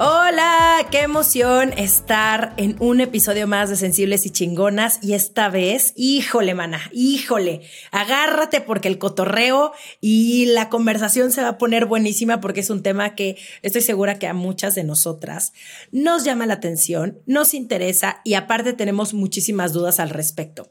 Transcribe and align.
Hola, 0.00 0.86
qué 0.92 1.00
emoción 1.00 1.72
estar 1.72 2.54
en 2.56 2.76
un 2.78 3.00
episodio 3.00 3.48
más 3.48 3.68
de 3.68 3.74
Sensibles 3.74 4.26
y 4.26 4.30
Chingonas 4.30 5.00
y 5.02 5.14
esta 5.14 5.48
vez, 5.48 5.92
híjole, 5.96 6.54
mana, 6.54 6.80
híjole, 6.92 7.62
agárrate 7.90 8.60
porque 8.60 8.86
el 8.86 8.98
cotorreo 8.98 9.72
y 10.00 10.46
la 10.46 10.68
conversación 10.68 11.32
se 11.32 11.42
va 11.42 11.48
a 11.48 11.58
poner 11.58 11.86
buenísima 11.86 12.40
porque 12.40 12.60
es 12.60 12.70
un 12.70 12.84
tema 12.84 13.16
que 13.16 13.38
estoy 13.62 13.82
segura 13.82 14.20
que 14.20 14.28
a 14.28 14.34
muchas 14.34 14.76
de 14.76 14.84
nosotras 14.84 15.52
nos 15.90 16.22
llama 16.22 16.46
la 16.46 16.54
atención, 16.54 17.18
nos 17.26 17.52
interesa 17.52 18.20
y 18.22 18.34
aparte 18.34 18.74
tenemos 18.74 19.14
muchísimas 19.14 19.72
dudas 19.72 19.98
al 19.98 20.10
respecto. 20.10 20.68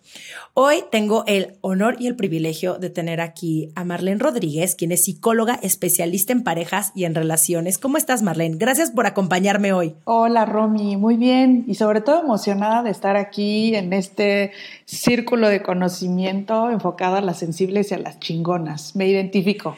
Hoy 0.53 0.85
tengo 0.89 1.25
el 1.27 1.57
honor 1.59 1.97
y 1.99 2.07
el 2.07 2.15
privilegio 2.15 2.75
de 2.75 2.89
tener 2.89 3.19
aquí 3.19 3.73
a 3.75 3.83
Marlene 3.83 4.21
Rodríguez, 4.21 4.75
quien 4.75 4.93
es 4.93 5.03
psicóloga 5.03 5.59
especialista 5.61 6.31
en 6.31 6.43
parejas 6.43 6.93
y 6.95 7.03
en 7.03 7.13
relaciones. 7.13 7.77
¿Cómo 7.77 7.97
estás, 7.97 8.21
Marlene? 8.21 8.55
Gracias 8.57 8.89
por 8.89 9.05
acompañarme 9.17 9.73
hoy. 9.73 9.95
Hola 10.03 10.45
Romy, 10.45 10.95
muy 10.95 11.17
bien 11.17 11.63
y 11.67 11.73
sobre 11.73 12.01
todo 12.01 12.21
emocionada 12.21 12.83
de 12.83 12.91
estar 12.91 13.17
aquí 13.17 13.73
en 13.73 13.91
este 13.91 14.51
círculo 14.85 15.49
de 15.49 15.63
conocimiento 15.63 16.69
enfocado 16.69 17.15
a 17.15 17.21
las 17.21 17.39
sensibles 17.39 17.89
y 17.89 17.95
a 17.95 17.97
las 17.97 18.19
chingonas. 18.19 18.95
Me 18.95 19.07
identifico. 19.07 19.75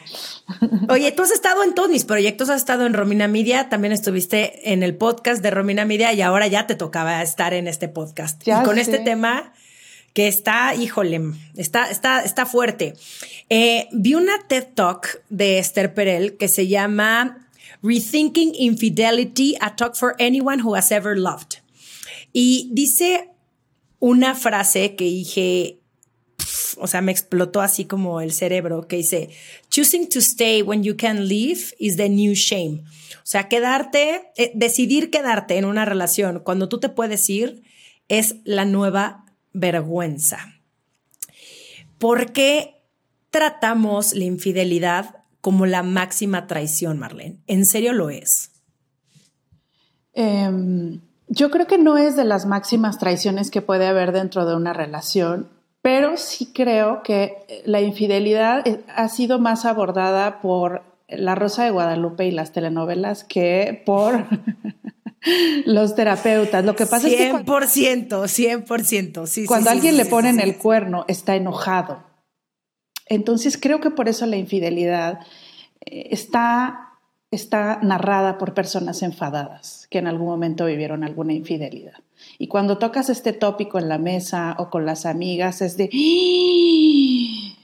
Oye, 0.90 1.10
tú 1.12 1.22
has 1.22 1.30
estado 1.30 1.64
en 1.64 1.74
todos 1.74 1.88
mis 1.88 2.04
proyectos, 2.04 2.50
has 2.50 2.58
estado 2.58 2.84
en 2.84 2.92
Romina 2.92 3.28
Media, 3.28 3.70
también 3.70 3.94
estuviste 3.94 4.72
en 4.74 4.82
el 4.82 4.94
podcast 4.94 5.42
de 5.42 5.50
Romina 5.50 5.86
Media 5.86 6.12
y 6.12 6.20
ahora 6.20 6.46
ya 6.46 6.66
te 6.66 6.74
tocaba 6.74 7.22
estar 7.22 7.54
en 7.54 7.66
este 7.66 7.88
podcast. 7.88 8.46
y 8.46 8.52
con 8.62 8.78
este 8.78 8.98
tema 8.98 9.54
que 10.12 10.28
está, 10.28 10.74
híjole, 10.74 11.18
está, 11.56 11.88
está, 11.88 12.20
está 12.20 12.44
fuerte. 12.44 12.92
Eh, 13.48 13.88
vi 13.92 14.16
una 14.16 14.34
TED 14.48 14.66
Talk 14.74 15.22
de 15.30 15.58
Esther 15.58 15.94
Perel 15.94 16.36
que 16.36 16.48
se 16.48 16.68
llama 16.68 17.46
Rethinking 17.82 18.54
Infidelity, 18.54 19.56
a 19.60 19.70
talk 19.70 19.96
for 19.96 20.14
anyone 20.18 20.60
who 20.60 20.74
has 20.74 20.90
ever 20.92 21.16
loved. 21.16 21.62
Y 22.32 22.70
dice 22.72 23.30
una 23.98 24.34
frase 24.34 24.96
que 24.96 25.04
dije, 25.04 25.80
o 26.78 26.86
sea, 26.86 27.00
me 27.00 27.12
explotó 27.12 27.60
así 27.60 27.84
como 27.84 28.20
el 28.20 28.32
cerebro, 28.32 28.86
que 28.86 28.96
dice, 28.96 29.30
choosing 29.70 30.08
to 30.08 30.18
stay 30.20 30.62
when 30.62 30.82
you 30.82 30.96
can 30.96 31.28
leave 31.28 31.74
is 31.78 31.96
the 31.96 32.08
new 32.08 32.34
shame. 32.34 32.84
O 33.16 33.26
sea, 33.30 33.48
quedarte, 33.48 34.32
eh, 34.36 34.52
decidir 34.54 35.10
quedarte 35.10 35.56
en 35.56 35.64
una 35.64 35.84
relación 35.84 36.40
cuando 36.40 36.68
tú 36.68 36.80
te 36.80 36.88
puedes 36.88 37.28
ir 37.28 37.62
es 38.08 38.36
la 38.44 38.64
nueva 38.64 39.24
vergüenza. 39.52 40.54
¿Por 41.98 42.32
qué 42.32 42.82
tratamos 43.30 44.14
la 44.14 44.24
infidelidad 44.24 45.19
como 45.40 45.66
la 45.66 45.82
máxima 45.82 46.46
traición, 46.46 46.98
Marlene. 46.98 47.38
¿En 47.46 47.64
serio 47.64 47.92
lo 47.92 48.10
es? 48.10 48.50
Em, 50.12 51.00
yo 51.28 51.50
creo 51.50 51.66
que 51.66 51.78
no 51.78 51.96
es 51.96 52.16
de 52.16 52.24
las 52.24 52.46
máximas 52.46 52.98
traiciones 52.98 53.50
que 53.50 53.62
puede 53.62 53.86
haber 53.86 54.12
dentro 54.12 54.44
de 54.44 54.54
una 54.54 54.72
relación, 54.72 55.48
pero 55.82 56.16
sí 56.16 56.52
creo 56.52 57.02
que 57.02 57.62
la 57.64 57.80
infidelidad 57.80 58.66
eh, 58.66 58.82
ha 58.94 59.08
sido 59.08 59.38
más 59.38 59.64
abordada 59.64 60.40
por 60.40 60.82
La 61.08 61.34
Rosa 61.34 61.64
de 61.64 61.70
Guadalupe 61.70 62.26
y 62.26 62.32
las 62.32 62.52
telenovelas 62.52 63.24
que 63.24 63.82
por 63.86 64.26
los 65.64 65.94
terapeutas. 65.94 66.64
Lo 66.64 66.76
que 66.76 66.86
pasa 66.86 67.08
es 67.08 67.16
que... 67.16 67.32
100%, 67.32 68.08
100%, 68.08 69.26
sí. 69.26 69.46
Cuando 69.46 69.70
alguien 69.70 69.96
le 69.96 70.04
pone 70.04 70.28
en 70.28 70.40
el 70.40 70.56
cuerno, 70.56 71.06
está 71.08 71.34
enojado 71.34 72.09
entonces 73.10 73.58
creo 73.58 73.80
que 73.80 73.90
por 73.90 74.08
eso 74.08 74.24
la 74.24 74.36
infidelidad 74.36 75.20
eh, 75.84 76.08
está, 76.12 76.92
está 77.30 77.80
narrada 77.82 78.38
por 78.38 78.54
personas 78.54 79.02
enfadadas 79.02 79.88
que 79.90 79.98
en 79.98 80.06
algún 80.06 80.28
momento 80.28 80.64
vivieron 80.64 81.04
alguna 81.04 81.34
infidelidad. 81.34 81.98
Y 82.38 82.46
cuando 82.46 82.78
tocas 82.78 83.10
este 83.10 83.32
tópico 83.32 83.78
en 83.78 83.88
la 83.88 83.98
mesa 83.98 84.54
o 84.58 84.70
con 84.70 84.86
las 84.86 85.04
amigas 85.04 85.60
es 85.60 85.76
de 85.76 85.90
¡Ah! 85.92 87.56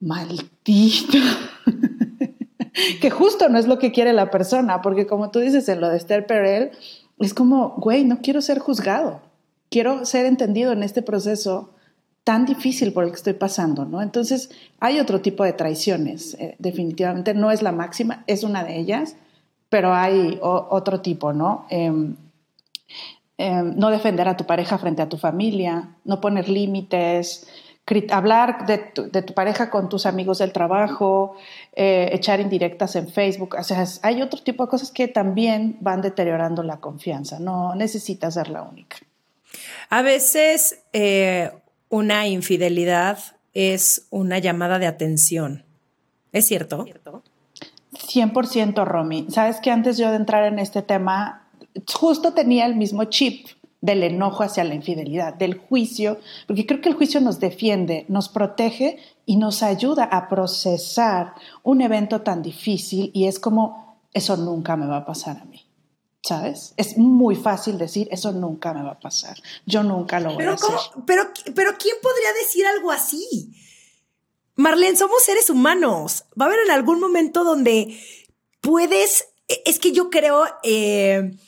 maldito. 0.00 1.18
que 3.02 3.10
justo 3.10 3.50
no 3.50 3.58
es 3.58 3.66
lo 3.66 3.78
que 3.78 3.92
quiere 3.92 4.14
la 4.14 4.30
persona, 4.30 4.80
porque 4.80 5.06
como 5.06 5.30
tú 5.30 5.40
dices 5.40 5.68
en 5.68 5.82
lo 5.82 5.90
de 5.90 5.98
Esther 5.98 6.26
Perel, 6.26 6.70
es 7.18 7.34
como, 7.34 7.74
güey, 7.76 8.04
no 8.04 8.22
quiero 8.22 8.40
ser 8.40 8.58
juzgado, 8.60 9.20
quiero 9.68 10.06
ser 10.06 10.24
entendido 10.24 10.72
en 10.72 10.82
este 10.82 11.02
proceso 11.02 11.74
tan 12.24 12.44
difícil 12.44 12.92
por 12.92 13.04
el 13.04 13.10
que 13.10 13.16
estoy 13.16 13.32
pasando, 13.34 13.84
¿no? 13.84 14.02
Entonces, 14.02 14.50
hay 14.78 15.00
otro 15.00 15.20
tipo 15.20 15.44
de 15.44 15.52
traiciones, 15.52 16.34
eh, 16.34 16.56
definitivamente 16.58 17.34
no 17.34 17.50
es 17.50 17.62
la 17.62 17.72
máxima, 17.72 18.24
es 18.26 18.44
una 18.44 18.64
de 18.64 18.78
ellas, 18.78 19.16
pero 19.68 19.94
hay 19.94 20.38
otro 20.42 21.00
tipo, 21.00 21.32
¿no? 21.32 21.66
Em, 21.70 22.16
em, 23.38 23.74
no 23.76 23.90
defender 23.90 24.28
a 24.28 24.36
tu 24.36 24.44
pareja 24.44 24.78
frente 24.78 25.00
a 25.00 25.08
tu 25.08 25.16
familia, 25.16 25.96
no 26.04 26.20
poner 26.20 26.48
límites, 26.48 27.46
hablar 28.10 28.66
de 28.66 28.78
tu, 29.22 29.34
pareja 29.34 29.70
con 29.70 29.88
tus 29.88 30.06
amigos 30.06 30.38
del 30.38 30.52
trabajo, 30.52 31.36
eh, 31.74 32.10
echar 32.12 32.40
indirectas 32.40 32.94
en 32.96 33.08
Facebook, 33.08 33.56
o 33.58 33.64
sea, 33.64 33.84
hay 34.02 34.22
otro 34.22 34.42
tipo 34.42 34.64
de 34.64 34.70
cosas 34.70 34.90
que 34.90 35.08
también 35.08 35.76
van 35.80 36.00
deteriorando 36.00 36.62
la 36.62 36.78
confianza, 36.78 37.40
no 37.40 37.74
necesitas 37.74 38.34
ser 38.34 38.48
la 38.48 38.62
única. 38.62 38.98
A 39.88 40.02
veces 40.02 40.82
eh, 40.92 41.50
una 41.90 42.26
infidelidad 42.28 43.18
es 43.52 44.06
una 44.10 44.38
llamada 44.38 44.78
de 44.78 44.86
atención. 44.86 45.64
¿Es 46.32 46.46
cierto? 46.46 46.86
100% 47.92 48.84
Romy. 48.84 49.26
Sabes 49.28 49.60
que 49.60 49.70
antes 49.70 49.98
yo 49.98 50.10
de 50.10 50.16
entrar 50.16 50.44
en 50.44 50.58
este 50.58 50.82
tema, 50.82 51.48
justo 51.92 52.32
tenía 52.32 52.64
el 52.66 52.76
mismo 52.76 53.04
chip 53.04 53.48
del 53.80 54.04
enojo 54.04 54.44
hacia 54.44 54.62
la 54.62 54.74
infidelidad, 54.74 55.34
del 55.34 55.58
juicio, 55.58 56.20
porque 56.46 56.66
creo 56.66 56.80
que 56.80 56.90
el 56.90 56.94
juicio 56.94 57.20
nos 57.20 57.40
defiende, 57.40 58.04
nos 58.08 58.28
protege 58.28 58.98
y 59.26 59.36
nos 59.36 59.62
ayuda 59.62 60.04
a 60.04 60.28
procesar 60.28 61.34
un 61.62 61.80
evento 61.80 62.20
tan 62.20 62.42
difícil 62.42 63.10
y 63.14 63.26
es 63.26 63.38
como, 63.38 63.98
eso 64.12 64.36
nunca 64.36 64.76
me 64.76 64.86
va 64.86 64.98
a 64.98 65.06
pasar 65.06 65.38
a 65.38 65.44
mí. 65.44 65.69
¿Sabes? 66.22 66.74
Es 66.76 66.98
muy 66.98 67.34
fácil 67.34 67.78
decir, 67.78 68.06
eso 68.10 68.32
nunca 68.32 68.74
me 68.74 68.82
va 68.82 68.92
a 68.92 69.00
pasar. 69.00 69.36
Yo 69.64 69.82
nunca 69.82 70.20
lo 70.20 70.34
voy 70.34 70.44
a 70.44 70.52
hacer. 70.52 70.74
Pero, 71.06 71.30
pero 71.54 71.72
¿quién 71.78 71.96
podría 72.02 72.32
decir 72.34 72.66
algo 72.66 72.90
así? 72.90 73.54
Marlene, 74.54 74.96
somos 74.96 75.24
seres 75.24 75.48
humanos. 75.48 76.24
Va 76.38 76.44
a 76.44 76.48
haber 76.48 76.60
en 76.66 76.72
algún 76.72 77.00
momento 77.00 77.42
donde 77.44 77.98
puedes. 78.60 79.28
E, 79.48 79.62
es 79.64 79.78
que 79.78 79.92
yo 79.92 80.10
creo 80.10 80.44
eh, 80.62 81.38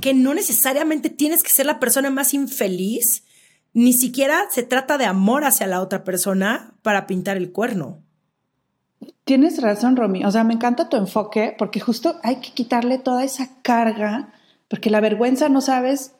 que 0.00 0.14
no 0.14 0.32
necesariamente 0.32 1.10
tienes 1.10 1.42
que 1.42 1.50
ser 1.50 1.66
la 1.66 1.80
persona 1.80 2.10
más 2.10 2.34
infeliz. 2.34 3.24
Ni 3.72 3.92
siquiera 3.92 4.46
se 4.52 4.62
trata 4.62 4.96
de 4.96 5.06
amor 5.06 5.44
hacia 5.44 5.66
la 5.66 5.80
otra 5.80 6.04
persona 6.04 6.76
para 6.82 7.08
pintar 7.08 7.36
el 7.36 7.50
cuerno. 7.50 8.03
Tienes 9.24 9.62
razón, 9.62 9.96
Romy. 9.96 10.24
O 10.24 10.30
sea, 10.30 10.44
me 10.44 10.54
encanta 10.54 10.88
tu 10.88 10.96
enfoque 10.96 11.54
porque 11.56 11.80
justo 11.80 12.16
hay 12.22 12.36
que 12.36 12.52
quitarle 12.52 12.98
toda 12.98 13.24
esa 13.24 13.48
carga, 13.62 14.34
porque 14.68 14.90
la 14.90 15.00
vergüenza 15.00 15.48
no 15.48 15.60
sabes 15.60 16.12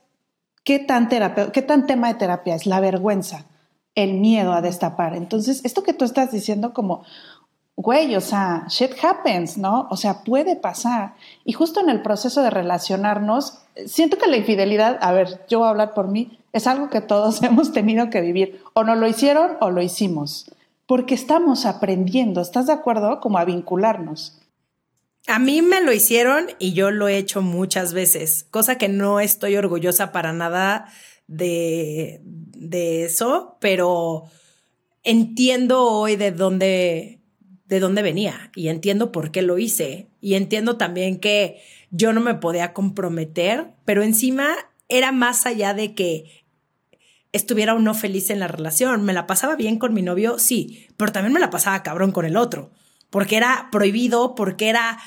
qué 0.65 0.79
tan, 0.79 1.09
terapia, 1.09 1.53
qué 1.53 1.61
tan 1.61 1.87
tema 1.87 2.09
de 2.09 2.15
terapia 2.15 2.55
es, 2.55 2.67
la 2.67 2.81
vergüenza, 2.81 3.44
el 3.94 4.15
miedo 4.15 4.55
a 4.55 4.62
destapar. 4.62 5.15
Entonces, 5.15 5.62
esto 5.65 5.82
que 5.82 5.93
tú 5.93 6.06
estás 6.06 6.32
diciendo 6.32 6.73
como, 6.73 7.05
güey, 7.76 8.17
o 8.17 8.23
sea, 8.23 8.65
shit 8.69 8.93
happens, 9.03 9.59
¿no? 9.59 9.87
O 9.91 9.99
sea, 9.99 10.23
puede 10.25 10.56
pasar. 10.56 11.15
Y 11.44 11.53
justo 11.53 11.81
en 11.81 11.91
el 11.91 12.00
proceso 12.00 12.43
de 12.43 12.50
relacionarnos, 12.50 13.59
siento 13.87 14.17
que 14.17 14.29
la 14.29 14.38
infidelidad, 14.38 14.99
a 15.03 15.12
ver, 15.12 15.44
yo 15.49 15.59
voy 15.59 15.67
a 15.67 15.70
hablar 15.70 15.93
por 15.93 16.09
mí, 16.09 16.38
es 16.55 16.67
algo 16.67 16.88
que 16.88 17.03
todos 17.03 17.43
hemos 17.43 17.73
tenido 17.73 18.09
que 18.09 18.23
vivir. 18.23 18.62
O 18.73 18.82
no 18.82 18.94
lo 18.94 19.06
hicieron 19.06 19.59
o 19.61 19.70
lo 19.70 19.82
hicimos 19.82 20.47
porque 20.86 21.14
estamos 21.14 21.66
aprendiendo, 21.66 22.40
¿estás 22.40 22.66
de 22.66 22.72
acuerdo? 22.72 23.20
Como 23.20 23.38
a 23.38 23.44
vincularnos. 23.44 24.40
A 25.26 25.38
mí 25.38 25.62
me 25.62 25.82
lo 25.82 25.92
hicieron 25.92 26.48
y 26.58 26.75
yo 26.75 26.90
lo 26.90 27.08
he 27.08 27.16
hecho 27.16 27.40
muchas 27.40 27.94
veces, 27.94 28.46
cosa 28.50 28.76
que 28.76 28.88
no 28.88 29.20
estoy 29.20 29.56
orgullosa 29.56 30.12
para 30.12 30.34
nada 30.34 30.86
de, 31.26 32.20
de 32.22 33.04
eso, 33.04 33.56
pero 33.60 34.25
entiendo 35.02 35.84
hoy 35.84 36.16
de 36.16 36.31
dónde 36.31 37.20
de 37.66 37.81
dónde 37.81 38.02
venía 38.02 38.50
y 38.54 38.69
entiendo 38.69 39.10
por 39.10 39.31
qué 39.31 39.40
lo 39.42 39.58
hice 39.58 40.08
y 40.20 40.34
entiendo 40.34 40.76
también 40.76 41.19
que 41.19 41.62
yo 41.90 42.12
no 42.12 42.20
me 42.20 42.34
podía 42.34 42.72
comprometer, 42.72 43.72
pero 43.84 44.02
encima 44.02 44.54
era 44.88 45.12
más 45.12 45.46
allá 45.46 45.72
de 45.72 45.94
que 45.94 46.44
estuviera 47.34 47.75
uno 47.75 47.92
feliz 47.94 48.31
en 48.31 48.40
la 48.40 48.48
relación. 48.48 49.04
Me 49.04 49.12
la 49.12 49.26
pasaba 49.26 49.56
bien 49.56 49.78
con 49.78 49.92
mi 49.92 50.00
novio, 50.00 50.38
sí, 50.38 50.86
pero 50.96 51.12
también 51.12 51.34
me 51.34 51.40
la 51.40 51.50
pasaba 51.50 51.82
cabrón 51.82 52.12
con 52.12 52.25
el 52.25 52.36
otro, 52.36 52.70
porque 53.10 53.36
era 53.36 53.69
prohibido, 53.70 54.34
porque 54.34 54.69
era 54.69 54.98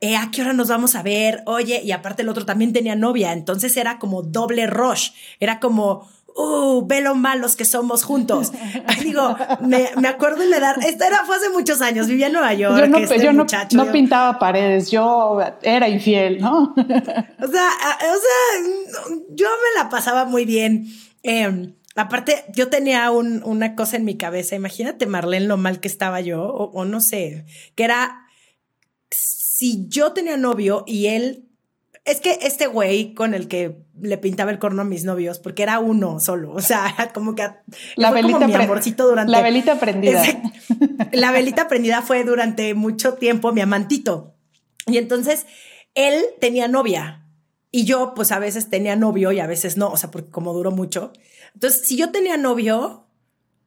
eh, 0.00 0.16
¿a 0.16 0.30
qué 0.30 0.42
hora 0.42 0.52
nos 0.52 0.68
vamos 0.68 0.96
a 0.96 1.02
ver? 1.02 1.42
Oye, 1.46 1.80
y 1.84 1.92
aparte 1.92 2.22
el 2.22 2.28
otro 2.28 2.44
también 2.44 2.72
tenía 2.72 2.96
novia, 2.96 3.32
entonces 3.32 3.76
era 3.76 3.98
como 3.98 4.22
doble 4.22 4.66
rush, 4.66 5.10
era 5.40 5.60
como, 5.60 6.08
uh, 6.34 6.86
ve 6.86 7.02
lo 7.02 7.14
malos 7.14 7.54
que 7.54 7.66
somos 7.66 8.02
juntos. 8.02 8.52
Digo, 9.02 9.36
me, 9.60 10.08
acuerdo 10.08 10.42
y 10.42 10.48
me 10.48 10.58
da, 10.58 10.72
esto 10.86 11.04
era, 11.04 11.24
fue 11.24 11.36
hace 11.36 11.50
muchos 11.50 11.80
años, 11.82 12.06
vivía 12.06 12.26
en 12.26 12.32
Nueva 12.32 12.54
York. 12.54 12.78
Yo 12.78 12.86
no, 12.86 12.98
este 12.98 13.22
yo 13.22 13.32
no, 13.32 13.92
pintaba 13.92 14.38
paredes, 14.38 14.90
yo 14.90 15.38
era 15.62 15.88
infiel, 15.88 16.40
¿no? 16.40 16.74
o 16.74 17.46
sea, 17.46 17.68
o 17.70 18.16
sea, 18.26 19.18
yo 19.30 19.48
me 19.48 19.82
la 19.82 19.88
pasaba 19.90 20.24
muy 20.24 20.44
bien. 20.44 20.86
Em, 21.24 21.74
aparte, 21.96 22.44
yo 22.54 22.68
tenía 22.68 23.10
una 23.10 23.74
cosa 23.74 23.96
en 23.96 24.04
mi 24.04 24.16
cabeza, 24.16 24.54
imagínate 24.54 25.06
Marlene 25.06 25.46
lo 25.46 25.56
mal 25.56 25.80
que 25.80 25.88
estaba 25.88 26.20
yo, 26.20 26.44
o 26.44 26.84
no 26.84 27.00
sé, 27.00 27.44
que 27.74 27.82
era 27.82 28.24
si 29.54 29.86
yo 29.88 30.12
tenía 30.12 30.36
novio 30.36 30.84
y 30.86 31.06
él, 31.06 31.48
es 32.04 32.20
que 32.20 32.38
este 32.42 32.66
güey 32.66 33.14
con 33.14 33.32
el 33.32 33.48
que 33.48 33.78
le 34.00 34.18
pintaba 34.18 34.50
el 34.50 34.58
corno 34.58 34.82
a 34.82 34.84
mis 34.84 35.04
novios, 35.04 35.38
porque 35.38 35.62
era 35.62 35.78
uno 35.78 36.20
solo, 36.20 36.52
o 36.52 36.60
sea, 36.60 37.10
como 37.14 37.34
que 37.34 37.48
la 37.96 38.10
velita 38.10 38.46
mi 38.46 38.54
amorcito 38.54 39.08
durante 39.08 39.32
la 39.32 39.40
velita 39.40 39.80
prendida. 39.80 40.22
la 41.12 41.32
velita 41.32 41.68
prendida 41.68 42.02
fue 42.02 42.24
durante 42.24 42.74
mucho 42.74 43.14
tiempo 43.14 43.52
mi 43.52 43.62
amantito. 43.62 44.34
Y 44.86 44.98
entonces 44.98 45.46
él 45.94 46.22
tenía 46.40 46.68
novia 46.68 47.23
y 47.76 47.86
yo 47.86 48.14
pues 48.14 48.30
a 48.30 48.38
veces 48.38 48.70
tenía 48.70 48.94
novio 48.94 49.32
y 49.32 49.40
a 49.40 49.48
veces 49.48 49.76
no, 49.76 49.88
o 49.88 49.96
sea, 49.96 50.12
porque 50.12 50.30
como 50.30 50.52
duró 50.52 50.70
mucho. 50.70 51.12
Entonces, 51.54 51.88
si 51.88 51.96
yo 51.96 52.12
tenía 52.12 52.36
novio, 52.36 53.08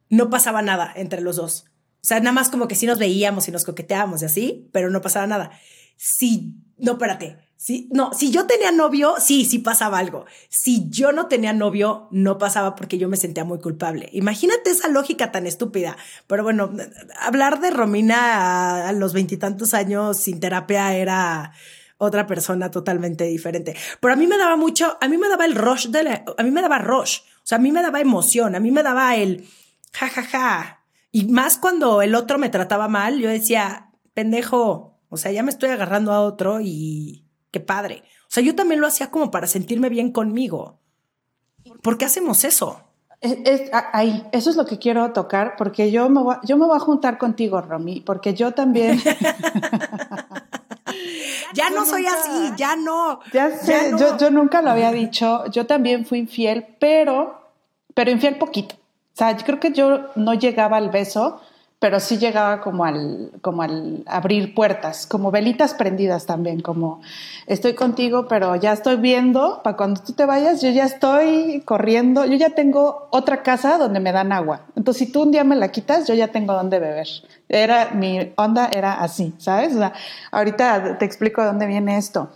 no 0.09 0.29
pasaba 0.29 0.61
nada 0.61 0.93
entre 0.95 1.19
los 1.19 1.35
dos. 1.35 1.65
O 1.95 2.07
sea, 2.07 2.21
nada 2.21 2.31
más 2.31 2.47
como 2.47 2.69
que 2.69 2.75
sí 2.75 2.85
nos 2.85 2.99
veíamos 2.99 3.49
y 3.49 3.51
nos 3.51 3.65
coqueteábamos 3.65 4.21
y 4.21 4.25
así, 4.25 4.69
pero 4.71 4.89
no 4.89 5.01
pasaba 5.01 5.27
nada 5.27 5.51
si, 5.97 6.53
no, 6.77 6.93
espérate, 6.93 7.37
si, 7.57 7.89
no, 7.91 8.13
si 8.13 8.31
yo 8.31 8.45
tenía 8.45 8.71
novio, 8.71 9.15
sí, 9.19 9.45
sí 9.45 9.57
pasaba 9.57 9.97
algo. 9.97 10.25
Si 10.47 10.89
yo 10.89 11.11
no 11.11 11.25
tenía 11.25 11.53
novio, 11.53 12.07
no 12.11 12.37
pasaba 12.37 12.75
porque 12.75 12.99
yo 12.99 13.09
me 13.09 13.17
sentía 13.17 13.43
muy 13.43 13.59
culpable. 13.59 14.09
Imagínate 14.13 14.69
esa 14.69 14.87
lógica 14.87 15.31
tan 15.31 15.47
estúpida. 15.47 15.97
Pero 16.27 16.43
bueno, 16.43 16.71
hablar 17.19 17.59
de 17.59 17.71
Romina 17.71 18.87
a, 18.87 18.91
los 18.93 19.13
veintitantos 19.13 19.73
años 19.73 20.17
sin 20.17 20.39
terapia 20.39 20.95
era 20.95 21.51
otra 21.97 22.27
persona 22.27 22.71
totalmente 22.71 23.25
diferente. 23.25 23.75
Pero 23.99 24.13
a 24.13 24.17
mí 24.17 24.27
me 24.27 24.37
daba 24.37 24.55
mucho, 24.55 24.97
a 24.99 25.07
mí 25.07 25.17
me 25.17 25.29
daba 25.29 25.45
el 25.45 25.55
rush 25.55 25.87
de 25.87 26.03
la, 26.03 26.25
a 26.37 26.43
mí 26.43 26.51
me 26.51 26.61
daba 26.61 26.79
rush, 26.79 27.19
o 27.19 27.41
sea, 27.43 27.57
a 27.57 27.61
mí 27.61 27.71
me 27.71 27.81
daba 27.81 27.99
emoción, 27.99 28.55
a 28.55 28.59
mí 28.59 28.71
me 28.71 28.83
daba 28.83 29.15
el 29.15 29.47
ja, 29.93 30.09
ja, 30.09 30.23
ja. 30.23 30.83
Y 31.11 31.25
más 31.25 31.57
cuando 31.57 32.01
el 32.01 32.15
otro 32.15 32.37
me 32.37 32.49
trataba 32.49 32.87
mal, 32.87 33.19
yo 33.19 33.29
decía, 33.29 33.89
pendejo, 34.13 34.99
o 35.09 35.17
sea, 35.17 35.31
ya 35.31 35.43
me 35.43 35.51
estoy 35.51 35.69
agarrando 35.69 36.11
a 36.11 36.21
otro 36.21 36.59
y 36.61 37.25
qué 37.51 37.59
padre. 37.59 38.03
O 38.23 38.29
sea, 38.29 38.43
yo 38.43 38.55
también 38.55 38.81
lo 38.81 38.87
hacía 38.87 39.09
como 39.09 39.31
para 39.31 39.47
sentirme 39.47 39.89
bien 39.89 40.11
conmigo. 40.11 40.79
¿Por 41.81 41.97
qué 41.97 42.05
hacemos 42.05 42.43
eso? 42.43 42.83
Es, 43.19 43.71
ahí, 43.93 44.23
eso 44.31 44.51
es 44.51 44.55
lo 44.57 44.65
que 44.65 44.77
quiero 44.77 45.11
tocar, 45.11 45.55
porque 45.57 45.91
yo 45.91 46.07
me 46.07 46.21
voy, 46.21 46.35
yo 46.43 46.55
me 46.55 46.67
voy 46.67 46.77
a 46.77 46.79
juntar 46.79 47.17
contigo, 47.17 47.59
Romy, 47.61 48.01
porque 48.01 48.35
yo 48.35 48.51
también. 48.53 49.01
ya 51.57 51.69
no 51.69 51.85
soy 51.85 52.05
así, 52.05 52.53
ya 52.55 52.75
no. 52.75 53.19
Ya 53.33 53.51
sé, 53.51 53.91
Yo, 53.97 54.17
yo, 54.17 54.29
nunca 54.29 54.61
lo 54.61 54.69
había 54.69 54.91
dicho. 54.91 55.45
Yo 55.51 55.65
también 55.65 56.05
fui 56.05 56.19
infiel, 56.19 56.65
pero, 56.79 57.41
pero 57.93 58.11
infiel 58.11 58.37
poquito. 58.37 58.75
O 58.75 59.17
sea, 59.17 59.35
yo 59.35 59.45
creo 59.45 59.59
que 59.59 59.71
yo 59.71 60.11
no 60.15 60.35
llegaba 60.35 60.77
al 60.77 60.89
beso, 60.89 61.41
pero 61.79 61.99
sí 61.99 62.17
llegaba 62.17 62.61
como 62.61 62.85
al, 62.85 63.31
como 63.41 63.61
al 63.61 64.03
abrir 64.07 64.55
puertas, 64.55 65.05
como 65.05 65.29
velitas 65.29 65.75
prendidas 65.75 66.25
también, 66.25 66.61
como 66.61 67.01
estoy 67.45 67.75
contigo, 67.75 68.27
pero 68.27 68.55
ya 68.55 68.73
estoy 68.73 68.95
viendo, 68.95 69.61
para 69.61 69.77
cuando 69.77 70.01
tú 70.01 70.13
te 70.13 70.25
vayas, 70.25 70.61
yo 70.61 70.71
ya 70.71 70.85
estoy 70.85 71.61
corriendo, 71.65 72.25
yo 72.25 72.35
ya 72.35 72.49
tengo 72.49 73.07
otra 73.11 73.43
casa 73.43 73.77
donde 73.77 73.99
me 73.99 74.11
dan 74.11 74.31
agua. 74.31 74.61
Entonces, 74.75 75.05
si 75.05 75.11
tú 75.11 75.21
un 75.21 75.31
día 75.31 75.43
me 75.43 75.55
la 75.55 75.69
quitas, 75.69 76.07
yo 76.07 76.15
ya 76.15 76.29
tengo 76.29 76.53
donde 76.53 76.79
beber. 76.79 77.07
Era, 77.47 77.91
mi 77.91 78.33
onda 78.37 78.69
era 78.73 78.93
así, 78.93 79.35
¿sabes? 79.37 79.75
O 79.75 79.77
sea, 79.77 79.93
ahorita 80.31 80.97
te 80.97 81.05
explico 81.05 81.41
de 81.41 81.47
dónde 81.47 81.67
viene 81.67 81.97
esto. 81.97 82.31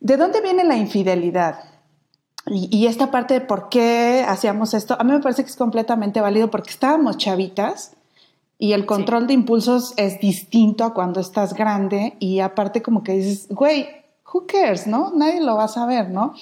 ¿De 0.00 0.16
dónde 0.16 0.40
viene 0.40 0.64
la 0.64 0.76
infidelidad? 0.76 1.58
Y, 2.46 2.74
y 2.74 2.86
esta 2.86 3.10
parte 3.10 3.34
de 3.34 3.40
por 3.42 3.68
qué 3.68 4.24
hacíamos 4.26 4.72
esto, 4.72 4.96
a 4.98 5.04
mí 5.04 5.12
me 5.12 5.20
parece 5.20 5.44
que 5.44 5.50
es 5.50 5.56
completamente 5.56 6.22
válido 6.22 6.50
porque 6.50 6.70
estábamos 6.70 7.18
chavitas, 7.18 7.97
y 8.58 8.72
el 8.72 8.86
control 8.86 9.28
de 9.28 9.34
impulsos 9.34 9.94
es 9.96 10.18
distinto 10.20 10.84
a 10.84 10.92
cuando 10.92 11.20
estás 11.20 11.54
grande 11.54 12.16
y 12.18 12.40
aparte 12.40 12.82
como 12.82 13.04
que 13.04 13.12
dices, 13.12 13.46
güey, 13.48 13.88
who 14.32 14.46
cares, 14.46 14.86
¿no? 14.86 15.12
Nadie 15.14 15.40
lo 15.40 15.56
va 15.56 15.64
a 15.64 15.68
saber, 15.68 16.10
¿no? 16.10 16.34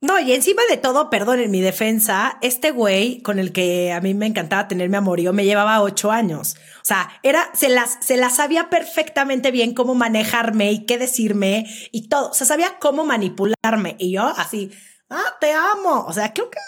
No, 0.00 0.20
y 0.20 0.34
encima 0.34 0.60
de 0.68 0.76
todo, 0.76 1.08
perdón, 1.08 1.40
en 1.40 1.50
mi 1.50 1.62
defensa, 1.62 2.36
este 2.42 2.72
güey 2.72 3.22
con 3.22 3.38
el 3.38 3.52
que 3.52 3.90
a 3.90 4.02
mí 4.02 4.12
me 4.12 4.26
encantaba 4.26 4.68
tenerme 4.68 4.98
amorío 4.98 5.32
me 5.32 5.46
llevaba 5.46 5.80
ocho 5.80 6.10
años. 6.10 6.56
O 6.82 6.84
sea, 6.84 7.08
era, 7.22 7.48
se 7.54 7.70
las, 7.70 7.96
se 8.00 8.18
las 8.18 8.36
sabía 8.36 8.68
perfectamente 8.68 9.50
bien 9.50 9.72
cómo 9.72 9.94
manejarme 9.94 10.72
y 10.72 10.84
qué 10.84 10.98
decirme 10.98 11.64
y 11.90 12.08
todo. 12.08 12.32
O 12.32 12.34
sea, 12.34 12.46
sabía 12.46 12.78
cómo 12.80 13.06
manipularme. 13.06 13.96
Y 13.98 14.12
yo 14.12 14.24
así, 14.26 14.72
ah, 15.08 15.36
te 15.40 15.52
amo. 15.52 16.04
O 16.06 16.12
sea, 16.12 16.34
creo 16.34 16.50
que 16.50 16.58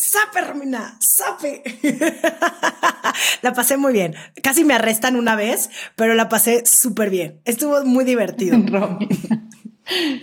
¡Sape, 0.00 0.42
Romina! 0.42 0.96
¡Sape! 1.00 1.60
la 3.42 3.52
pasé 3.52 3.76
muy 3.76 3.92
bien. 3.92 4.14
Casi 4.44 4.64
me 4.64 4.74
arrestan 4.74 5.16
una 5.16 5.34
vez, 5.34 5.70
pero 5.96 6.14
la 6.14 6.28
pasé 6.28 6.64
súper 6.66 7.10
bien. 7.10 7.40
Estuvo 7.44 7.82
muy 7.84 8.04
divertido. 8.04 8.56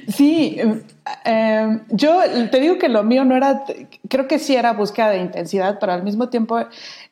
Sí, 0.07 0.57
em, 0.59 0.83
em, 1.23 1.81
yo 1.89 2.19
te 2.51 2.59
digo 2.59 2.77
que 2.77 2.87
lo 2.87 3.03
mío 3.03 3.25
no 3.25 3.35
era, 3.35 3.63
creo 4.07 4.27
que 4.27 4.37
sí 4.37 4.55
era 4.55 4.73
búsqueda 4.73 5.09
de 5.09 5.17
intensidad, 5.17 5.79
pero 5.79 5.91
al 5.91 6.03
mismo 6.03 6.29
tiempo 6.29 6.59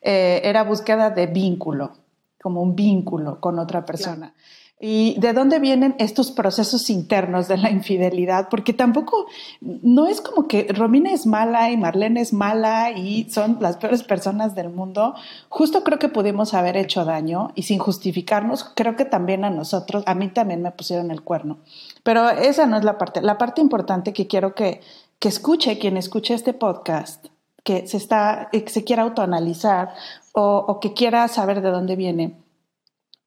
eh, 0.00 0.40
era 0.44 0.62
búsqueda 0.62 1.10
de 1.10 1.26
vínculo, 1.26 1.96
como 2.40 2.62
un 2.62 2.76
vínculo 2.76 3.40
con 3.40 3.58
otra 3.58 3.84
persona. 3.84 4.34
¿Y 4.80 5.18
de 5.20 5.32
dónde 5.32 5.60
vienen 5.60 5.94
estos 5.98 6.32
procesos 6.32 6.90
internos 6.90 7.46
de 7.46 7.56
la 7.56 7.70
infidelidad? 7.70 8.48
Porque 8.50 8.72
tampoco, 8.72 9.26
no 9.60 10.08
es 10.08 10.20
como 10.20 10.48
que 10.48 10.66
Romina 10.68 11.12
es 11.12 11.26
mala 11.26 11.70
y 11.70 11.76
Marlene 11.76 12.20
es 12.20 12.32
mala 12.32 12.90
y 12.90 13.30
son 13.30 13.58
las 13.60 13.76
peores 13.76 14.02
personas 14.02 14.56
del 14.56 14.70
mundo. 14.70 15.14
Justo 15.48 15.84
creo 15.84 16.00
que 16.00 16.08
pudimos 16.08 16.54
haber 16.54 16.76
hecho 16.76 17.04
daño 17.04 17.52
y 17.54 17.62
sin 17.62 17.78
justificarnos, 17.78 18.64
creo 18.74 18.96
que 18.96 19.04
también 19.04 19.44
a 19.44 19.50
nosotros, 19.50 20.02
a 20.06 20.14
mí 20.14 20.28
también 20.28 20.60
me 20.60 20.72
pusieron 20.72 21.12
el 21.12 21.22
cuerno. 21.22 21.58
Pero 22.02 22.28
esa 22.28 22.66
no 22.66 22.76
es 22.76 22.84
la 22.84 22.98
parte. 22.98 23.22
La 23.22 23.38
parte 23.38 23.60
importante 23.60 24.12
que 24.12 24.26
quiero 24.26 24.56
que, 24.56 24.80
que 25.20 25.28
escuche 25.28 25.78
quien 25.78 25.96
escuche 25.96 26.34
este 26.34 26.52
podcast, 26.52 27.26
que 27.62 27.86
se, 27.86 27.96
está, 27.96 28.48
que 28.50 28.68
se 28.68 28.82
quiera 28.82 29.04
autoanalizar 29.04 29.94
o, 30.32 30.64
o 30.66 30.80
que 30.80 30.94
quiera 30.94 31.28
saber 31.28 31.62
de 31.62 31.70
dónde 31.70 31.94
viene, 31.94 32.36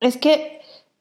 es 0.01 0.17
que 0.17 0.57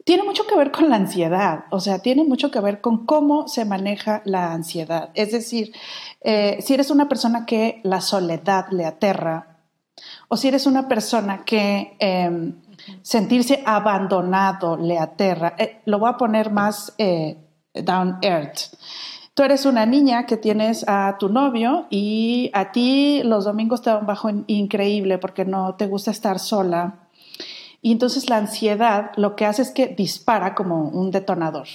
tiene 0.06 0.22
mucho 0.22 0.46
que 0.46 0.54
ver 0.54 0.70
con 0.70 0.88
la 0.88 0.94
ansiedad, 0.94 1.64
o 1.70 1.80
sea, 1.80 1.98
tiene 1.98 2.22
mucho 2.22 2.52
que 2.52 2.60
ver 2.60 2.80
con 2.80 3.06
cómo 3.06 3.48
se 3.48 3.64
maneja 3.64 4.22
la 4.24 4.52
ansiedad. 4.52 5.10
Es 5.14 5.32
decir, 5.32 5.72
eh, 6.20 6.58
si 6.60 6.74
eres 6.74 6.92
una 6.92 7.08
persona 7.08 7.44
que 7.44 7.80
la 7.82 8.00
soledad 8.00 8.68
le 8.70 8.86
aterra, 8.86 9.58
o 10.28 10.36
si 10.36 10.46
eres 10.46 10.66
una 10.66 10.86
persona 10.86 11.44
que 11.44 11.96
em, 11.98 12.54
sentirse 13.02 13.64
abandonado 13.66 14.76
le 14.76 14.96
aterra, 14.96 15.56
eh, 15.58 15.80
lo 15.86 15.98
voy 15.98 16.10
a 16.10 16.16
poner 16.16 16.52
más 16.52 16.94
eh, 16.98 17.36
down 17.74 18.18
earth. 18.22 18.76
Tú 19.34 19.42
eres 19.42 19.66
una 19.66 19.86
niña 19.86 20.24
que 20.24 20.36
tienes 20.36 20.84
a 20.86 21.16
tu 21.18 21.30
novio 21.30 21.88
y 21.90 22.52
a 22.54 22.70
ti 22.70 23.22
los 23.24 23.44
domingos 23.44 23.82
te 23.82 23.90
dan 23.90 24.06
bajo 24.06 24.30
increíble 24.46 25.18
porque 25.18 25.44
no 25.44 25.74
te 25.74 25.88
gusta 25.88 26.12
estar 26.12 26.38
sola 26.38 27.05
y 27.82 27.92
entonces 27.92 28.28
la 28.28 28.36
ansiedad 28.36 29.12
lo 29.16 29.36
que 29.36 29.46
hace 29.46 29.62
es 29.62 29.70
que 29.70 29.88
dispara 29.88 30.54
como 30.54 30.88
un 30.88 31.10
detonador. 31.10 31.66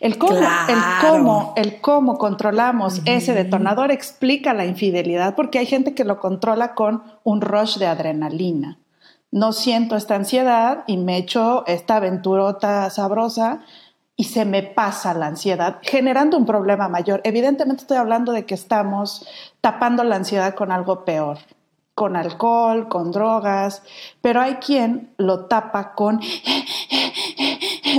El 0.00 0.18
cómo, 0.18 0.36
el 0.36 0.78
cómo, 1.00 1.52
el 1.56 1.80
cómo 1.80 2.18
controlamos 2.18 3.02
ese 3.04 3.34
detonador 3.34 3.92
explica 3.92 4.52
la 4.52 4.66
infidelidad, 4.66 5.36
porque 5.36 5.60
hay 5.60 5.66
gente 5.66 5.94
que 5.94 6.04
lo 6.04 6.18
controla 6.18 6.74
con 6.74 7.04
un 7.22 7.40
rush 7.40 7.78
de 7.78 7.86
adrenalina. 7.86 8.78
No 9.30 9.52
siento 9.52 9.94
esta 9.94 10.16
ansiedad 10.16 10.82
y 10.88 10.96
me 10.96 11.16
echo 11.16 11.64
esta 11.68 11.96
aventurota 11.96 12.90
sabrosa 12.90 13.60
y 14.16 14.24
se 14.24 14.44
me 14.44 14.64
pasa 14.64 15.14
la 15.14 15.28
ansiedad, 15.28 15.78
generando 15.82 16.36
un 16.36 16.46
problema 16.46 16.88
mayor. 16.88 17.20
Evidentemente 17.22 17.82
estoy 17.82 17.96
hablando 17.96 18.32
de 18.32 18.44
que 18.44 18.54
estamos 18.54 19.24
tapando 19.60 20.02
la 20.02 20.16
ansiedad 20.16 20.54
con 20.54 20.72
algo 20.72 21.04
peor 21.04 21.38
con 22.00 22.16
alcohol, 22.16 22.88
con 22.88 23.12
drogas, 23.12 23.82
pero 24.22 24.40
hay 24.40 24.54
quien 24.54 25.12
lo 25.18 25.44
tapa 25.44 25.92
con 25.94 26.18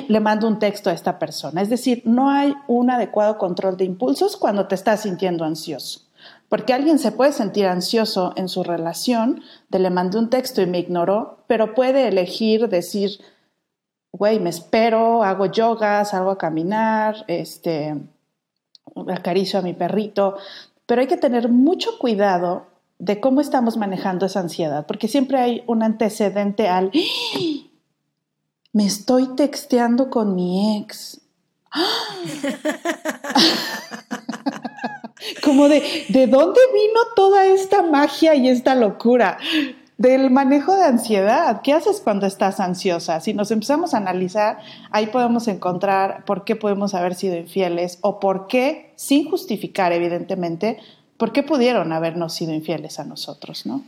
le 0.07 0.19
mando 0.19 0.47
un 0.47 0.57
texto 0.57 0.89
a 0.89 0.93
esta 0.93 1.19
persona. 1.19 1.61
Es 1.61 1.69
decir, 1.69 2.01
no 2.05 2.31
hay 2.31 2.55
un 2.67 2.89
adecuado 2.89 3.37
control 3.37 3.77
de 3.77 3.85
impulsos 3.85 4.37
cuando 4.37 4.67
te 4.67 4.73
estás 4.73 5.01
sintiendo 5.01 5.45
ansioso. 5.45 6.07
Porque 6.49 6.73
alguien 6.73 6.97
se 6.97 7.11
puede 7.11 7.31
sentir 7.31 7.67
ansioso 7.67 8.33
en 8.37 8.49
su 8.49 8.63
relación, 8.63 9.43
de 9.69 9.77
le 9.77 9.91
mandé 9.91 10.17
un 10.17 10.31
texto 10.31 10.63
y 10.63 10.65
me 10.65 10.79
ignoró, 10.79 11.43
pero 11.45 11.75
puede 11.75 12.07
elegir 12.07 12.69
decir, 12.69 13.19
güey, 14.11 14.39
me 14.39 14.49
espero, 14.49 15.23
hago 15.23 15.45
yoga, 15.45 16.03
salgo 16.05 16.31
a 16.31 16.39
caminar, 16.39 17.23
este, 17.27 17.95
acaricio 19.13 19.59
a 19.59 19.61
mi 19.61 19.73
perrito, 19.73 20.37
pero 20.87 21.01
hay 21.01 21.07
que 21.07 21.17
tener 21.17 21.49
mucho 21.49 21.99
cuidado 21.99 22.70
de 23.01 23.19
cómo 23.19 23.41
estamos 23.41 23.77
manejando 23.77 24.27
esa 24.27 24.41
ansiedad, 24.41 24.85
porque 24.85 25.07
siempre 25.07 25.39
hay 25.39 25.63
un 25.65 25.81
antecedente 25.81 26.69
al, 26.69 26.91
me 28.73 28.85
estoy 28.85 29.35
texteando 29.35 30.11
con 30.11 30.35
mi 30.35 30.77
ex. 30.77 31.19
Como 35.43 35.67
de, 35.67 35.81
¿de 36.09 36.27
dónde 36.27 36.59
vino 36.73 36.99
toda 37.15 37.47
esta 37.47 37.81
magia 37.81 38.35
y 38.35 38.47
esta 38.47 38.75
locura? 38.75 39.39
Del 39.97 40.29
manejo 40.29 40.75
de 40.75 40.83
ansiedad. 40.83 41.61
¿Qué 41.63 41.73
haces 41.73 42.01
cuando 42.01 42.27
estás 42.27 42.59
ansiosa? 42.59 43.19
Si 43.19 43.33
nos 43.33 43.49
empezamos 43.49 43.95
a 43.95 43.97
analizar, 43.97 44.59
ahí 44.91 45.07
podemos 45.07 45.47
encontrar 45.47 46.23
por 46.25 46.43
qué 46.43 46.55
podemos 46.55 46.93
haber 46.93 47.15
sido 47.15 47.35
infieles 47.35 47.97
o 48.01 48.19
por 48.19 48.45
qué, 48.45 48.93
sin 48.95 49.27
justificar 49.27 49.91
evidentemente, 49.91 50.77
por 51.21 51.33
qué 51.33 51.43
pudieron 51.43 51.93
habernos 51.93 52.33
sido 52.33 52.51
infieles 52.51 52.97
a 52.97 53.03
nosotros, 53.03 53.67
¿no? 53.67 53.85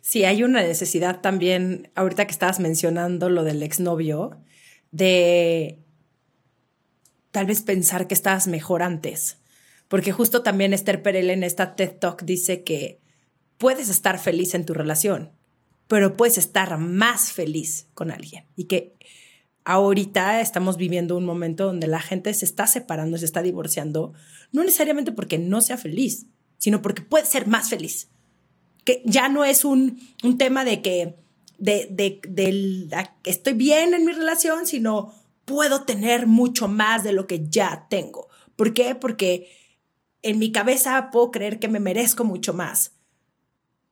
Sí, 0.00 0.22
hay 0.22 0.44
una 0.44 0.62
necesidad 0.62 1.22
también, 1.22 1.90
ahorita 1.96 2.24
que 2.24 2.30
estabas 2.30 2.60
mencionando 2.60 3.28
lo 3.28 3.42
del 3.42 3.64
exnovio, 3.64 4.40
de 4.92 5.80
tal 7.32 7.46
vez 7.46 7.62
pensar 7.62 8.06
que 8.06 8.14
estabas 8.14 8.46
mejor 8.46 8.84
antes. 8.84 9.38
Porque 9.88 10.12
justo 10.12 10.44
también 10.44 10.72
Esther 10.72 11.02
Perel 11.02 11.30
en 11.30 11.42
esta 11.42 11.74
TED 11.74 11.96
Talk 11.98 12.22
dice 12.22 12.62
que 12.62 13.00
puedes 13.58 13.88
estar 13.88 14.16
feliz 14.20 14.54
en 14.54 14.64
tu 14.64 14.72
relación, 14.72 15.32
pero 15.88 16.16
puedes 16.16 16.38
estar 16.38 16.78
más 16.78 17.32
feliz 17.32 17.88
con 17.92 18.12
alguien. 18.12 18.44
Y 18.54 18.66
que 18.66 18.94
ahorita 19.64 20.40
estamos 20.40 20.76
viviendo 20.76 21.16
un 21.16 21.24
momento 21.24 21.66
donde 21.66 21.86
la 21.86 22.00
gente 22.00 22.32
se 22.34 22.44
está 22.44 22.66
separando, 22.66 23.18
se 23.18 23.24
está 23.24 23.42
divorciando, 23.42 24.12
no 24.52 24.64
necesariamente 24.64 25.12
porque 25.12 25.38
no 25.38 25.60
sea 25.60 25.76
feliz, 25.76 26.26
sino 26.58 26.82
porque 26.82 27.02
puede 27.02 27.26
ser 27.26 27.46
más 27.46 27.68
feliz 27.68 28.08
que 28.84 29.02
ya 29.04 29.28
no 29.28 29.44
es 29.44 29.64
un, 29.64 30.00
tema 30.38 30.64
de 30.64 30.82
que 30.82 31.16
de, 31.58 31.88
de, 31.90 32.88
estoy 33.24 33.52
bien 33.52 33.94
en 33.94 34.04
mi 34.04 34.12
relación, 34.12 34.66
sino 34.66 35.14
puedo 35.44 35.84
tener 35.84 36.26
mucho 36.26 36.68
más 36.68 37.04
de 37.04 37.12
lo 37.12 37.26
que 37.26 37.46
ya 37.48 37.86
tengo. 37.90 38.28
¿Por 38.56 38.72
qué? 38.72 38.94
Porque 38.94 39.50
en 40.22 40.38
mi 40.38 40.52
cabeza 40.52 41.10
puedo 41.10 41.30
creer 41.30 41.58
que 41.58 41.68
me 41.68 41.80
merezco 41.80 42.24
mucho 42.24 42.54
más. 42.54 42.92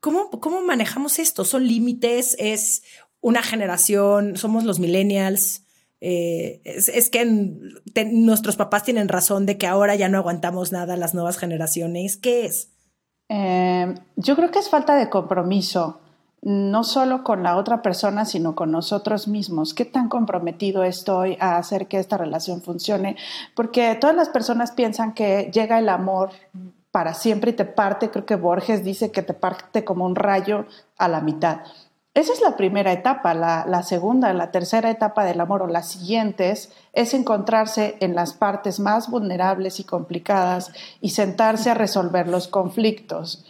¿Cómo, 0.00 0.30
cómo 0.30 0.62
manejamos 0.62 1.18
esto? 1.18 1.44
¿Son 1.44 1.66
límites? 1.66 2.36
¿Es 2.38 2.82
una 3.20 3.42
generación? 3.42 4.36
¿Somos 4.36 4.64
los 4.64 4.78
millennials? 4.78 5.62
Eh, 6.00 6.60
es, 6.64 7.10
que 7.10 7.24
nuestros 8.12 8.56
papás 8.56 8.84
tienen 8.84 9.08
razón 9.08 9.46
de 9.46 9.58
que 9.58 9.66
ahora 9.66 9.96
ya 9.96 10.08
no 10.08 10.18
aguantamos 10.18 10.70
nada 10.70 10.96
las 10.96 11.14
nuevas 11.14 11.38
generaciones. 11.38 12.16
¿Qué 12.16 12.46
es? 12.46 12.70
Eh, 13.28 13.94
yo 14.16 14.36
creo 14.36 14.50
que 14.50 14.60
es 14.60 14.70
falta 14.70 14.96
de 14.96 15.10
compromiso, 15.10 16.00
no 16.42 16.84
solo 16.84 17.24
con 17.24 17.42
la 17.42 17.56
otra 17.56 17.82
persona, 17.82 18.24
sino 18.24 18.54
con 18.54 18.70
nosotros 18.70 19.26
mismos. 19.26 19.74
¿Qué 19.74 19.84
tan 19.84 20.08
comprometido 20.08 20.84
estoy 20.84 21.36
a 21.40 21.58
hacer 21.58 21.88
que 21.88 21.98
esta 21.98 22.16
relación 22.16 22.62
funcione? 22.62 23.16
Porque 23.54 23.96
todas 24.00 24.14
las 24.14 24.28
personas 24.28 24.72
piensan 24.72 25.14
que 25.14 25.50
llega 25.52 25.78
el 25.78 25.88
amor 25.88 26.30
para 26.90 27.12
siempre 27.12 27.50
y 27.50 27.54
te 27.54 27.64
parte, 27.64 28.10
creo 28.10 28.24
que 28.24 28.36
Borges 28.36 28.82
dice 28.82 29.10
que 29.10 29.22
te 29.22 29.34
parte 29.34 29.84
como 29.84 30.06
un 30.06 30.14
rayo 30.14 30.66
a 30.96 31.08
la 31.08 31.20
mitad. 31.20 31.60
Esa 32.18 32.32
es 32.32 32.40
la 32.40 32.56
primera 32.56 32.90
etapa. 32.90 33.32
La, 33.32 33.82
segunda, 33.84 34.32
la 34.32 34.50
tercera 34.50 34.90
etapa 34.90 35.24
del 35.24 35.40
amor 35.40 35.62
o 35.62 35.68
las 35.68 35.86
siguientes 35.86 36.72
es 36.92 37.14
encontrarse 37.14 37.96
en 38.00 38.16
las 38.16 38.32
partes 38.32 38.80
más 38.80 39.08
vulnerables 39.08 39.78
y 39.78 39.84
complicadas 39.84 40.72
y 41.00 41.10
sentarse 41.10 41.70
a 41.70 41.74
resolver 41.74 42.26
los 42.26 42.48
conflictos. 42.48 43.46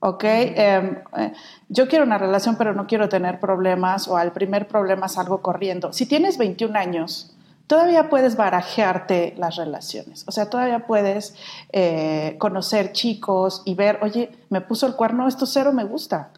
¿Ok? 0.00 0.24
Em, 0.24 0.98
eh, 1.16 1.32
yo 1.70 1.88
quiero 1.88 2.04
una 2.04 2.18
relación 2.18 2.56
pero 2.56 2.74
no 2.74 2.86
quiero 2.86 3.08
tener 3.08 3.40
problemas 3.40 4.06
o 4.08 4.18
al 4.18 4.32
primer 4.32 4.68
problema 4.68 5.08
salgo 5.08 5.40
corriendo. 5.40 5.94
Si 5.94 6.04
tienes 6.04 6.36
21 6.36 6.76
años, 6.76 7.34
todavía 7.66 8.10
puedes 8.10 8.36
barajearte 8.36 9.32
las 9.38 9.56
relaciones. 9.56 10.24
O 10.28 10.32
sea, 10.32 10.50
todavía 10.50 10.86
puedes 10.86 11.34
eh, 11.72 12.36
conocer 12.38 12.92
chicos 12.92 13.62
y 13.64 13.74
ver, 13.74 14.00
oye, 14.02 14.30
me 14.50 14.60
puso 14.60 14.86
el 14.86 14.96
cuerno, 14.96 15.26
esto 15.28 15.46
cero 15.46 15.72
me 15.72 15.84
gusta 15.84 16.28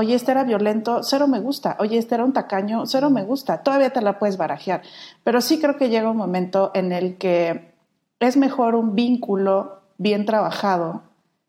Oye, 0.00 0.14
este 0.14 0.30
era 0.30 0.44
violento, 0.44 1.02
cero 1.02 1.28
me 1.28 1.40
gusta. 1.40 1.76
Oye, 1.78 1.98
este 1.98 2.14
era 2.14 2.24
un 2.24 2.32
tacaño, 2.32 2.86
cero 2.86 3.10
me 3.10 3.22
gusta. 3.22 3.58
Todavía 3.58 3.90
te 3.90 4.00
la 4.00 4.18
puedes 4.18 4.38
barajear. 4.38 4.80
Pero 5.24 5.42
sí 5.42 5.60
creo 5.60 5.76
que 5.76 5.90
llega 5.90 6.10
un 6.10 6.16
momento 6.16 6.70
en 6.72 6.90
el 6.90 7.18
que 7.18 7.74
es 8.18 8.38
mejor 8.38 8.76
un 8.76 8.94
vínculo 8.94 9.82
bien 9.98 10.24
trabajado 10.24 11.02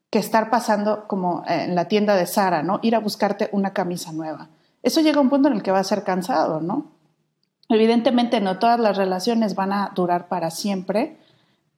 que 0.10 0.20
estar 0.20 0.50
pasando 0.50 1.08
como 1.08 1.46
en 1.48 1.76
la 1.76 1.86
tienda 1.86 2.18
de 2.18 2.26
Sara, 2.26 2.62
¿no? 2.62 2.82
Ir 2.82 2.94
a 2.94 3.00
buscarte 3.00 3.48
una 3.54 3.72
camisa 3.72 4.12
nueva. 4.12 4.50
Eso 4.84 5.00
llega 5.00 5.20
a 5.20 5.22
un 5.22 5.30
punto 5.30 5.48
en 5.48 5.54
el 5.54 5.64
que 5.64 5.72
va 5.72 5.80
a 5.80 5.86
ser 5.86 6.04
cansado, 6.04 6.60
¿no? 6.60 6.88
Evidentemente 7.70 8.42
no 8.42 8.60
todas 8.60 8.82
las 8.82 8.98
relaciones 8.98 9.56
van 9.56 9.72
a 9.72 9.94
durar 9.96 10.28
para 10.28 10.52
siempre, 10.52 11.16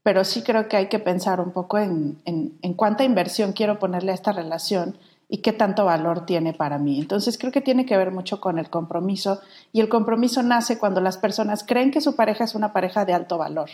pero 0.02 0.24
sí 0.24 0.42
creo 0.42 0.68
que 0.68 0.78
hay 0.78 0.90
que 0.90 0.98
pensar 0.98 1.40
un 1.40 1.52
poco 1.52 1.78
en, 1.78 2.20
en, 2.26 2.58
en 2.64 2.74
cuánta 2.74 3.04
inversión 3.04 3.54
quiero 3.54 3.78
ponerle 3.78 4.12
a 4.12 4.16
esta 4.16 4.32
relación 4.32 4.98
y 5.34 5.40
qué 5.40 5.52
tanto 5.52 5.86
valor 5.86 6.28
tiene 6.28 6.54
para 6.54 6.78
mí. 6.78 7.00
Entonces 7.00 7.40
creo 7.40 7.52
que 7.52 7.60
tiene 7.60 7.88
que 7.88 7.98
ver 7.98 8.12
mucho 8.12 8.40
con 8.40 8.60
el 8.60 8.70
compromiso 8.70 9.42
y 9.72 9.82
el 9.82 9.90
compromiso 9.90 10.44
nace 10.44 10.78
cuando 10.78 11.02
las 11.02 11.18
personas 11.18 11.64
creen 11.64 11.90
que 11.90 12.02
su 12.02 12.16
pareja 12.16 12.44
es 12.44 12.54
una 12.54 12.72
pareja 12.72 13.04
de 13.04 13.14
alto 13.14 13.40
valor. 13.40 13.72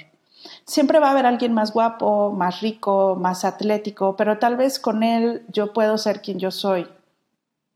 Siempre 0.64 1.00
va 1.00 1.10
a 1.10 1.12
haber 1.12 1.26
alguien 1.26 1.54
más 1.54 1.74
guapo, 1.74 2.32
más 2.32 2.62
rico, 2.62 3.18
más 3.20 3.44
atlético, 3.44 4.16
pero 4.16 4.40
tal 4.40 4.56
vez 4.56 4.80
con 4.80 5.04
él 5.04 5.44
yo 5.50 5.74
puedo 5.74 5.98
ser 5.98 6.22
quien 6.22 6.40
yo 6.40 6.50
soy. 6.50 6.88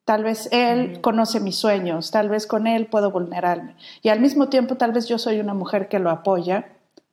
Tal 0.06 0.24
vez 0.24 0.48
él 0.54 1.02
conoce 1.02 1.42
mis 1.42 1.58
sueños, 1.58 2.10
tal 2.10 2.30
vez 2.30 2.48
con 2.48 2.68
él 2.68 2.86
puedo 2.86 3.12
vulnerarme. 3.12 3.76
Y 4.02 4.08
al 4.08 4.22
mismo 4.22 4.48
tiempo 4.48 4.78
tal 4.78 4.94
vez 4.94 5.10
yo 5.10 5.18
soy 5.18 5.42
una 5.42 5.54
mujer 5.54 5.90
que 5.90 6.00
lo 6.00 6.10
apoya. 6.10 6.70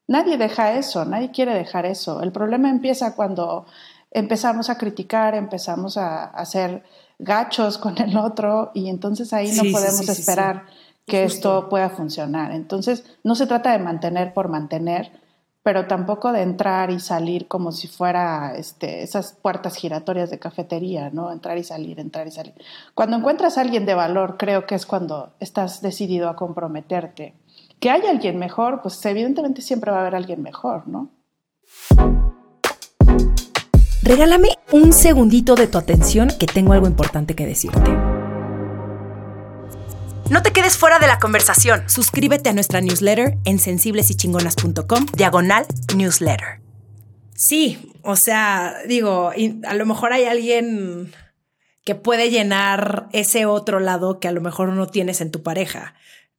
Nadie 0.07 0.39
deja 0.39 0.75
eso, 0.75 1.05
nadie 1.05 1.33
quiere 1.33 1.53
dejar 1.53 1.85
eso. 1.85 2.23
El 2.23 2.31
problema 2.31 2.71
empieza 2.71 3.17
cuando 3.17 3.67
empezamos 4.11 4.71
a 4.71 4.79
criticar, 4.79 5.35
empezamos 5.35 5.97
a, 5.97 6.25
hacer 6.25 6.83
gachos 7.19 7.79
con 7.79 7.99
el 7.99 8.17
otro 8.17 8.71
y 8.75 8.89
entonces 8.89 9.33
ahí 9.33 9.53
no 9.53 9.63
podemos 9.71 10.09
esperar 10.09 10.67
que 11.07 11.25
esto 11.25 11.69
pueda 11.69 11.91
funcionar. 11.91 12.53
Entonces, 12.53 13.05
no 13.25 13.35
se 13.35 13.47
trata 13.47 13.73
de 13.73 13.79
mantener 13.79 14.33
por 14.33 14.49
mantener, 14.49 15.11
pero 15.63 15.87
tampoco 15.87 16.33
de 16.33 16.43
entrar 16.43 16.91
y 16.91 17.01
salir 17.01 17.47
como 17.49 17.73
si 17.73 17.89
fuera 17.89 18.55
este, 18.57 19.03
esas 19.03 19.33
puertas 19.33 19.77
giratorias 19.77 20.31
de 20.31 20.39
cafetería, 20.39 21.11
¿no? 21.11 21.33
Entrar 21.33 21.59
y 21.59 21.65
salir, 21.65 22.01
entrar 22.01 22.27
y 22.27 22.31
salir. 22.31 22.55
Cuando 22.95 23.17
encuentras 23.17 23.59
a 23.59 23.61
alguien 23.61 23.87
de 23.87 23.95
valor, 23.95 24.37
creo 24.39 24.67
que 24.67 24.75
es 24.75 24.87
cuando 24.87 25.35
estás 25.41 25.83
decidido 25.83 26.29
a 26.29 26.37
comprometerte. 26.37 27.35
Que 27.79 27.91
haya 27.91 28.11
alguien 28.11 28.39
mejor, 28.39 28.81
pues 28.83 29.05
evidentemente 29.05 29.63
siempre 29.63 29.91
va 29.91 29.99
a 29.99 30.01
haber 30.01 30.15
alguien 30.15 30.43
mejor, 30.43 30.87
¿no? 30.87 31.11
Regálame 34.03 34.49
un 34.73 34.93
segundito 34.93 35.55
de 35.55 35.67
tu 35.67 35.77
atención 35.77 36.31
que 36.39 36.47
tengo 36.47 36.73
algo 36.73 36.87
importante 36.87 37.35
que 37.35 37.47
decirte. 37.47 37.91
No 40.31 40.43
te 40.43 40.53
quedes 40.53 40.79
fuera 40.79 40.99
de 40.99 41.07
la 41.07 41.19
conversación. 41.19 41.83
Suscríbete 41.89 42.49
a 42.49 42.53
nuestra 42.55 42.81
newsletter 42.81 43.37
en 43.45 43.59
sensiblesychingonas.com, 43.59 45.07
diagonal 45.15 45.67
newsletter. 45.95 46.61
Sí, 47.35 47.93
o 48.03 48.17
sea, 48.17 48.77
digo, 48.87 49.33
a 49.67 49.75
lo 49.75 49.87
mejor 49.87 50.13
hay 50.13 50.25
alguien 50.25 51.13
que 51.85 51.95
puede 51.95 52.31
llenar 52.31 53.09
ese 53.13 53.45
otro 53.45 53.81
lado 53.81 54.21
que 54.21 54.29
a 54.29 54.33
lo 54.33 54.41
mejor 54.41 54.71
no 54.71 54.87
tienes 54.87 55.21
en 55.21 55.31
tu 55.31 55.43
pareja, 55.43 55.95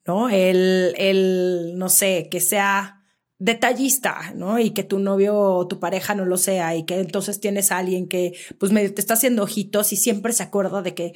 ¿no? 0.05 0.29
El, 0.29 0.93
el 0.97 1.73
no 1.75 1.89
sé, 1.89 2.27
que 2.31 2.39
sea 2.39 3.00
detallista, 3.41 4.33
¿no? 4.35 4.59
Y 4.59 4.69
que 4.69 4.83
tu 4.83 4.99
novio 4.99 5.35
o 5.35 5.67
tu 5.67 5.79
pareja 5.79 6.13
no 6.13 6.25
lo 6.25 6.37
sea 6.37 6.75
y 6.75 6.83
que 6.83 6.99
entonces 6.99 7.39
tienes 7.39 7.71
a 7.71 7.79
alguien 7.79 8.07
que 8.07 8.33
pues 8.59 8.71
te 8.71 9.01
está 9.01 9.15
haciendo 9.15 9.41
ojitos 9.41 9.91
y 9.93 9.97
siempre 9.97 10.31
se 10.31 10.43
acuerda 10.43 10.83
de 10.83 10.93
que 10.93 11.13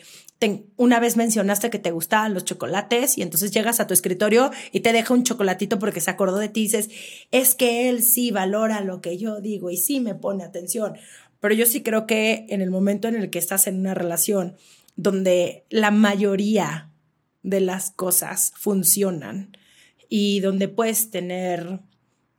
una 0.76 1.00
vez 1.00 1.18
mencionaste 1.18 1.70
que 1.70 1.78
te 1.78 1.92
gustaban 1.92 2.34
los 2.34 2.44
chocolates 2.44 3.20
y 3.20 3.22
entonces 3.22 3.52
llegas 3.52 3.80
a 3.80 3.86
tu 3.86 3.94
escritorio 3.94 4.50
y 4.72 4.80
te 4.80 4.92
deja 4.92 5.14
un 5.14 5.24
chocolatito 5.24 5.78
porque 5.78 6.02
se 6.02 6.10
acordó 6.10 6.40
de 6.40 6.50
ti 6.50 6.62
y 6.62 6.64
dices, 6.64 6.90
es 7.30 7.54
que 7.54 7.90
él 7.90 8.02
sí 8.02 8.32
valora 8.32 8.82
lo 8.82 9.02
que 9.02 9.20
yo 9.20 9.40
digo 9.40 9.70
y 9.70 9.78
sí 9.78 10.00
me 10.00 10.16
pone 10.16 10.44
atención. 10.44 10.98
pero 11.40 11.54
yo 11.54 11.68
sí 11.68 11.84
creo 11.84 12.08
que 12.08 12.48
en 12.50 12.64
el 12.64 12.72
momento 12.72 13.08
en 13.08 13.18
el 13.18 13.30
que 13.30 13.38
estás 13.38 13.68
en 13.68 13.80
una 13.80 13.94
relación 13.94 14.56
donde 14.96 15.64
la 15.70 15.92
mayoría 15.92 16.90
de 17.44 17.60
las 17.60 17.92
cosas 17.92 18.52
funcionan 18.56 19.56
y 20.10 20.40
donde 20.40 20.70
puedes 20.70 21.12
tener 21.12 21.82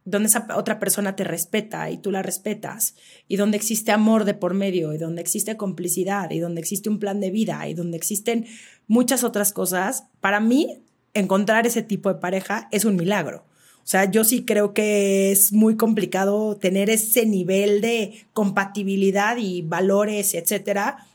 donde 0.07 0.29
esa 0.29 0.47
otra 0.57 0.79
persona 0.79 1.17
te 1.17 1.25
respeta 1.25 1.91
y 1.91 1.99
tú 1.99 2.13
la 2.13 2.23
respetas, 2.23 2.95
y 3.29 3.37
donde 3.37 3.57
existe 3.57 3.91
amor 3.91 4.25
de 4.25 4.35
por 4.35 4.55
medio, 4.55 4.95
y 4.95 4.99
donde 4.99 5.21
existe 5.21 5.57
complicidad, 5.57 6.31
y 6.31 6.39
donde 6.39 6.61
existe 6.61 6.89
un 6.89 7.01
plan 7.01 7.21
de 7.21 7.31
vida, 7.31 7.69
y 7.69 7.75
donde 7.75 7.97
existen 7.97 8.47
muchas 8.87 9.25
otras 9.25 9.53
cosas, 9.53 10.05
para 10.21 10.39
mí 10.39 10.81
encontrar 11.13 11.67
ese 11.67 11.83
tipo 11.83 12.09
de 12.09 12.21
pareja 12.21 12.69
es 12.71 12.85
un 12.85 12.95
milagro. 12.95 13.45
O 13.79 13.89
sea, 13.89 14.09
yo 14.11 14.23
sí 14.23 14.45
creo 14.45 14.75
que 14.75 15.33
es 15.33 15.53
muy 15.53 15.77
complicado 15.77 16.57
tener 16.57 16.89
ese 16.89 17.27
nivel 17.27 17.81
de 17.81 18.27
compatibilidad 18.33 19.37
y 19.39 19.63
valores, 19.63 20.35
etcétera. 20.35 21.07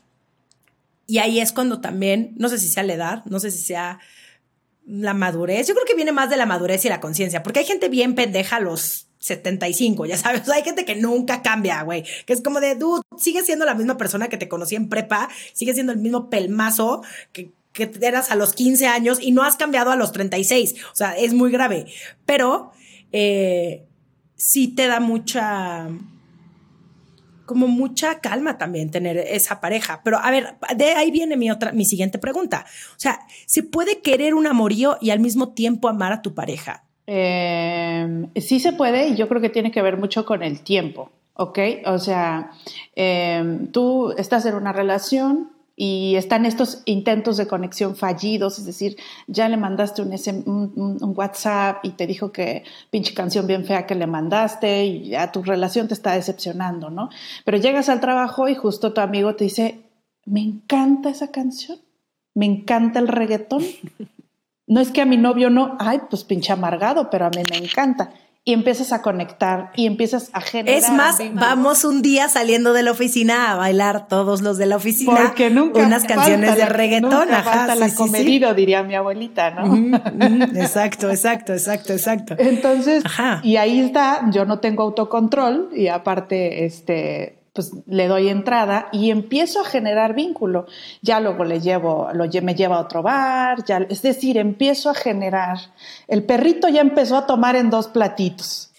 Y 1.06 1.18
ahí 1.18 1.40
es 1.40 1.52
cuando 1.52 1.80
también, 1.80 2.34
no 2.36 2.48
sé 2.50 2.58
si 2.58 2.68
sea 2.68 2.82
la 2.82 2.94
edad, 2.94 3.24
no 3.24 3.40
sé 3.40 3.50
si 3.50 3.62
sea 3.62 4.00
la 4.86 5.14
madurez. 5.14 5.66
Yo 5.66 5.74
creo 5.74 5.86
que 5.86 5.94
viene 5.94 6.12
más 6.12 6.30
de 6.30 6.36
la 6.36 6.46
madurez 6.46 6.84
y 6.84 6.88
la 6.88 7.00
conciencia, 7.00 7.42
porque 7.42 7.60
hay 7.60 7.66
gente 7.66 7.88
bien 7.88 8.14
pendeja 8.14 8.56
a 8.56 8.60
los 8.60 9.08
75, 9.18 10.06
ya 10.06 10.16
sabes. 10.18 10.48
hay 10.50 10.62
gente 10.62 10.84
que 10.84 10.96
nunca 10.96 11.42
cambia, 11.42 11.82
güey. 11.82 12.04
Que 12.26 12.32
es 12.32 12.42
como 12.42 12.60
de, 12.60 12.74
dude, 12.74 13.02
sigue 13.16 13.44
siendo 13.44 13.64
la 13.64 13.74
misma 13.74 13.96
persona 13.96 14.28
que 14.28 14.36
te 14.36 14.48
conocí 14.48 14.74
en 14.74 14.88
prepa, 14.88 15.28
sigue 15.52 15.74
siendo 15.74 15.92
el 15.92 15.98
mismo 15.98 16.28
pelmazo 16.28 17.02
que, 17.32 17.52
que 17.72 17.90
eras 18.00 18.30
a 18.30 18.36
los 18.36 18.52
15 18.52 18.86
años 18.86 19.18
y 19.20 19.32
no 19.32 19.42
has 19.42 19.56
cambiado 19.56 19.90
a 19.90 19.96
los 19.96 20.12
36. 20.12 20.74
O 20.92 20.96
sea, 20.96 21.16
es 21.16 21.32
muy 21.32 21.50
grave. 21.50 21.86
Pero 22.26 22.72
eh, 23.12 23.84
sí 24.36 24.68
te 24.68 24.88
da 24.88 24.98
mucha 24.98 25.88
como 27.46 27.68
mucha 27.68 28.20
calma 28.20 28.58
también 28.58 28.90
tener 28.90 29.16
esa 29.16 29.60
pareja. 29.60 30.00
Pero 30.04 30.18
a 30.18 30.30
ver, 30.30 30.56
de 30.76 30.92
ahí 30.92 31.10
viene 31.10 31.36
mi 31.36 31.50
otra, 31.50 31.72
mi 31.72 31.84
siguiente 31.84 32.18
pregunta. 32.18 32.64
O 32.90 33.00
sea, 33.00 33.20
¿se 33.46 33.62
puede 33.62 34.00
querer 34.00 34.34
un 34.34 34.46
amorío 34.46 34.98
y 35.00 35.10
al 35.10 35.20
mismo 35.20 35.52
tiempo 35.52 35.88
amar 35.88 36.12
a 36.12 36.22
tu 36.22 36.34
pareja? 36.34 36.84
Em, 37.06 38.30
sí 38.36 38.60
se 38.60 38.72
puede 38.72 39.08
y 39.08 39.16
yo 39.16 39.28
creo 39.28 39.40
que 39.40 39.50
tiene 39.50 39.72
que 39.72 39.82
ver 39.82 39.96
mucho 39.96 40.24
con 40.24 40.42
el 40.42 40.60
tiempo, 40.60 41.10
¿ok? 41.34 41.58
O 41.86 41.98
sea, 41.98 42.52
em, 42.94 43.66
tú 43.72 44.14
estás 44.16 44.46
en 44.46 44.54
una 44.54 44.72
relación, 44.72 45.50
y 45.84 46.14
están 46.14 46.46
estos 46.46 46.82
intentos 46.84 47.36
de 47.36 47.48
conexión 47.48 47.96
fallidos, 47.96 48.56
es 48.60 48.66
decir, 48.66 48.96
ya 49.26 49.48
le 49.48 49.56
mandaste 49.56 50.00
un, 50.00 51.12
WhatsApp 51.16 51.84
y 51.84 51.90
te 51.90 52.06
dijo 52.06 52.30
que 52.30 52.62
pinche 52.90 53.14
canción 53.14 53.48
bien 53.48 53.64
fea 53.64 53.84
que 53.84 53.96
le 53.96 54.06
mandaste 54.06 54.84
y 54.84 55.08
ya 55.08 55.32
tu 55.32 55.42
relación 55.42 55.88
te 55.88 55.94
está 55.94 56.12
decepcionando, 56.12 56.88
¿no? 56.88 57.10
Pero 57.44 57.58
llegas 57.58 57.88
al 57.88 57.98
trabajo 57.98 58.48
y 58.48 58.54
justo 58.54 58.92
tu 58.92 59.00
amigo 59.00 59.34
te 59.34 59.42
dice, 59.42 59.80
me 60.24 60.40
encanta 60.40 61.10
esa 61.10 61.32
canción, 61.32 61.80
me 62.32 62.46
encanta 62.46 63.00
el 63.00 63.08
reggaetón. 63.08 63.64
No 64.64 64.80
es 64.80 64.90
que 64.90 65.02
a 65.02 65.06
mi 65.06 65.18
novio 65.18 65.50
no, 65.50 65.76
ay, 65.80 66.00
pues 66.08 66.24
pinche 66.24 66.52
amargado, 66.52 67.10
pero 67.10 67.26
a 67.26 67.30
mí 67.30 67.42
me 67.50 67.58
encanta 67.58 68.10
y 68.44 68.52
empiezas 68.54 68.92
a 68.92 69.02
conectar 69.02 69.70
y 69.76 69.86
empiezas 69.86 70.30
a 70.32 70.40
generar. 70.40 70.78
Es 70.78 70.90
más, 70.90 71.18
vamos 71.34 71.84
un 71.84 72.02
día 72.02 72.28
saliendo 72.28 72.72
de 72.72 72.82
la 72.82 72.90
oficina 72.90 73.52
a 73.52 73.56
bailar 73.56 74.08
todos 74.08 74.42
los 74.42 74.58
de 74.58 74.66
la 74.66 74.76
oficina 74.76 75.14
Porque 75.14 75.48
nunca 75.48 75.80
unas 75.80 76.04
canciones 76.04 76.56
de 76.56 76.66
reggaetón. 76.66 77.28
Nunca 77.28 77.42
falta 77.42 77.76
la 77.76 77.94
comedido, 77.94 78.52
diría 78.54 78.82
mi 78.82 78.96
abuelita, 78.96 79.50
¿no? 79.50 79.96
exacto, 80.56 81.08
exacto, 81.08 81.52
exacto, 81.52 81.92
exacto. 81.92 82.34
Entonces, 82.38 83.04
y 83.44 83.56
ahí 83.56 83.78
está, 83.78 84.28
yo 84.32 84.44
no 84.44 84.58
tengo 84.58 84.82
autocontrol 84.82 85.70
y 85.72 85.86
aparte, 85.86 86.64
este, 86.64 87.41
pues 87.52 87.72
le 87.86 88.08
doy 88.08 88.28
entrada 88.28 88.88
y 88.92 89.10
empiezo 89.10 89.60
a 89.60 89.64
generar 89.64 90.14
vínculo. 90.14 90.66
Ya 91.02 91.20
luego 91.20 91.44
le 91.44 91.60
llevo, 91.60 92.08
lo, 92.14 92.26
me 92.42 92.54
lleva 92.54 92.76
a 92.76 92.80
otro 92.80 93.02
bar, 93.02 93.64
ya, 93.64 93.78
es 93.88 94.02
decir, 94.02 94.38
empiezo 94.38 94.90
a 94.90 94.94
generar. 94.94 95.58
El 96.08 96.24
perrito 96.24 96.68
ya 96.68 96.80
empezó 96.80 97.16
a 97.16 97.26
tomar 97.26 97.56
en 97.56 97.70
dos 97.70 97.88
platitos. 97.88 98.70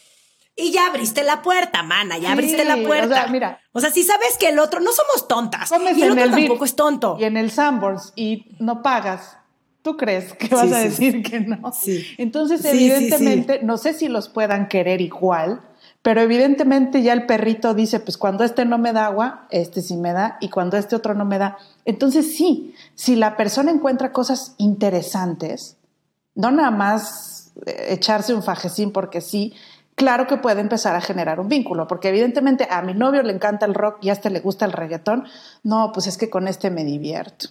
Y 0.55 0.71
ya 0.71 0.87
abriste 0.87 1.23
la 1.23 1.41
puerta, 1.41 1.81
mana, 1.81 2.17
ya 2.19 2.31
abriste 2.31 2.63
la 2.63 2.77
puerta. 2.77 3.05
O 3.05 3.23
sea, 3.23 3.27
mira. 3.27 3.59
O 3.71 3.79
sea, 3.79 3.89
si 3.89 4.03
sabes 4.03 4.37
que 4.39 4.49
el 4.49 4.59
otro, 4.59 4.79
no 4.79 4.91
somos 4.91 5.27
tontas. 5.27 5.71
y 5.95 6.01
el 6.01 6.11
otro 6.11 6.29
tampoco 6.29 6.65
es 6.65 6.75
tonto. 6.75 7.17
Y 7.19 7.23
en 7.23 7.37
el 7.37 7.49
Sambors 7.51 8.13
y 8.15 8.55
no 8.59 8.83
pagas. 8.83 9.37
¿Tú 9.81 9.97
crees 9.97 10.33
que 10.33 10.47
vas 10.47 10.71
a 10.71 10.79
decir 10.79 11.23
que 11.23 11.41
no? 11.41 11.73
Sí. 11.73 12.05
Entonces, 12.17 12.63
evidentemente, 12.63 13.59
no 13.63 13.77
sé 13.77 13.93
si 13.93 14.07
los 14.07 14.29
puedan 14.29 14.69
querer 14.69 15.01
igual, 15.01 15.61
pero 16.03 16.19
evidentemente 16.19 17.01
ya 17.01 17.13
el 17.13 17.25
perrito 17.25 17.73
dice, 17.73 18.01
pues 18.01 18.17
cuando 18.17 18.43
este 18.43 18.65
no 18.65 18.77
me 18.77 18.91
da 18.91 19.05
agua, 19.05 19.47
este 19.49 19.81
sí 19.81 19.95
me 19.95 20.11
da, 20.11 20.37
y 20.41 20.49
cuando 20.49 20.75
este 20.75 20.97
otro 20.97 21.13
no 21.13 21.23
me 21.23 21.39
da. 21.39 21.57
Entonces 21.85 22.35
sí, 22.35 22.75
si 22.93 23.15
la 23.15 23.37
persona 23.37 23.71
encuentra 23.71 24.11
cosas 24.11 24.53
interesantes, 24.57 25.77
no 26.35 26.51
nada 26.51 26.71
más 26.71 27.53
eh, 27.65 27.85
echarse 27.91 28.33
un 28.33 28.43
fajecín 28.43 28.91
porque 28.91 29.21
sí, 29.21 29.53
claro 29.95 30.27
que 30.27 30.35
puede 30.35 30.59
empezar 30.59 30.93
a 30.93 31.01
generar 31.01 31.39
un 31.39 31.47
vínculo, 31.47 31.87
porque 31.87 32.09
evidentemente 32.09 32.67
a 32.69 32.81
mi 32.81 32.93
novio 32.93 33.23
le 33.23 33.31
encanta 33.31 33.65
el 33.65 33.73
rock 33.73 33.99
y 34.01 34.09
a 34.09 34.13
este 34.13 34.29
le 34.29 34.41
gusta 34.41 34.65
el 34.65 34.73
reggaetón, 34.73 35.23
no, 35.63 35.91
pues 35.93 36.07
es 36.07 36.17
que 36.17 36.29
con 36.29 36.49
este 36.49 36.69
me 36.69 36.83
divierto. 36.83 37.47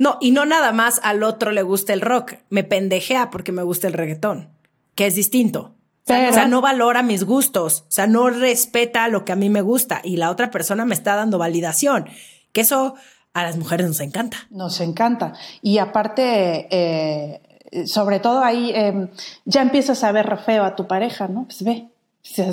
No, 0.00 0.18
y 0.20 0.32
no 0.32 0.44
nada 0.44 0.72
más 0.72 1.00
al 1.04 1.22
otro 1.22 1.52
le 1.52 1.62
gusta 1.62 1.92
el 1.92 2.00
rock, 2.00 2.32
me 2.48 2.64
pendejea 2.64 3.30
porque 3.30 3.52
me 3.52 3.62
gusta 3.62 3.86
el 3.86 3.92
reggaetón, 3.92 4.48
que 4.96 5.06
es 5.06 5.14
distinto 5.14 5.76
o 6.10 6.32
sea, 6.32 6.46
no 6.46 6.60
valora 6.60 7.02
mis 7.02 7.24
gustos, 7.24 7.84
o 7.88 7.90
sea, 7.90 8.06
no 8.06 8.30
respeta 8.30 9.08
lo 9.08 9.24
que 9.24 9.32
a 9.32 9.36
mí 9.36 9.48
me 9.48 9.62
gusta 9.62 10.00
y 10.04 10.16
la 10.16 10.30
otra 10.30 10.50
persona 10.50 10.84
me 10.84 10.94
está 10.94 11.14
dando 11.16 11.38
validación, 11.38 12.06
que 12.52 12.62
eso 12.62 12.94
a 13.32 13.42
las 13.44 13.56
mujeres 13.56 13.86
nos 13.86 14.00
encanta. 14.00 14.38
Nos 14.50 14.80
encanta. 14.80 15.34
Y 15.62 15.78
aparte, 15.78 16.68
eh, 16.70 17.86
sobre 17.86 18.18
todo 18.18 18.42
ahí, 18.42 18.72
em, 18.74 19.08
ya 19.44 19.62
empiezas 19.62 20.02
a 20.02 20.12
ver 20.12 20.38
feo 20.44 20.64
a 20.64 20.74
tu 20.74 20.86
pareja, 20.86 21.28
¿no? 21.28 21.44
Pues 21.44 21.62
ve, 21.62 21.88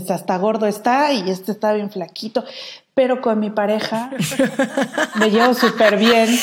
hasta 0.09 0.37
gordo 0.37 0.65
está 0.65 1.11
y 1.13 1.29
este 1.29 1.51
está 1.51 1.73
bien 1.73 1.89
flaquito 1.89 2.43
pero 2.97 3.21
con 3.21 3.39
mi 3.39 3.51
pareja 3.51 4.09
me 5.19 5.29
llevo 5.29 5.53
súper 5.53 5.97
bien. 5.97 6.35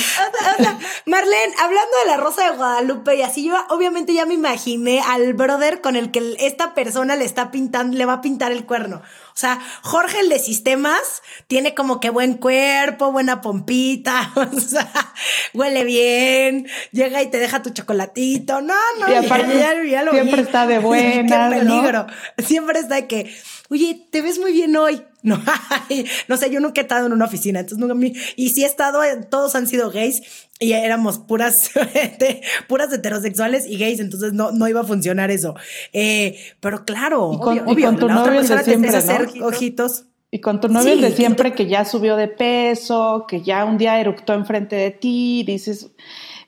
Marlene, 1.05 1.53
hablando 1.59 1.99
de 2.05 2.07
la 2.07 2.17
Rosa 2.17 2.49
de 2.49 2.57
Guadalupe 2.57 3.17
y 3.17 3.23
así, 3.23 3.45
yo 3.45 3.57
obviamente 3.71 4.15
ya 4.15 4.25
me 4.25 4.35
imaginé 4.35 5.01
al 5.01 5.35
brother 5.35 5.81
con 5.81 5.97
el 5.97 6.13
que 6.13 6.37
esta 6.39 6.73
persona 6.73 7.17
le 7.17 7.25
está 7.25 7.51
pintando, 7.51 7.99
le 7.99 8.07
va 8.07 8.13
a 8.13 8.21
pintar 8.21 8.53
el 8.53 8.67
cuerno. 8.67 8.99
O 8.99 9.37
sea, 9.37 9.59
Jorge, 9.83 10.21
el 10.21 10.29
de 10.29 10.39
sistemas, 10.39 11.25
tiene 11.49 11.75
como 11.75 11.99
que 11.99 12.11
buen 12.11 12.35
cuerpo, 12.35 13.11
buena 13.11 13.41
pompita, 13.41 14.31
o 14.37 14.61
sea, 14.61 15.13
huele 15.55 15.83
bien, 15.83 16.69
llega 16.93 17.21
y 17.21 17.31
te 17.33 17.41
deja 17.41 17.63
tu 17.63 17.71
chocolatito. 17.71 18.61
No, 18.61 18.77
no, 19.01 19.11
y 19.11 19.17
aparte, 19.17 19.59
ya, 19.59 20.09
siempre 20.09 20.43
está 20.43 20.69
de 20.69 20.79
buena. 20.79 21.51
Qué 21.51 21.57
peligro. 21.57 22.07
Siempre 22.39 22.79
está 22.79 22.95
de 22.95 23.09
que, 23.09 23.37
oye, 23.71 24.07
te 24.13 24.23
ves 24.23 24.39
muy 24.39 24.53
bien 24.53 24.77
hoy. 24.77 25.03
No, 25.25 25.43
no 26.29 26.37
sé, 26.37 26.51
yo 26.51 26.61
nunca 26.61 26.83
he 26.83 26.85
estado 26.85 27.07
en 27.07 27.13
una 27.13 27.25
oficina, 27.25 27.61
entonces 27.61 27.79
nunca 27.79 27.95
me, 27.95 28.13
y 28.37 28.51
si 28.51 28.63
he 28.63 28.67
estado, 28.67 29.01
todos 29.31 29.55
han 29.55 29.67
sido 29.67 29.91
gays 29.91 30.23
y 30.61 30.73
éramos 30.73 31.19
puras, 31.19 31.71
puras 32.69 32.93
heterosexuales 32.93 33.67
y 33.67 33.79
gays, 33.79 34.01
entonces 34.01 34.35
no, 34.35 34.53
no 34.53 34.69
iba 34.69 34.83
a 34.83 34.85
funcionar 34.85 35.31
eso. 35.31 35.55
Eh, 35.95 36.39
pero 36.61 36.85
claro, 36.85 37.33
y 37.33 37.39
con, 37.39 37.59
obvio, 37.61 37.97
tu 37.97 38.07
la 38.07 38.15
novio 38.17 38.43
otra 38.43 38.57
de 38.57 38.65
siempre, 38.65 38.91
hacer 38.91 39.29
ojitos. 39.43 40.05
Y 40.31 40.41
con 40.41 40.61
tu 40.61 40.69
novio 40.69 40.97
de 40.99 41.13
siempre 41.13 41.55
que 41.55 41.69
ya 41.69 41.87
subió 41.87 42.17
de 42.17 42.29
peso, 42.29 43.25
que 43.27 43.41
ya 43.41 43.65
un 43.65 43.79
día 43.79 43.99
eructó 43.99 44.35
enfrente 44.35 44.77
de 44.77 44.91
ti, 44.91 45.43
dices, 45.47 45.91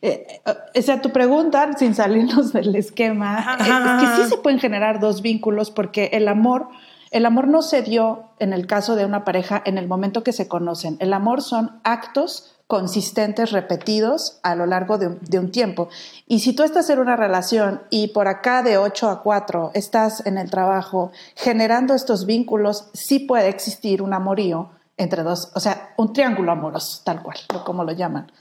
eh, 0.02 0.26
eh, 0.44 0.78
o 0.78 0.82
sea, 0.82 1.00
tu 1.00 1.12
pregunta, 1.12 1.70
sin 1.78 1.94
salirnos 1.94 2.52
del 2.52 2.74
esquema, 2.76 3.56
es 3.58 3.66
que 3.66 4.22
sí 4.22 4.28
se 4.28 4.36
pueden 4.36 4.58
generar 4.60 5.00
dos 5.00 5.22
vínculos 5.22 5.70
porque 5.70 6.10
el 6.12 6.28
amor 6.28 6.68
el 7.10 7.26
amor 7.26 7.48
no 7.48 7.62
se 7.62 7.82
dio 7.82 8.30
en 8.38 8.52
el 8.52 8.66
caso 8.66 8.96
de 8.96 9.04
una 9.04 9.24
pareja 9.24 9.62
en 9.64 9.78
el 9.78 9.88
momento 9.88 10.22
que 10.22 10.32
se 10.32 10.48
conocen. 10.48 10.96
El 11.00 11.12
amor 11.12 11.42
son 11.42 11.80
actos 11.84 12.56
consistentes, 12.66 13.52
repetidos 13.52 14.40
a 14.42 14.56
lo 14.56 14.66
largo 14.66 14.98
de 14.98 15.38
un, 15.38 15.50
tiempo. 15.50 15.88
Y 16.26 16.40
si 16.40 16.52
tú 16.52 16.64
estás 16.64 16.90
en 16.90 16.98
una 16.98 17.14
relación 17.14 17.82
y 17.90 18.08
por 18.08 18.26
acá 18.26 18.62
de 18.62 18.76
8 18.76 19.08
a 19.08 19.22
4 19.22 19.70
estás 19.74 20.26
en 20.26 20.36
el 20.36 20.50
trabajo 20.50 21.12
generando 21.36 21.94
estos 21.94 22.26
vínculos, 22.26 22.88
sí 22.92 23.20
puede 23.20 23.48
existir 23.48 24.02
un 24.02 24.14
amorío 24.14 24.70
entre 24.96 25.22
dos, 25.22 25.52
o 25.54 25.60
sea, 25.60 25.92
un 25.96 26.12
triángulo 26.12 26.52
amoroso, 26.52 27.02
tal 27.04 27.22
cual, 27.22 27.36
como 27.64 27.84
lo 27.84 27.92
llaman. 27.92 28.32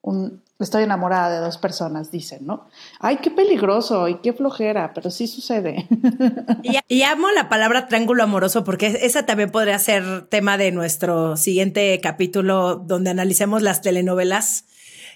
Un, 0.00 0.42
estoy 0.58 0.84
enamorada 0.84 1.30
de 1.34 1.44
dos 1.44 1.58
personas, 1.58 2.10
dicen, 2.10 2.46
¿no? 2.46 2.68
Ay, 3.00 3.18
qué 3.18 3.30
peligroso 3.30 4.08
y 4.08 4.20
qué 4.20 4.32
flojera, 4.32 4.92
pero 4.94 5.10
sí 5.10 5.26
sucede. 5.26 5.88
Y, 6.88 7.02
amo 7.02 7.30
la 7.32 7.48
palabra 7.48 7.88
triángulo 7.88 8.22
amoroso 8.22 8.64
porque 8.64 8.98
esa 9.02 9.26
también 9.26 9.50
podría 9.50 9.78
ser 9.78 10.26
tema 10.28 10.56
de 10.56 10.72
nuestro 10.72 11.36
siguiente 11.36 12.00
capítulo 12.00 12.76
donde 12.76 13.10
analicemos 13.10 13.62
las 13.62 13.82
telenovelas 13.82 14.64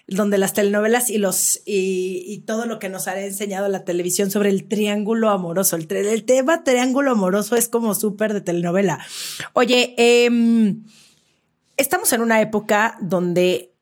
donde 0.07 0.39
las 0.39 0.55
telenovelas 0.55 1.11
y 1.11 1.19
los 1.19 1.61
y, 1.67 2.43
todo 2.47 2.65
lo 2.67 2.79
que 2.79 2.89
nos 2.89 3.09
ha 3.09 3.21
enseñado 3.21 3.69
la 3.69 3.85
televisión 3.85 4.31
sobre 4.31 4.49
el 4.49 4.67
triángulo 4.67 5.29
amoroso. 5.29 5.77
El, 5.77 5.87
tema 6.25 6.65
triángulo 6.65 7.13
amoroso 7.13 7.57
es 7.57 7.69
como 7.69 7.95
súper 7.95 8.33
de 8.33 8.41
telenovela. 8.41 8.99
Oye, 9.53 9.95
eh, 9.99 10.75
estamos 11.77 12.13
en 12.15 12.23
una 12.23 12.41
época 12.41 12.97
donde 13.03 13.75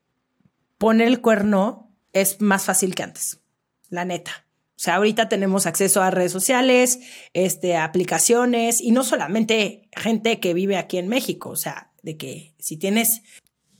poner 0.77 1.07
el 1.07 1.21
cuerno 1.21 1.91
es 2.13 2.41
más 2.41 2.65
fácil 2.65 2.95
que 2.95 3.03
antes, 3.03 3.41
la 3.89 4.05
neta. 4.05 4.47
O 4.77 4.79
sea, 4.79 4.95
ahorita 4.95 5.27
tenemos 5.27 5.65
acceso 5.65 6.03
a 6.03 6.11
redes 6.11 6.31
sociales, 6.31 6.99
este, 7.33 7.77
aplicaciones 7.77 8.79
y 8.79 8.91
no 8.91 9.03
solamente 9.03 9.89
gente 9.95 10.39
que 10.39 10.53
vive 10.53 10.77
aquí 10.77 10.99
en 10.99 11.07
México. 11.07 11.49
O 11.49 11.55
sea, 11.55 11.91
de 12.03 12.15
que 12.15 12.53
si 12.59 12.77
tienes 12.77 13.23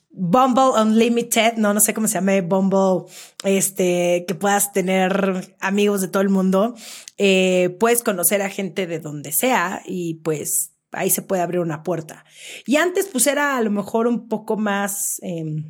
Bumble 0.10 0.82
Unlimited, 0.82 1.58
no, 1.58 1.76
no 1.76 1.80
sé 1.80 1.94
cómo 1.94 2.08
se 2.08 2.16
llama, 2.16 2.42
Bumble, 2.42 3.12
este, 3.44 4.26
que 4.28 4.34
puedas 4.34 4.74
tener 4.74 5.56
amigos 5.60 6.02
de 6.02 6.08
todo 6.08 6.24
el 6.24 6.30
mundo, 6.30 6.74
eh, 7.20 7.78
puedes 7.80 8.02
conocer 8.02 8.42
a 8.42 8.50
gente 8.50 8.88
de 8.88 9.00
donde 9.00 9.32
sea 9.32 9.84
y 9.86 10.16
pues 10.16 10.74
ahí 10.92 11.12
se 11.12 11.22
puede 11.22 11.44
abrir 11.44 11.60
una 11.60 11.84
puerta. 11.84 12.26
Y 12.66 12.78
antes 12.78 13.08
pues 13.08 13.28
era 13.28 13.58
a 13.58 13.62
lo 13.62 13.70
mejor 13.70 14.08
un 14.08 14.28
poco 14.28 14.58
más 14.58 15.20
em, 15.22 15.66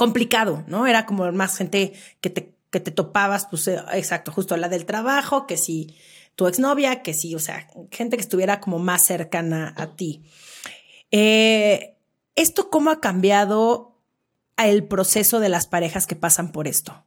complicado, 0.00 0.64
¿no? 0.66 0.86
Era 0.86 1.04
como 1.04 1.30
más 1.30 1.58
gente 1.58 1.92
que 2.22 2.30
te 2.30 2.54
que 2.70 2.80
te 2.80 2.90
topabas, 2.90 3.46
pues 3.50 3.68
eh, 3.68 3.82
exacto, 3.92 4.32
justo 4.32 4.56
la 4.56 4.70
del 4.70 4.86
trabajo, 4.86 5.46
que 5.46 5.58
si 5.58 5.94
tu 6.36 6.46
exnovia, 6.46 7.02
que 7.02 7.12
si, 7.12 7.34
o 7.34 7.38
sea, 7.38 7.68
gente 7.90 8.16
que 8.16 8.22
estuviera 8.22 8.60
como 8.60 8.78
más 8.78 9.02
cercana 9.04 9.74
a 9.76 9.96
ti. 9.96 10.22
Eh, 11.10 11.98
¿Esto 12.34 12.70
cómo 12.70 12.90
ha 12.90 13.00
cambiado 13.00 13.98
el 14.56 14.84
proceso 14.84 15.38
de 15.38 15.50
las 15.50 15.66
parejas 15.66 16.06
que 16.06 16.16
pasan 16.16 16.50
por 16.50 16.66
esto? 16.66 17.04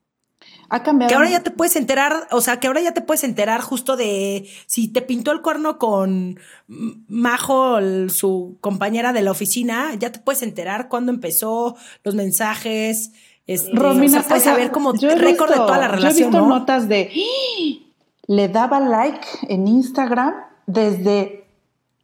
Ha 0.75 0.81
cambiado. 0.81 1.07
Que 1.07 1.13
ahora 1.13 1.29
ya 1.29 1.43
te 1.43 1.51
puedes 1.51 1.75
enterar, 1.75 2.27
o 2.31 2.41
sea, 2.41 2.59
que 2.59 2.65
ahora 2.65 2.81
ya 2.81 2.95
te 2.95 3.01
puedes 3.01 3.23
enterar 3.23 3.62
justo 3.62 3.95
de 3.95 4.49
si 4.65 4.88
te 4.88 5.03
pintó 5.03 5.31
el 5.31 5.43
cuerno 5.43 5.77
con 5.77 6.39
Majo, 6.65 7.77
su 8.09 8.57
compañera 8.59 9.13
de 9.13 9.21
la 9.21 9.29
oficina, 9.29 9.93
ya 9.99 10.12
te 10.12 10.17
puedes 10.17 10.41
enterar 10.41 10.88
cuándo 10.89 11.12
empezó, 11.12 11.75
los 12.03 12.15
mensajes, 12.15 13.12
este, 13.45 13.69
Romina, 13.71 14.21
o 14.21 14.23
sea, 14.23 14.39
saber 14.39 14.71
como 14.71 14.93
récord 14.93 15.51
de 15.51 15.57
toda 15.57 15.77
la 15.77 15.89
relación. 15.89 16.31
Yo 16.31 16.38
he 16.39 16.41
visto 16.41 16.47
notas 16.47 16.89
de 16.89 17.12
¡Ah! 17.13 17.91
le 18.25 18.47
daba 18.47 18.79
like 18.79 19.27
en 19.49 19.67
Instagram 19.67 20.33
desde, 20.65 21.45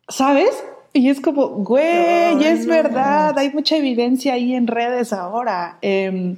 ¿sabes? 0.07 0.51
Y 0.93 1.09
es 1.09 1.21
como, 1.21 1.47
güey, 1.47 2.43
es 2.43 2.67
verdad, 2.67 3.35
hay 3.35 3.51
mucha 3.51 3.77
evidencia 3.77 4.33
ahí 4.33 4.53
en 4.53 4.67
redes 4.67 5.11
ahora. 5.11 5.79
Eh, 5.81 6.37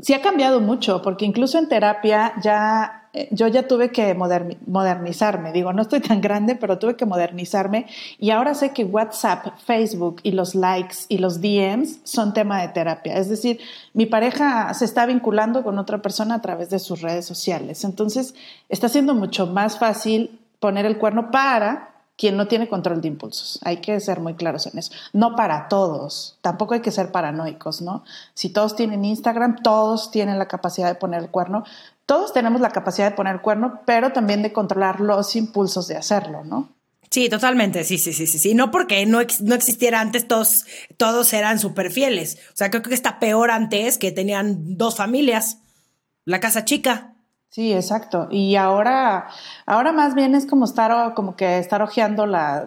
sí 0.00 0.12
ha 0.14 0.22
cambiado 0.22 0.60
mucho, 0.60 1.02
porque 1.02 1.24
incluso 1.24 1.58
en 1.58 1.68
terapia 1.68 2.34
ya 2.42 3.04
eh, 3.14 3.28
yo 3.30 3.46
ya 3.46 3.68
tuve 3.68 3.90
que 3.90 4.12
modernizarme. 4.14 5.52
Digo, 5.52 5.72
no 5.72 5.82
estoy 5.82 6.00
tan 6.00 6.20
grande, 6.20 6.56
pero 6.56 6.78
tuve 6.78 6.96
que 6.96 7.06
modernizarme. 7.06 7.86
Y 8.18 8.30
ahora 8.30 8.54
sé 8.54 8.72
que 8.72 8.84
WhatsApp, 8.84 9.56
Facebook 9.64 10.20
y 10.24 10.32
los 10.32 10.56
likes 10.56 10.96
y 11.08 11.18
los 11.18 11.40
DMs 11.40 12.00
son 12.02 12.34
tema 12.34 12.60
de 12.60 12.68
terapia. 12.68 13.16
Es 13.16 13.28
decir, 13.28 13.60
mi 13.92 14.06
pareja 14.06 14.74
se 14.74 14.84
está 14.84 15.06
vinculando 15.06 15.62
con 15.62 15.78
otra 15.78 16.02
persona 16.02 16.34
a 16.34 16.42
través 16.42 16.70
de 16.70 16.80
sus 16.80 17.00
redes 17.00 17.24
sociales. 17.24 17.84
Entonces, 17.84 18.34
está 18.68 18.88
siendo 18.88 19.14
mucho 19.14 19.46
más 19.46 19.78
fácil 19.78 20.40
poner 20.58 20.84
el 20.84 20.98
cuerno 20.98 21.30
para 21.30 21.93
quien 22.16 22.36
no 22.36 22.46
tiene 22.46 22.68
control 22.68 23.00
de 23.00 23.08
impulsos. 23.08 23.58
Hay 23.64 23.78
que 23.78 23.98
ser 24.00 24.20
muy 24.20 24.34
claros 24.34 24.66
en 24.66 24.78
eso. 24.78 24.92
No 25.12 25.34
para 25.34 25.68
todos, 25.68 26.38
tampoco 26.42 26.74
hay 26.74 26.80
que 26.80 26.90
ser 26.90 27.10
paranoicos, 27.10 27.82
¿no? 27.82 28.04
Si 28.34 28.50
todos 28.50 28.76
tienen 28.76 29.04
Instagram, 29.04 29.62
todos 29.62 30.10
tienen 30.10 30.38
la 30.38 30.46
capacidad 30.46 30.88
de 30.88 30.94
poner 30.94 31.22
el 31.22 31.30
cuerno, 31.30 31.64
todos 32.06 32.32
tenemos 32.32 32.60
la 32.60 32.70
capacidad 32.70 33.10
de 33.10 33.16
poner 33.16 33.34
el 33.34 33.40
cuerno, 33.40 33.80
pero 33.86 34.12
también 34.12 34.42
de 34.42 34.52
controlar 34.52 35.00
los 35.00 35.34
impulsos 35.36 35.88
de 35.88 35.96
hacerlo, 35.96 36.44
¿no? 36.44 36.68
Sí, 37.10 37.28
totalmente, 37.28 37.84
sí, 37.84 37.96
sí, 37.96 38.12
sí, 38.12 38.26
sí, 38.26 38.38
sí. 38.38 38.54
No 38.54 38.70
porque 38.72 39.06
no, 39.06 39.20
no 39.40 39.54
existiera 39.54 40.00
antes, 40.00 40.26
todos, 40.26 40.66
todos 40.96 41.32
eran 41.32 41.60
súper 41.60 41.92
fieles. 41.92 42.38
O 42.52 42.56
sea, 42.56 42.70
creo 42.70 42.82
que 42.82 42.92
está 42.92 43.20
peor 43.20 43.52
antes 43.52 43.98
que 43.98 44.10
tenían 44.10 44.76
dos 44.76 44.96
familias, 44.96 45.58
la 46.24 46.40
casa 46.40 46.64
chica. 46.64 47.13
Sí, 47.54 47.72
exacto. 47.72 48.26
Y 48.32 48.56
ahora, 48.56 49.28
ahora 49.64 49.92
más 49.92 50.16
bien 50.16 50.34
es 50.34 50.44
como 50.44 50.64
estar, 50.64 51.14
como 51.14 51.36
que 51.36 51.58
estar 51.58 51.82
ojeando 51.82 52.26
la, 52.26 52.66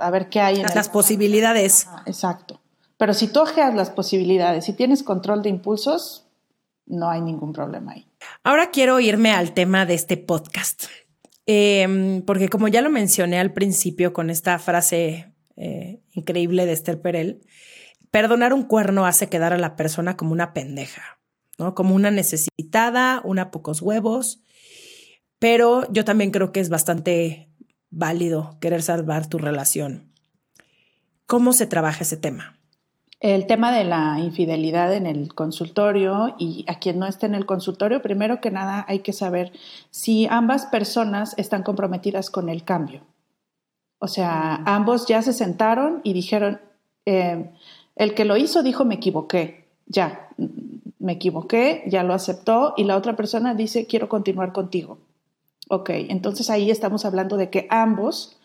a 0.00 0.10
ver 0.10 0.28
qué 0.30 0.40
hay 0.40 0.56
en 0.56 0.62
las, 0.64 0.88
posibilidades. 0.88 1.86
exacto. 2.06 2.60
Pero 2.96 3.14
si 3.14 3.28
tú 3.28 3.42
ojeas 3.42 3.72
las 3.76 3.90
posibilidades, 3.90 4.64
si 4.64 4.72
tienes 4.72 5.04
control 5.04 5.42
de 5.42 5.50
impulsos, 5.50 6.26
no 6.86 7.08
hay 7.08 7.20
ningún 7.20 7.52
problema 7.52 7.92
ahí. 7.92 8.08
Ahora 8.42 8.72
quiero 8.72 8.98
irme 8.98 9.30
al 9.30 9.52
tema 9.52 9.86
de 9.86 9.94
este 9.94 10.16
podcast, 10.16 10.86
em, 11.46 12.20
porque 12.22 12.48
como 12.48 12.66
ya 12.66 12.82
lo 12.82 12.90
mencioné 12.90 13.38
al 13.38 13.52
principio 13.52 14.12
con 14.12 14.28
esta 14.30 14.58
frase 14.58 15.32
eh, 15.54 16.00
increíble 16.10 16.66
de 16.66 16.72
Esther 16.72 17.00
Perel, 17.00 17.42
perdonar 18.10 18.52
un 18.52 18.64
cuerno 18.64 19.06
hace 19.06 19.28
quedar 19.28 19.52
a 19.52 19.58
la 19.58 19.76
persona 19.76 20.16
como 20.16 20.32
una 20.32 20.52
pendeja. 20.52 21.15
¿No? 21.58 21.74
Como 21.74 21.94
una 21.94 22.10
necesitada, 22.10 23.20
una 23.24 23.50
pocos 23.50 23.82
huevos, 23.82 24.40
pero 25.38 25.90
yo 25.92 26.04
también 26.04 26.30
creo 26.30 26.52
que 26.52 26.60
es 26.60 26.68
bastante 26.68 27.48
válido 27.90 28.56
querer 28.60 28.82
salvar 28.82 29.28
tu 29.28 29.38
relación. 29.38 30.12
¿Cómo 31.26 31.52
se 31.52 31.66
trabaja 31.66 32.02
ese 32.02 32.16
tema? 32.16 32.56
El 33.20 33.46
tema 33.46 33.72
de 33.72 33.84
la 33.84 34.20
infidelidad 34.20 34.94
en 34.94 35.06
el 35.06 35.34
consultorio 35.34 36.34
y 36.38 36.64
a 36.68 36.78
quien 36.78 36.98
no 36.98 37.06
esté 37.06 37.26
en 37.26 37.34
el 37.34 37.46
consultorio, 37.46 38.02
primero 38.02 38.40
que 38.40 38.50
nada 38.50 38.84
hay 38.88 38.98
que 39.00 39.14
saber 39.14 39.52
si 39.90 40.26
ambas 40.26 40.66
personas 40.66 41.34
están 41.38 41.62
comprometidas 41.62 42.30
con 42.30 42.50
el 42.50 42.62
cambio. 42.62 43.00
O 43.98 44.06
sea, 44.06 44.56
ambos 44.66 45.06
ya 45.06 45.22
se 45.22 45.32
sentaron 45.32 46.02
y 46.04 46.12
dijeron, 46.12 46.60
eh, 47.06 47.50
el 47.96 48.14
que 48.14 48.26
lo 48.26 48.36
hizo 48.36 48.62
dijo 48.62 48.84
me 48.84 48.96
equivoqué, 48.96 49.66
ya, 49.86 50.28
me 51.06 51.12
equivoqué, 51.12 51.84
ya 51.86 52.02
lo 52.02 52.12
aceptó 52.12 52.74
y 52.76 52.84
la 52.84 52.96
otra 52.96 53.16
persona 53.16 53.54
dice, 53.54 53.86
quiero 53.86 54.08
continuar 54.08 54.52
contigo. 54.52 54.98
Ok, 55.68 55.90
entonces 55.90 56.50
ahí 56.50 56.70
estamos 56.70 57.04
hablando 57.04 57.36
de 57.36 57.48
que 57.48 57.66
ambos 57.70 58.36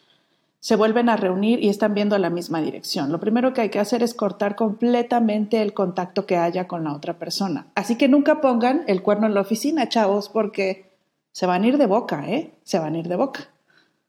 se 0.59 0.75
vuelven 0.75 1.09
a 1.09 1.17
reunir 1.17 1.63
y 1.63 1.69
están 1.69 1.95
viendo 1.95 2.17
la 2.19 2.29
misma 2.29 2.61
dirección. 2.61 3.11
Lo 3.11 3.19
primero 3.19 3.51
que 3.51 3.61
hay 3.61 3.69
que 3.69 3.79
hacer 3.79 4.03
es 4.03 4.13
cortar 4.13 4.55
completamente 4.55 5.61
el 5.61 5.73
contacto 5.73 6.27
que 6.27 6.37
haya 6.37 6.67
con 6.67 6.83
la 6.83 6.93
otra 6.93 7.17
persona. 7.17 7.67
Así 7.73 7.97
que 7.97 8.07
nunca 8.07 8.41
pongan 8.41 8.83
el 8.87 9.01
cuerno 9.01 9.25
en 9.25 9.33
la 9.33 9.41
oficina, 9.41 9.89
chavos, 9.89 10.29
porque 10.29 10.91
se 11.31 11.47
van 11.47 11.63
a 11.63 11.67
ir 11.67 11.77
de 11.79 11.87
boca, 11.87 12.29
¿eh? 12.29 12.53
Se 12.63 12.77
van 12.77 12.93
a 12.93 12.99
ir 12.99 13.07
de 13.07 13.15
boca. 13.15 13.49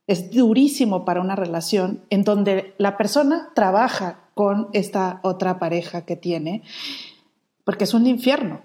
Es 0.07 0.31
durísimo 0.31 1.07
para 1.07 1.23
una 1.23 1.37
relación 1.37 2.03
en 2.11 2.23
donde 2.23 2.75
la 2.77 2.99
persona 2.99 3.49
trabaja 3.55 4.19
con 4.35 4.69
esta 4.75 5.21
otra 5.23 5.59
pareja 5.59 6.05
que 6.05 6.17
tiene 6.17 6.63
porque 7.65 7.85
es 7.85 7.95
un 7.95 8.07
infierno. 8.07 8.63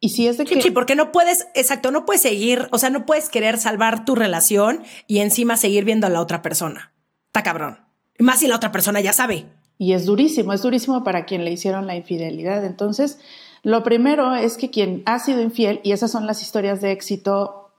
Y 0.00 0.10
si 0.10 0.28
es 0.28 0.38
de 0.38 0.44
que... 0.44 0.62
Sí, 0.62 0.70
porque 0.70 0.94
no 0.94 1.10
puedes, 1.10 1.48
exacto, 1.54 1.90
no 1.90 2.06
puedes 2.06 2.22
seguir, 2.22 2.68
o 2.70 2.78
sea, 2.78 2.90
no 2.90 3.04
puedes 3.04 3.28
querer 3.28 3.58
salvar 3.58 4.04
tu 4.04 4.14
relación 4.14 4.82
y 5.06 5.18
encima 5.18 5.56
seguir 5.56 5.84
viendo 5.84 6.06
a 6.06 6.10
la 6.10 6.20
otra 6.20 6.40
persona. 6.40 6.92
Está 7.26 7.42
cabrón. 7.42 7.78
Más 8.18 8.40
si 8.40 8.46
la 8.46 8.56
otra 8.56 8.72
persona 8.72 9.00
ya 9.00 9.12
sabe. 9.12 9.46
Y 9.76 9.92
es 9.92 10.06
durísimo, 10.06 10.52
es 10.52 10.62
durísimo 10.62 11.04
para 11.04 11.24
quien 11.24 11.44
le 11.44 11.52
hicieron 11.52 11.86
la 11.86 11.96
infidelidad. 11.96 12.64
Entonces, 12.64 13.18
lo 13.62 13.82
primero 13.82 14.34
es 14.34 14.56
que 14.56 14.70
quien 14.70 15.02
ha 15.06 15.18
sido 15.18 15.40
infiel, 15.40 15.80
y 15.82 15.92
esas 15.92 16.10
son 16.10 16.26
las 16.26 16.42
historias 16.42 16.80
de 16.80 16.92
éxito, 16.92 17.70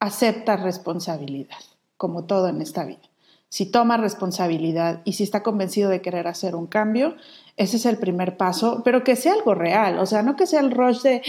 acepta 0.00 0.56
responsabilidad, 0.56 1.58
como 1.96 2.24
todo 2.24 2.48
en 2.48 2.60
esta 2.60 2.84
vida. 2.84 3.00
Si 3.48 3.66
toma 3.66 3.96
responsabilidad 3.96 5.02
y 5.04 5.12
si 5.14 5.22
está 5.22 5.42
convencido 5.42 5.88
de 5.88 6.02
querer 6.02 6.26
hacer 6.26 6.54
un 6.54 6.66
cambio, 6.66 7.16
ese 7.56 7.78
es 7.78 7.86
el 7.86 7.96
primer 7.96 8.36
paso, 8.36 8.82
pero 8.84 9.02
que 9.02 9.16
sea 9.16 9.32
algo 9.32 9.54
real, 9.54 9.98
o 9.98 10.06
sea, 10.06 10.22
no 10.22 10.36
que 10.36 10.46
sea 10.46 10.60
el 10.60 10.70
rush 10.70 11.00
de, 11.00 11.22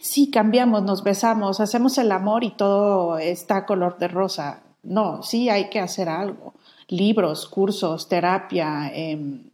sí, 0.00 0.30
cambiamos, 0.30 0.82
nos 0.82 1.04
besamos, 1.04 1.60
hacemos 1.60 1.96
el 1.98 2.10
amor 2.10 2.42
y 2.42 2.50
todo 2.50 3.18
está 3.18 3.64
color 3.64 3.98
de 3.98 4.08
rosa. 4.08 4.62
No, 4.82 5.22
sí 5.22 5.48
hay 5.48 5.70
que 5.70 5.78
hacer 5.78 6.08
algo. 6.08 6.54
Libros, 6.88 7.48
cursos, 7.48 8.08
terapia, 8.08 8.90
em, 8.92 9.44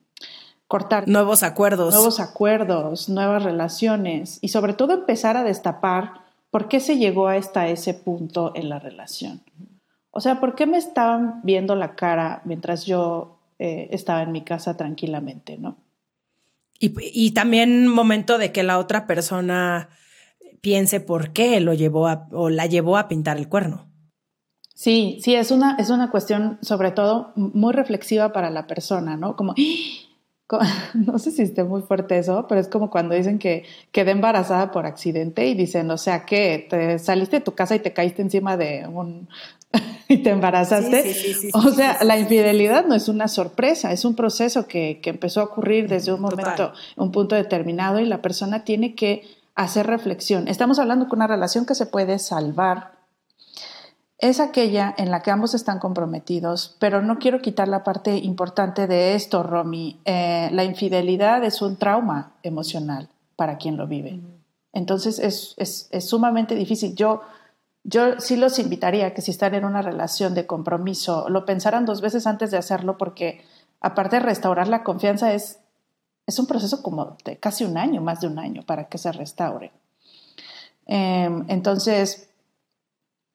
cortar. 0.67 1.07
Nuevos 1.07 1.43
acuerdos. 1.43 1.93
Nuevos 1.93 2.19
acuerdos, 2.19 3.11
nuevas 3.11 3.43
relaciones 3.43 4.39
y 4.41 4.49
sobre 4.49 4.73
todo 4.73 4.95
empezar 4.95 5.37
a 5.37 5.45
destapar 5.45 6.23
por 6.51 6.69
qué 6.69 6.81
se 6.81 6.97
llegó 6.97 7.29
hasta 7.29 7.69
ese 7.69 7.93
punto 7.93 8.53
en 8.55 8.71
la 8.71 8.79
relación. 8.79 9.43
O 10.11 10.21
sea, 10.21 10.41
¿por 10.41 10.55
qué 10.55 10.67
me 10.67 10.79
estaban 10.79 11.43
viendo 11.43 11.75
la 11.75 11.95
cara 11.95 12.41
mientras 12.45 12.87
yo 12.87 13.38
eh, 13.59 13.89
estaba 13.91 14.23
en 14.23 14.33
mi 14.33 14.45
casa 14.45 14.77
tranquilamente, 14.77 15.59
¿no? 15.59 15.79
Y, 16.81 16.95
y, 17.01 17.33
también 17.33 17.89
momento 17.89 18.39
de 18.39 18.53
que 18.53 18.63
la 18.63 18.79
otra 18.79 19.09
persona 19.09 19.89
piense 20.61 21.01
por 21.01 21.33
qué 21.33 21.59
lo 21.61 21.75
llevó 21.75 22.07
a, 22.07 22.29
o 22.31 22.51
la 22.51 22.67
llevó 22.67 22.97
a 22.97 23.09
pintar 23.09 23.37
el 23.37 23.49
cuerno. 23.49 23.89
Sí, 24.75 25.19
sí, 25.23 25.35
es 25.35 25.51
una, 25.51 25.75
es 25.75 25.91
una 25.91 26.09
cuestión 26.09 26.59
sobre 26.63 26.93
todo 26.93 27.33
muy 27.35 27.73
reflexiva 27.73 28.33
para 28.33 28.49
la 28.49 28.69
persona, 28.69 29.17
¿no? 29.17 29.35
Como, 29.35 29.55
no 30.95 31.19
sé 31.19 31.33
si 31.33 31.43
esté 31.43 31.65
muy 31.65 31.83
fuerte 31.83 32.19
eso, 32.19 32.47
pero 32.49 32.61
es 32.61 32.69
como 32.69 32.89
cuando 32.89 33.15
dicen 33.15 33.41
que 33.41 33.65
quedé 33.91 34.13
embarazada 34.13 34.71
por 34.71 34.87
accidente 34.87 35.49
y 35.49 35.55
dicen, 35.55 35.91
o 35.91 35.99
sea, 35.99 36.25
que 36.25 36.67
te 36.71 36.99
saliste 37.01 37.39
de 37.39 37.45
tu 37.45 37.57
casa 37.57 37.75
y 37.75 37.81
te 37.81 37.93
caíste 37.93 38.23
encima 38.23 38.57
de 38.57 38.87
un 38.87 39.29
y 40.09 40.19
te 40.19 40.31
embarazaste. 40.31 41.15
o 41.53 41.71
sea, 41.71 42.03
la 42.03 42.19
infidelidad 42.19 42.87
no 42.87 42.95
es 42.95 43.09
una 43.09 43.29
sorpresa, 43.29 43.93
es 43.93 44.05
un 44.05 44.15
proceso 44.15 44.67
que, 44.67 45.01
empezó 45.05 45.41
a 45.41 45.45
ocurrir 45.45 45.89
desde 45.89 46.13
un 46.13 46.21
momento, 46.21 46.73
un 46.97 47.13
punto 47.13 47.35
determinado 47.35 48.01
y 48.01 48.07
la 48.07 48.23
persona 48.23 48.65
tiene 48.65 48.95
que 48.95 49.23
hacer 49.55 49.87
reflexión. 49.87 50.49
Estamos 50.49 50.79
hablando 50.79 51.09
con 51.09 51.19
una 51.19 51.27
relación 51.27 51.67
que 51.67 51.75
se 51.75 51.87
puede 51.87 52.19
salvar. 52.19 52.93
Es 54.19 54.41
aquella 54.41 54.95
en 54.99 55.11
la 55.11 55.23
que 55.23 55.31
ambos 55.31 55.55
están 55.55 55.79
comprometidos, 55.79 56.77
pero 56.81 57.03
no 57.03 57.19
quiero 57.19 57.41
quitar 57.41 57.69
la 57.69 57.85
parte 57.85 58.17
importante 58.17 58.87
de 58.87 59.15
esto, 59.15 59.43
Romy. 59.43 60.01
Eh, 60.05 60.49
la 60.53 60.65
infidelidad 60.65 61.45
es 61.45 61.63
un 61.63 61.77
trauma 61.77 62.33
emocional 62.43 63.09
para 63.37 63.59
quien 63.59 63.77
lo 63.77 63.87
vive. 63.87 64.21
Entonces 64.73 65.19
es, 65.19 65.55
es 65.59 66.09
sumamente 66.09 66.55
difícil. 66.55 66.97
Yo 66.97 67.23
yo 67.89 68.21
sí 68.21 68.37
los 68.37 68.59
invitaría 68.59 69.15
que 69.15 69.23
si 69.23 69.31
están 69.31 69.55
en 69.55 69.65
una 69.65 69.81
relación 69.81 70.35
de 70.35 70.47
compromiso, 70.47 71.27
lo 71.31 71.47
pensaran 71.47 71.87
dos 71.87 72.03
veces 72.03 72.27
antes 72.27 72.51
de 72.51 72.59
hacerlo 72.59 72.99
porque 72.99 73.43
aparte 73.81 74.17
de 74.17 74.21
restaurar 74.21 74.69
la 74.69 74.85
confianza 74.85 75.33
es, 75.33 75.61
es 76.27 76.39
un 76.39 76.47
proceso 76.47 76.83
como 76.83 77.17
de 77.25 77.39
casi 77.39 77.65
un 77.65 77.79
año, 77.79 78.03
más 78.03 78.21
de 78.21 78.27
un 78.27 78.39
año 78.39 78.63
para 78.63 78.89
que 78.91 78.99
se 78.99 79.11
restaure. 79.11 79.73
Em, 80.85 81.47
entonces, 81.49 82.29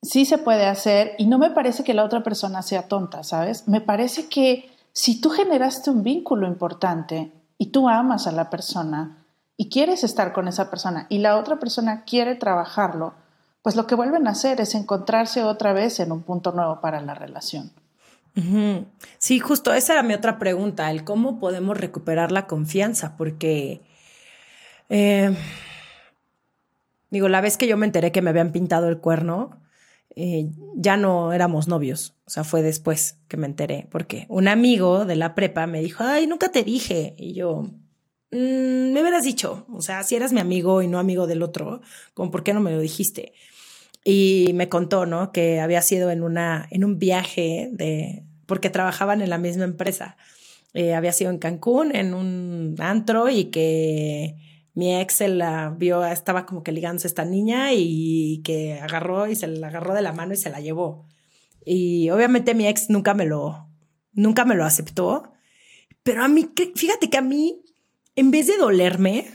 sí 0.04 0.24
se 0.24 0.38
puede 0.38 0.68
hacer 0.68 1.16
y 1.18 1.26
no 1.26 1.40
me 1.40 1.50
parece 1.50 1.84
que 1.84 1.96
la 1.96 2.04
otra 2.04 2.22
persona 2.22 2.62
sea 2.62 2.88
tonta, 2.88 3.24
¿sabes? 3.24 3.68
Me 3.68 3.82
parece 3.82 4.28
que 4.28 4.70
si 4.92 5.20
tú 5.20 5.32
generaste 5.32 5.90
un 5.90 6.04
vínculo 6.04 6.46
importante 6.46 7.32
y 7.58 7.68
tú 7.72 7.90
amas 7.90 8.28
a 8.28 8.32
la 8.32 8.52
persona 8.52 9.26
y 9.58 9.70
quieres 9.70 10.04
estar 10.04 10.32
con 10.32 10.48
esa 10.48 10.70
persona 10.70 11.08
y 11.10 11.18
la 11.18 11.38
otra 11.38 11.58
persona 11.58 12.04
quiere 12.04 12.36
trabajarlo, 12.36 13.16
pues 13.64 13.76
lo 13.76 13.88
que 13.88 13.96
vuelven 13.96 14.28
a 14.28 14.32
hacer 14.32 14.62
es 14.62 14.76
encontrarse 14.76 15.44
otra 15.44 15.74
vez 15.74 16.00
en 16.00 16.12
un 16.12 16.22
punto 16.22 16.52
nuevo 16.52 16.80
para 16.82 17.02
la 17.02 17.16
relación. 17.16 17.72
Sí, 19.20 19.40
justo 19.40 19.74
esa 19.74 19.94
era 19.94 20.04
mi 20.04 20.14
otra 20.14 20.38
pregunta, 20.38 20.90
el 20.92 21.04
cómo 21.04 21.40
podemos 21.40 21.78
recuperar 21.78 22.32
la 22.32 22.48
confianza, 22.48 23.16
porque 23.16 23.82
eh, 24.90 25.36
digo, 27.10 27.30
la 27.30 27.42
vez 27.42 27.58
que 27.58 27.68
yo 27.68 27.78
me 27.78 27.86
enteré 27.86 28.12
que 28.12 28.22
me 28.22 28.32
habían 28.32 28.52
pintado 28.52 28.90
el 28.90 28.98
cuerno, 28.98 29.62
eh, 30.16 30.50
ya 30.76 30.98
no 30.98 31.32
éramos 31.32 31.68
novios, 31.68 32.16
o 32.26 32.30
sea, 32.32 32.44
fue 32.44 32.64
después 32.64 33.18
que 33.28 33.38
me 33.38 33.46
enteré, 33.46 33.88
porque 33.92 34.26
un 34.30 34.48
amigo 34.48 35.06
de 35.06 35.16
la 35.16 35.36
prepa 35.36 35.68
me 35.68 35.82
dijo, 35.82 36.04
ay, 36.04 36.28
nunca 36.28 36.52
te 36.52 36.64
dije, 36.64 37.16
y 37.18 37.34
yo, 37.34 37.62
mm, 38.32 38.92
me 38.94 39.02
hubieras 39.02 39.24
dicho, 39.24 39.68
o 39.72 39.82
sea, 39.82 40.04
si 40.04 40.16
eras 40.16 40.34
mi 40.34 40.40
amigo 40.40 40.82
y 40.82 40.88
no 40.88 40.98
amigo 40.98 41.28
del 41.28 41.44
otro, 41.44 41.82
¿por 42.16 42.44
qué 42.44 42.54
no 42.54 42.62
me 42.62 42.72
lo 42.72 42.80
dijiste? 42.80 43.34
Y 44.04 44.52
me 44.54 44.70
contó, 44.70 45.06
¿no? 45.06 45.32
Que 45.32 45.60
había 45.60 45.82
sido 45.82 46.12
en, 46.12 46.24
una, 46.24 46.68
en 46.72 46.84
un 46.84 47.00
viaje 47.00 47.70
de, 47.72 48.24
porque 48.46 48.70
trabajaban 48.70 49.22
en 49.22 49.30
la 49.30 49.38
misma 49.38 49.64
empresa. 49.64 50.18
Eh, 50.74 50.94
había 50.94 51.12
sido 51.12 51.32
en 51.32 51.38
Cancún, 51.38 51.96
en 51.96 52.14
un 52.14 52.76
antro, 52.80 53.30
y 53.30 53.46
que 53.46 54.36
mi 54.74 55.00
ex 55.00 55.16
se 55.16 55.28
la 55.28 55.70
vio, 55.70 56.04
estaba 56.06 56.46
como 56.46 56.64
que 56.64 56.72
ligándose 56.72 57.08
a 57.08 57.10
esta 57.10 57.26
niña 57.26 57.74
y 57.74 58.42
que 58.44 58.80
agarró 58.80 59.28
y 59.28 59.36
se 59.36 59.48
la 59.48 59.68
agarró 59.68 59.94
de 59.94 60.02
la 60.02 60.14
mano 60.14 60.34
y 60.34 60.38
se 60.38 60.50
la 60.50 60.60
llevó. 60.60 61.06
Y 61.66 62.10
obviamente 62.10 62.56
mi 62.56 62.68
ex 62.68 62.90
nunca 62.90 63.14
me 63.14 63.26
lo, 63.26 63.70
nunca 64.12 64.46
me 64.46 64.56
lo 64.56 64.66
aceptó. 64.66 65.32
Pero 66.02 66.24
a 66.24 66.28
mí, 66.28 66.50
fíjate 66.76 67.10
que 67.10 67.18
a 67.18 67.22
mí, 67.22 67.62
en 68.16 68.32
vez 68.32 68.48
de 68.48 68.58
dolerme, 68.58 69.28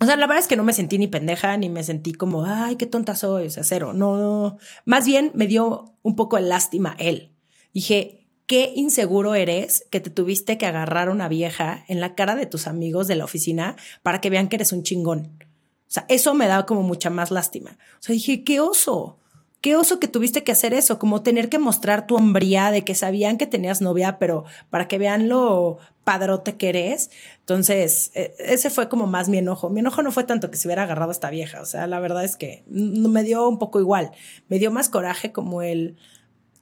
o 0.00 0.04
sea, 0.06 0.16
la 0.16 0.26
verdad 0.26 0.38
es 0.38 0.48
que 0.48 0.56
no 0.56 0.62
me 0.62 0.72
sentí 0.72 0.98
ni 0.98 1.08
pendeja, 1.08 1.56
ni 1.56 1.68
me 1.68 1.82
sentí 1.82 2.12
como, 2.12 2.44
ay, 2.44 2.76
qué 2.76 2.86
tonta 2.86 3.16
soy, 3.16 3.46
o 3.46 3.50
sea, 3.50 3.64
cero. 3.64 3.92
No, 3.92 4.16
no. 4.16 4.58
Más 4.84 5.06
bien 5.06 5.32
me 5.34 5.46
dio 5.46 5.96
un 6.02 6.14
poco 6.14 6.36
de 6.36 6.42
lástima 6.42 6.94
él. 6.98 7.32
Dije, 7.74 8.26
qué 8.46 8.72
inseguro 8.76 9.34
eres 9.34 9.86
que 9.90 10.00
te 10.00 10.10
tuviste 10.10 10.56
que 10.56 10.66
agarrar 10.66 11.08
a 11.08 11.12
una 11.12 11.28
vieja 11.28 11.84
en 11.88 12.00
la 12.00 12.14
cara 12.14 12.36
de 12.36 12.46
tus 12.46 12.66
amigos 12.66 13.08
de 13.08 13.16
la 13.16 13.24
oficina 13.24 13.76
para 14.02 14.20
que 14.20 14.30
vean 14.30 14.48
que 14.48 14.56
eres 14.56 14.72
un 14.72 14.84
chingón. 14.84 15.36
O 15.40 15.90
sea, 15.90 16.06
eso 16.08 16.32
me 16.34 16.46
da 16.46 16.64
como 16.64 16.82
mucha 16.82 17.10
más 17.10 17.30
lástima. 17.30 17.78
O 17.94 18.02
sea, 18.02 18.12
dije, 18.12 18.44
qué 18.44 18.60
oso. 18.60 19.18
Qué 19.60 19.74
oso 19.74 19.98
que 19.98 20.06
tuviste 20.06 20.44
que 20.44 20.52
hacer 20.52 20.72
eso, 20.72 20.98
como 20.98 21.22
tener 21.22 21.48
que 21.48 21.58
mostrar 21.58 22.06
tu 22.06 22.14
hombría 22.14 22.70
de 22.70 22.84
que 22.84 22.94
sabían 22.94 23.38
que 23.38 23.46
tenías 23.46 23.80
novia, 23.80 24.18
pero 24.18 24.44
para 24.70 24.86
que 24.86 24.98
vean 24.98 25.28
lo 25.28 25.78
padrote 26.04 26.56
que 26.56 26.68
eres. 26.68 27.10
Entonces, 27.40 28.12
e, 28.14 28.34
ese 28.38 28.70
fue 28.70 28.88
como 28.88 29.06
más 29.06 29.28
mi 29.28 29.38
enojo. 29.38 29.68
Mi 29.68 29.80
enojo 29.80 30.02
no 30.02 30.12
fue 30.12 30.24
tanto 30.24 30.50
que 30.50 30.56
se 30.56 30.68
hubiera 30.68 30.84
agarrado 30.84 31.10
a 31.10 31.12
esta 31.12 31.30
vieja, 31.30 31.60
o 31.60 31.66
sea, 31.66 31.86
la 31.86 31.98
verdad 32.00 32.24
es 32.24 32.36
que 32.36 32.62
me 32.68 33.24
dio 33.24 33.48
un 33.48 33.58
poco 33.58 33.80
igual. 33.80 34.12
Me 34.48 34.58
dio 34.58 34.70
más 34.70 34.88
coraje 34.88 35.32
como 35.32 35.62
el, 35.62 35.96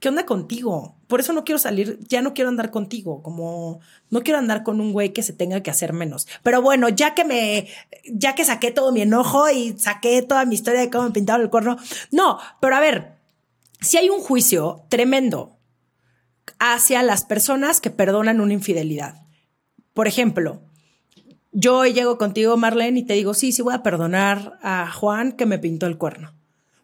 ¿qué 0.01 0.09
onda 0.09 0.27
contigo? 0.27 0.97
Por 1.07 1.21
eso 1.21 1.33
no 1.33 1.45
quiero 1.45 1.59
salir, 1.59 1.99
ya 2.09 2.23
no 2.23 2.35
quiero 2.35 2.51
andar 2.51 2.71
contigo, 2.71 3.23
como 3.23 3.81
no 4.11 4.23
quiero 4.23 4.39
andar 4.39 4.63
con 4.63 4.81
un 4.81 4.93
güey 4.93 5.13
que 5.13 5.23
se 5.23 5.33
tenga 5.33 5.63
que 5.63 5.71
hacer 5.71 5.93
menos. 5.93 6.27
Pero 6.43 6.63
bueno, 6.63 6.89
ya 6.89 7.15
que 7.15 7.25
me, 7.25 7.69
ya 8.05 8.35
que 8.35 8.45
saqué 8.45 8.71
todo 8.71 8.93
mi 8.93 9.03
enojo 9.03 9.49
y 9.51 9.79
saqué 9.79 10.23
toda 10.23 10.45
mi 10.45 10.55
historia 10.55 10.81
de 10.81 10.91
cómo 10.91 11.05
me 11.05 11.11
pintaron 11.11 11.43
el 11.43 11.51
cuerno, 11.51 11.77
no, 12.11 12.39
pero 12.61 12.77
a 12.77 12.81
ver, 12.81 13.17
si 13.81 13.97
hay 13.97 14.11
un 14.11 14.21
juicio 14.21 14.85
tremendo 14.89 15.57
hacia 16.59 17.03
las 17.03 17.25
personas 17.25 17.81
que 17.81 17.91
perdonan 17.91 18.41
una 18.41 18.55
infidelidad. 18.55 19.23
Por 19.95 20.09
ejemplo, 20.09 20.63
yo 21.53 21.87
llego 21.87 22.19
contigo, 22.19 22.57
Marlene, 22.57 23.01
y 23.01 23.03
te 23.05 23.15
digo, 23.15 23.35
sí, 23.35 23.53
sí 23.53 23.63
voy 23.63 23.75
a 23.75 23.83
perdonar 23.83 24.59
a 24.63 24.91
Juan 24.91 25.33
que 25.33 25.47
me 25.47 25.59
pintó 25.59 25.87
el 25.87 25.99
cuerno. 25.99 26.36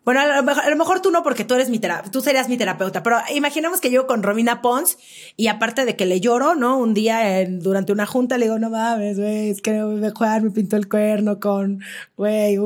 Bueno, 0.04 0.20
a 0.20 0.42
lo, 0.42 0.76
mejor, 0.76 1.00
tú 1.00 1.12
no, 1.12 1.22
porque 1.22 1.44
tú 1.44 1.54
eres 1.54 1.70
mi 1.70 1.78
terapeuta, 1.78 2.10
tú 2.10 2.20
serías 2.20 2.48
mi 2.48 2.56
terapeuta, 2.56 3.04
pero 3.04 3.18
imaginemos 3.32 3.80
que 3.80 3.90
yo 3.90 4.08
con 4.08 4.24
Romina 4.24 4.60
Pons 4.60 4.98
y 5.36 5.46
aparte 5.46 5.84
de 5.84 5.94
que 5.94 6.06
le 6.06 6.20
lloro, 6.20 6.56
¿no? 6.56 6.76
Un 6.76 6.92
día 6.92 7.46
durante 7.48 7.92
una 7.92 8.04
junta 8.04 8.36
le 8.36 8.46
digo, 8.46 8.58
no 8.58 8.68
mames, 8.68 9.18
güey, 9.18 9.50
es 9.50 9.62
que 9.62 9.72
me 9.72 10.10
Juan 10.10 10.44
me 10.44 10.50
pintó 10.50 10.76
el 10.76 10.88
cuerno 10.88 11.38
con, 11.38 11.82
güey, 12.16 12.58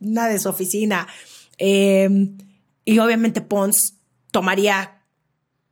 una 0.00 0.28
de 0.28 0.38
su 0.38 0.50
oficina. 0.50 1.06
Em, 1.56 2.36
y 2.84 2.98
obviamente 2.98 3.40
Pons 3.40 3.94
tomaría 4.30 5.02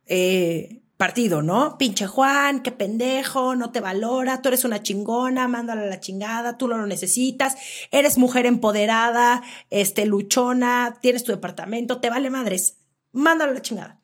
eh, 0.07 0.81
partido, 0.97 1.41
¿no? 1.41 1.77
Pinche 1.77 2.07
Juan, 2.07 2.63
qué 2.63 2.71
pendejo, 2.71 3.55
no 3.55 3.71
te 3.71 3.81
valora, 3.81 4.41
tú 4.41 4.47
eres 4.49 4.63
una 4.63 4.81
chingona, 4.81 5.47
mándala 5.47 5.81
a 5.81 5.87
la 5.87 5.99
chingada, 5.99 6.57
tú 6.57 6.67
no 6.67 6.77
lo 6.77 6.87
necesitas, 6.87 7.55
eres 7.91 8.17
mujer 8.17 8.45
empoderada, 8.45 9.43
este, 9.69 10.05
luchona, 10.05 10.97
tienes 11.01 11.23
tu 11.23 11.31
departamento, 11.31 11.99
te 11.99 12.09
vale 12.09 12.29
madres, 12.29 12.77
mándalo 13.11 13.51
a 13.51 13.55
la 13.55 13.61
chingada. 13.61 14.01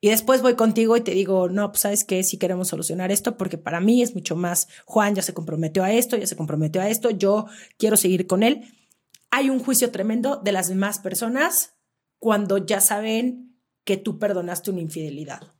Y 0.00 0.10
después 0.10 0.42
voy 0.42 0.54
contigo 0.54 0.98
y 0.98 1.00
te 1.00 1.12
digo, 1.12 1.48
no, 1.48 1.70
pues 1.70 1.80
sabes 1.80 2.04
que 2.04 2.22
si 2.24 2.36
queremos 2.36 2.68
solucionar 2.68 3.10
esto, 3.10 3.38
porque 3.38 3.56
para 3.56 3.80
mí 3.80 4.02
es 4.02 4.14
mucho 4.14 4.36
más, 4.36 4.68
Juan 4.84 5.14
ya 5.14 5.22
se 5.22 5.32
comprometió 5.32 5.82
a 5.82 5.92
esto, 5.92 6.18
ya 6.18 6.26
se 6.26 6.36
comprometió 6.36 6.82
a 6.82 6.90
esto, 6.90 7.08
yo 7.08 7.46
quiero 7.78 7.96
seguir 7.96 8.26
con 8.26 8.42
él. 8.42 8.70
Hay 9.30 9.48
un 9.48 9.60
juicio 9.60 9.90
tremendo 9.90 10.36
de 10.36 10.52
las 10.52 10.68
demás 10.68 10.98
personas 10.98 11.72
cuando 12.18 12.58
ya 12.58 12.82
saben 12.82 13.58
que 13.84 13.96
tú 13.96 14.18
perdonaste 14.18 14.70
una 14.70 14.82
infidelidad. 14.82 15.53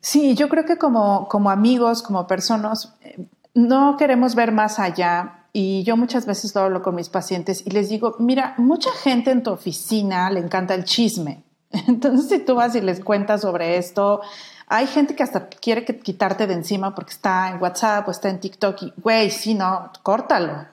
Sí, 0.00 0.34
yo 0.34 0.48
creo 0.48 0.64
que 0.64 0.78
como, 0.78 1.28
como 1.28 1.50
amigos, 1.50 2.02
como 2.02 2.26
personas, 2.26 2.94
eh, 3.02 3.26
no 3.54 3.96
queremos 3.96 4.34
ver 4.34 4.52
más 4.52 4.78
allá. 4.78 5.46
Y 5.52 5.82
yo 5.82 5.96
muchas 5.96 6.26
veces 6.26 6.54
lo 6.54 6.62
hablo 6.62 6.82
con 6.82 6.94
mis 6.94 7.08
pacientes 7.08 7.66
y 7.66 7.70
les 7.70 7.88
digo, 7.88 8.16
mira, 8.18 8.54
mucha 8.58 8.90
gente 8.92 9.30
en 9.30 9.42
tu 9.42 9.50
oficina 9.50 10.30
le 10.30 10.40
encanta 10.40 10.74
el 10.74 10.84
chisme. 10.84 11.42
Entonces, 11.70 12.28
si 12.28 12.38
tú 12.38 12.54
vas 12.54 12.74
y 12.74 12.80
les 12.80 13.00
cuentas 13.00 13.40
sobre 13.40 13.76
esto, 13.76 14.20
hay 14.68 14.86
gente 14.86 15.16
que 15.16 15.22
hasta 15.22 15.48
quiere 15.48 15.84
quitarte 15.84 16.46
de 16.46 16.54
encima 16.54 16.94
porque 16.94 17.12
está 17.12 17.50
en 17.50 17.60
WhatsApp 17.60 18.06
o 18.06 18.10
está 18.10 18.28
en 18.28 18.40
TikTok 18.40 18.82
y, 18.82 18.92
güey, 18.98 19.30
sí, 19.30 19.54
no, 19.54 19.90
córtalo. 20.02 20.66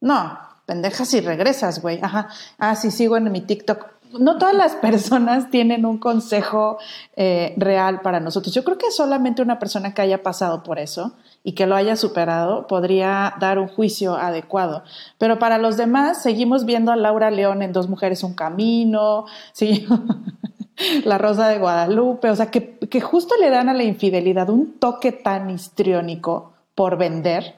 No, 0.00 0.38
pendejas 0.66 1.08
si 1.08 1.20
regresas, 1.20 1.80
güey. 1.80 2.00
Ajá. 2.02 2.28
Ah, 2.58 2.74
sí, 2.74 2.90
sigo 2.90 3.16
en 3.16 3.30
mi 3.30 3.42
TikTok 3.42 3.86
no 4.18 4.38
todas 4.38 4.54
las 4.54 4.74
personas 4.76 5.50
tienen 5.50 5.86
un 5.86 5.98
consejo 5.98 6.78
eh, 7.16 7.54
real 7.56 8.00
para 8.00 8.20
nosotros. 8.20 8.54
Yo 8.54 8.64
creo 8.64 8.78
que 8.78 8.90
solamente 8.90 9.42
una 9.42 9.58
persona 9.58 9.94
que 9.94 10.02
haya 10.02 10.22
pasado 10.22 10.62
por 10.62 10.78
eso 10.78 11.12
y 11.42 11.52
que 11.52 11.66
lo 11.66 11.76
haya 11.76 11.96
superado 11.96 12.66
podría 12.66 13.34
dar 13.38 13.58
un 13.58 13.68
juicio 13.68 14.14
adecuado. 14.16 14.82
Pero 15.18 15.38
para 15.38 15.58
los 15.58 15.76
demás, 15.76 16.22
seguimos 16.22 16.64
viendo 16.64 16.92
a 16.92 16.96
Laura 16.96 17.30
León 17.30 17.62
en 17.62 17.72
Dos 17.72 17.88
Mujeres 17.88 18.22
Un 18.22 18.34
Camino, 18.34 19.26
La 21.04 21.18
Rosa 21.18 21.48
de 21.48 21.58
Guadalupe, 21.58 22.30
o 22.30 22.36
sea, 22.36 22.50
que, 22.50 22.78
que 22.78 23.00
justo 23.00 23.34
le 23.40 23.50
dan 23.50 23.68
a 23.68 23.74
la 23.74 23.84
infidelidad 23.84 24.50
un 24.50 24.78
toque 24.78 25.12
tan 25.12 25.50
histriónico 25.50 26.52
por 26.74 26.96
vender 26.96 27.56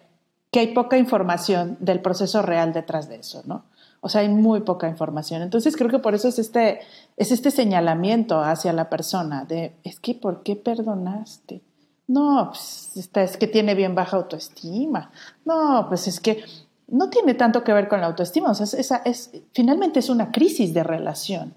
que 0.51 0.61
hay 0.61 0.69
poca 0.69 0.99
información 0.99 1.77
del 1.81 2.01
proceso 2.01 2.43
real 2.43 2.73
detrás 2.73 3.09
de 3.09 3.17
eso, 3.17 3.43
¿no? 3.47 3.65
O 4.01 4.09
sea, 4.09 4.21
hay 4.23 4.29
muy 4.29 4.61
poca 4.61 4.89
información. 4.89 5.43
Entonces 5.43 5.77
creo 5.77 5.91
que 5.91 5.99
por 5.99 6.15
eso 6.15 6.29
es 6.29 6.39
este, 6.39 6.81
es 7.17 7.33
este 7.33 7.51
señalamiento 7.51 8.41
hacia 8.41 8.73
la 8.73 8.89
persona 8.89 9.45
de, 9.45 9.77
es 9.85 10.01
que, 10.01 10.15
¿por 10.15 10.43
qué 10.43 10.57
perdonaste? 10.57 11.63
No, 12.09 12.51
pues 12.51 13.11
es 13.15 13.37
que 13.37 13.47
tiene 13.49 13.75
bien 13.75 13.95
baja 13.95 14.17
autoestima. 14.17 15.11
No, 15.45 15.87
pues 15.89 16.07
es 16.07 16.21
que 16.21 16.45
no 16.89 17.11
tiene 17.11 17.35
tanto 17.35 17.65
que 17.65 17.73
ver 17.73 17.89
con 17.89 18.01
la 18.01 18.07
autoestima. 18.07 18.51
O 18.51 18.55
sea, 18.55 18.67
esa 18.79 19.03
es, 19.05 19.33
finalmente 19.53 19.99
es 19.99 20.09
una 20.09 20.31
crisis 20.31 20.73
de 20.73 20.85
relación. 20.85 21.55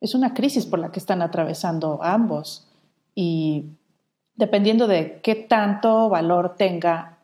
Es 0.00 0.14
una 0.14 0.34
crisis 0.34 0.66
por 0.66 0.78
la 0.78 0.90
que 0.90 0.98
están 0.98 1.22
atravesando 1.22 2.00
ambos 2.02 2.68
y 3.14 3.66
dependiendo 4.34 4.86
de 4.86 5.20
qué 5.22 5.34
tanto 5.34 6.08
valor 6.08 6.54
tenga 6.56 7.18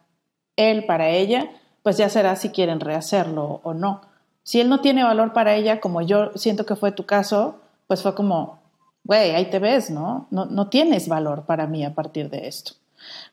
él 0.57 0.85
para 0.87 1.09
ella, 1.09 1.50
pues 1.83 1.96
ya 1.96 2.09
será 2.09 2.35
si 2.37 2.50
quieren 2.50 2.80
rehacerlo 2.80 3.61
o 3.62 3.74
no. 3.74 4.00
Si 4.44 4.61
él 4.61 4.68
no 4.68 4.80
tiene 4.80 5.02
valor 5.02 5.33
para 5.33 5.54
ella, 5.54 5.80
como 5.80 6.02
yo 6.02 6.30
siento 6.37 6.66
que 6.66 6.76
fue 6.76 6.92
tu 6.92 7.07
caso, 7.07 7.61
pues 7.87 8.02
fue 8.02 8.14
como, 8.14 8.59
güey, 9.02 9.30
ahí 9.33 9.46
te 9.46 9.59
ves, 9.59 9.90
¿no? 9.90 10.28
¿no? 10.30 10.44
No 10.44 10.68
tienes 10.68 11.09
valor 11.09 11.46
para 11.46 11.66
mí 11.66 11.85
a 11.85 11.94
partir 11.94 12.30
de 12.30 12.46
esto. 12.46 12.74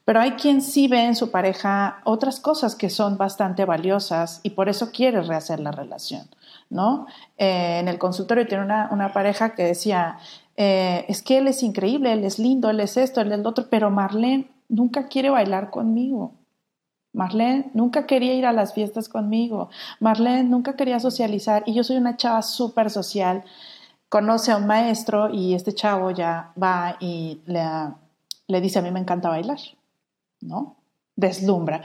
Pero 0.06 0.20
hay 0.20 0.32
quien 0.32 0.62
sí 0.62 0.88
ve 0.88 1.04
en 1.06 1.16
su 1.16 1.30
pareja 1.30 2.02
otras 2.06 2.40
cosas 2.40 2.76
que 2.76 2.90
son 2.90 3.18
bastante 3.18 3.66
valiosas 3.66 4.40
y 4.44 4.52
por 4.52 4.70
eso 4.70 4.92
quiere 4.92 5.22
rehacer 5.22 5.60
la 5.60 5.72
relación, 5.72 6.28
¿no? 6.70 7.08
Eh, 7.38 7.80
en 7.80 7.88
el 7.88 7.98
consultorio 7.98 8.48
tiene 8.48 8.64
una, 8.64 9.12
pareja 9.14 9.54
que 9.54 9.64
decía, 9.64 10.18
eh, 10.58 11.06
es 11.08 11.22
que 11.22 11.38
él 11.38 11.48
es 11.48 11.62
increíble, 11.64 12.14
él 12.14 12.24
es 12.24 12.40
lindo, 12.40 12.70
él 12.70 12.80
es 12.80 12.98
esto, 12.98 13.22
él 13.22 13.32
es 13.32 13.40
lo 13.40 13.50
otro, 13.50 13.68
pero 13.70 13.92
Marlene 13.92 14.50
nunca 14.70 15.08
quiere 15.08 15.30
bailar 15.30 15.70
conmigo. 15.70 16.34
Marlene 17.14 17.72
nunca 17.74 18.06
quería 18.06 18.34
ir 18.34 18.46
a 18.46 18.54
las 18.54 18.74
fiestas 18.74 19.10
conmigo. 19.10 19.70
Marlene 20.00 20.44
nunca 20.44 20.76
quería 20.76 21.00
socializar 21.00 21.64
y 21.66 21.74
yo 21.74 21.84
soy 21.84 21.98
una 21.98 22.18
chava 22.18 22.42
súper 22.42 22.90
social. 22.90 23.44
Conoce 24.10 24.52
a 24.52 24.58
un 24.58 24.68
maestro 24.68 25.30
y 25.30 25.54
este 25.54 25.74
chavo 25.74 26.12
ya 26.12 26.54
va 26.62 26.98
y 27.00 27.42
le, 27.46 28.62
dice, 28.62 28.80
a 28.80 28.82
mí 28.82 28.92
me 28.92 29.00
encanta 29.00 29.30
bailar, 29.30 29.60
¿no? 30.42 30.78
Deslumbra. 31.16 31.82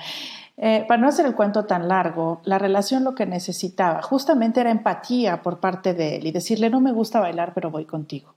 Eh, 0.57 0.85
para 0.89 1.01
no 1.01 1.09
hacer 1.09 1.27
el 1.27 1.35
cuento 1.35 1.67
tan 1.67 1.89
largo, 1.89 2.41
la 2.45 2.59
relación 2.59 3.05
lo 3.05 3.15
que 3.15 3.27
necesitaba 3.27 4.03
justamente 4.03 4.61
era 4.61 4.71
empatía 4.71 5.43
por 5.43 5.61
parte 5.61 5.93
de 5.93 6.17
él 6.17 6.27
y 6.27 6.33
decirle, 6.33 6.71
no 6.71 6.81
me 6.81 6.93
gusta 6.93 7.21
bailar, 7.21 7.53
pero 7.53 7.71
voy 7.71 7.85
contigo. 7.85 8.36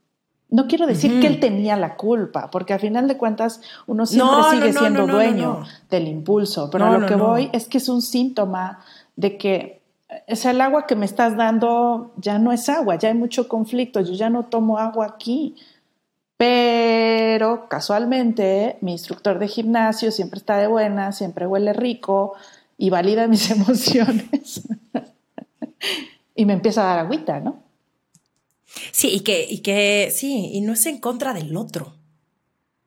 No 0.50 0.66
quiero 0.66 0.86
decir 0.86 1.20
que 1.20 1.28
él 1.28 1.38
tenía 1.38 1.76
la 1.76 1.96
culpa, 1.96 2.50
porque 2.50 2.72
al 2.72 2.80
final 2.80 3.06
de 3.06 3.16
cuentas 3.16 3.60
uno 3.86 4.04
siempre 4.04 4.42
sigue 4.50 4.72
siendo 4.72 5.06
dueño 5.06 5.64
del 5.88 6.08
impulso, 6.08 6.68
pero 6.70 6.86
a 6.86 6.98
lo 6.98 7.06
que 7.06 7.14
voy 7.14 7.50
es 7.52 7.68
que 7.68 7.78
es 7.78 7.88
un 7.88 8.02
síntoma 8.02 8.80
de 9.16 9.38
que 9.38 9.80
es 10.26 10.44
el 10.44 10.60
agua 10.60 10.86
que 10.86 10.96
me 10.96 11.06
estás 11.06 11.36
dando 11.36 12.12
ya 12.16 12.38
no 12.38 12.52
es 12.52 12.68
agua, 12.68 12.96
ya 12.96 13.08
hay 13.08 13.14
mucho 13.14 13.48
conflicto, 13.48 14.00
yo 14.00 14.14
ya 14.14 14.28
no 14.30 14.46
tomo 14.46 14.78
agua 14.78 15.06
aquí. 15.06 15.54
Pero 16.36 17.68
casualmente 17.68 18.78
mi 18.80 18.92
instructor 18.92 19.38
de 19.38 19.46
gimnasio 19.46 20.10
siempre 20.10 20.38
está 20.38 20.56
de 20.56 20.66
buena, 20.66 21.12
siempre 21.12 21.46
huele 21.46 21.72
rico 21.74 22.34
y 22.78 22.90
valida 22.90 23.28
mis 23.28 23.50
emociones. 23.52 24.62
y 26.34 26.44
me 26.46 26.54
empieza 26.54 26.82
a 26.82 26.96
dar 26.96 26.98
agüita, 27.00 27.40
¿no? 27.40 27.59
Sí, 28.92 29.08
y 29.08 29.20
que, 29.20 29.46
y 29.48 29.58
que, 29.58 30.12
sí, 30.14 30.50
y 30.52 30.60
no 30.60 30.72
es 30.72 30.86
en 30.86 30.98
contra 30.98 31.34
del 31.34 31.56
otro. 31.56 31.96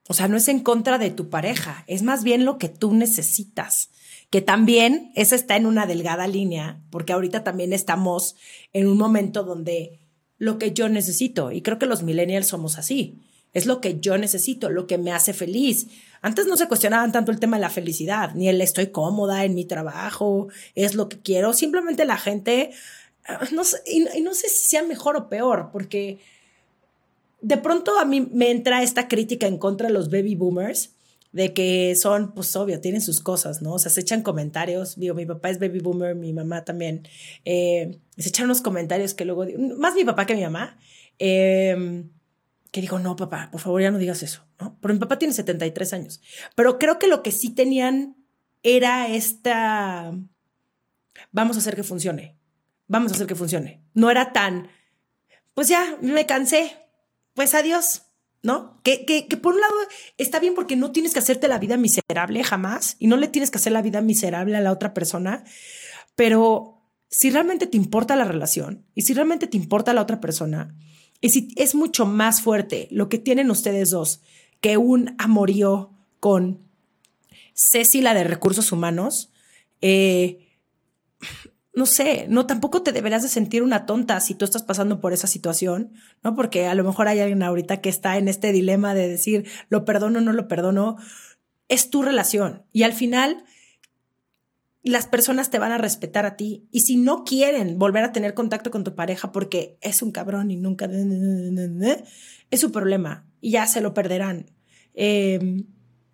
O 0.08 0.14
sea, 0.14 0.28
no 0.28 0.38
es 0.38 0.48
en 0.48 0.60
contra 0.60 0.98
de 0.98 1.12
tu 1.12 1.30
pareja, 1.30 1.84
es 1.88 2.04
más 2.04 2.24
bien 2.24 2.46
lo 2.46 2.58
que 2.58 2.70
tú 2.70 2.94
necesitas. 2.94 3.90
Que 4.30 4.42
también 4.42 5.12
esa 5.16 5.36
está 5.36 5.56
en 5.56 5.66
una 5.66 5.86
delgada 5.86 6.28
línea, 6.28 6.82
porque 6.90 7.14
ahorita 7.14 7.44
también 7.44 7.72
estamos 7.72 8.36
en 8.74 8.88
un 8.88 8.98
momento 8.98 9.44
donde 9.44 10.00
lo 10.38 10.58
que 10.58 10.74
yo 10.74 10.90
necesito, 10.90 11.52
y 11.52 11.62
creo 11.62 11.80
que 11.80 11.86
los 11.86 12.04
millennials 12.04 12.48
somos 12.48 12.78
así 12.78 13.20
es 13.54 13.66
lo 13.68 13.82
que 13.82 14.00
yo 14.00 14.18
necesito, 14.18 14.70
lo 14.70 14.88
que 14.88 14.98
me 14.98 15.12
hace 15.12 15.34
feliz. 15.34 15.88
Antes 16.22 16.48
no 16.48 16.58
se 16.58 16.68
cuestionaban 16.68 17.12
tanto 17.12 17.32
el 17.32 17.40
tema 17.40 17.58
de 17.58 17.62
la 17.62 17.70
felicidad, 17.70 18.34
ni 18.34 18.50
el 18.50 18.60
estoy 18.62 18.88
cómoda 18.88 19.46
en 19.46 19.54
mi 19.54 19.66
trabajo, 19.66 20.48
es 20.76 20.96
lo 20.96 21.08
que 21.08 21.20
quiero. 21.20 21.54
Simplemente 21.54 22.06
la 22.06 22.18
gente, 22.18 22.72
no 23.52 23.64
sé, 23.64 23.78
y, 23.86 24.22
no 24.22 24.34
sé 24.34 24.50
si 24.50 24.68
sea 24.68 24.84
mejor 24.84 25.16
o 25.16 25.30
peor, 25.30 25.70
porque 25.72 26.20
de 27.42 27.58
pronto 27.58 27.98
a 28.00 28.06
mí 28.06 28.22
me 28.22 28.52
entra 28.52 28.84
esta 28.84 29.08
crítica 29.08 29.48
en 29.48 29.58
contra 29.58 29.88
de 29.88 29.94
los 29.94 30.10
baby 30.10 30.36
boomers, 30.36 30.92
de 31.32 31.54
que 31.54 31.96
son, 31.96 32.34
pues 32.34 32.56
obvio, 32.56 32.80
tienen 32.80 33.02
sus 33.02 33.20
cosas, 33.20 33.62
¿no? 33.62 33.74
O 33.74 33.80
sea, 33.80 33.92
se 33.92 34.02
echan 34.02 34.22
comentarios, 34.22 35.00
digo, 35.00 35.16
mi 35.16 35.26
papá 35.26 35.50
es 35.50 35.60
baby 35.60 35.80
boomer, 35.80 36.16
mi 36.16 36.32
mamá 36.32 36.64
también, 36.64 37.08
eh, 37.44 38.00
se 38.18 38.30
echan 38.30 38.46
unos 38.46 38.62
comentarios 38.62 39.16
que 39.16 39.26
luego, 39.26 39.46
más 39.78 39.96
mi 39.96 40.04
papá 40.04 40.28
que 40.28 40.36
mi 40.36 40.44
mamá, 40.44 40.78
eh, 41.18 42.04
que 42.74 42.82
dijo, 42.82 42.98
no, 42.98 43.16
papá, 43.16 43.50
por 43.52 43.62
favor 43.62 43.82
ya 43.84 43.92
no 43.92 44.00
digas 44.00 44.24
eso, 44.24 44.46
¿no? 44.60 44.78
Pero 44.82 44.96
mi 44.96 45.00
papá 45.00 45.20
tiene 45.20 45.34
73 45.34 45.94
años. 45.94 46.22
Pero 46.56 46.80
creo 46.80 46.98
que 46.98 47.08
lo 47.08 47.22
que 47.22 47.32
sí 47.32 47.52
tenían 47.52 48.16
era 48.64 49.08
esta, 49.08 50.12
vamos 51.32 51.56
a 51.56 51.60
hacer 51.60 51.76
que 51.76 51.84
funcione, 51.84 52.36
vamos 52.88 53.12
a 53.12 53.16
hacer 53.16 53.28
que 53.28 53.36
funcione. 53.36 53.82
No 53.94 54.10
era 54.12 54.34
tan, 54.34 54.70
pues 55.54 55.68
ya, 55.68 55.98
me 56.02 56.26
cansé, 56.26 56.78
pues 57.34 57.54
adiós, 57.54 58.04
¿no? 58.42 58.80
Que, 58.84 59.06
que, 59.06 59.28
que 59.28 59.38
por 59.38 59.56
un 59.56 59.62
lado 59.62 59.74
está 60.18 60.40
bien 60.40 60.56
porque 60.56 60.76
no 60.76 60.92
tienes 60.92 61.14
que 61.14 61.20
hacerte 61.20 61.48
la 61.48 61.60
vida 61.60 61.78
miserable 61.78 62.44
jamás 62.44 62.96
y 63.00 63.08
no 63.08 63.18
le 63.18 63.28
tienes 63.28 63.52
que 63.52 63.58
hacer 63.58 63.74
la 63.74 63.82
vida 63.82 64.02
miserable 64.02 64.56
a 64.58 64.62
la 64.62 64.72
otra 64.72 64.94
persona, 64.94 65.44
pero 66.16 66.82
si 67.10 67.30
realmente 67.30 67.68
te 67.68 67.78
importa 67.78 68.16
la 68.16 68.26
relación 68.26 68.86
y 68.96 69.04
si 69.04 69.14
realmente 69.14 69.48
te 69.48 69.58
importa 69.58 69.94
la 69.94 70.02
otra 70.02 70.20
persona, 70.20 70.76
y 71.24 71.30
si 71.30 71.48
es 71.56 71.74
mucho 71.74 72.06
más 72.06 72.42
fuerte 72.42 72.90
lo 72.92 73.08
que 73.08 73.18
tienen 73.18 73.50
ustedes 73.50 73.92
dos 73.92 74.22
que 74.60 74.76
un 74.76 75.16
amorío 75.20 75.92
con 76.20 76.60
Ceci, 77.54 78.02
la 78.02 78.14
de 78.14 78.24
recursos 78.26 78.72
humanos, 78.72 79.32
eh, 79.82 80.50
no 81.76 81.86
sé, 81.88 82.28
no 82.30 82.46
tampoco 82.46 82.84
te 82.84 82.92
deberás 82.92 83.24
de 83.24 83.30
sentir 83.30 83.64
una 83.64 83.86
tonta 83.86 84.20
si 84.20 84.36
tú 84.36 84.46
estás 84.46 84.62
pasando 84.64 85.00
por 85.00 85.12
esa 85.12 85.28
situación, 85.28 85.94
¿no? 86.24 86.36
Porque 86.36 86.68
a 86.68 86.76
lo 86.76 86.84
mejor 86.84 87.08
hay 87.08 87.20
alguien 87.20 87.42
ahorita 87.42 87.82
que 87.82 87.90
está 87.90 88.18
en 88.18 88.28
este 88.28 88.52
dilema 88.52 88.94
de 88.94 89.08
decir, 89.08 89.48
lo 89.70 89.84
perdono 89.84 90.22
no 90.22 90.34
lo 90.34 90.48
perdono. 90.48 90.98
Es 91.68 91.90
tu 91.90 92.04
relación 92.04 92.64
y 92.72 92.84
al 92.84 92.94
final 92.94 93.44
las 94.84 95.08
personas 95.08 95.50
te 95.50 95.60
van 95.60 95.72
a 95.72 95.78
respetar 95.78 96.26
a 96.26 96.36
ti. 96.36 96.68
Y 96.72 96.82
si 96.82 96.98
no 96.98 97.24
quieren 97.24 97.80
volver 97.80 98.04
a 98.04 98.12
tener 98.12 98.34
contacto 98.34 98.70
con 98.70 98.84
tu 98.84 98.96
pareja 98.96 99.32
porque 99.32 99.78
es 99.82 100.02
un 100.02 100.12
cabrón 100.12 100.52
y 100.52 100.58
nunca... 100.58 100.88
Es 102.52 102.60
su 102.60 102.72
problema 102.72 103.26
y 103.42 103.52
ya 103.52 103.66
se 103.66 103.82
lo 103.82 103.94
perderán. 103.94 104.52
Em, 104.94 105.66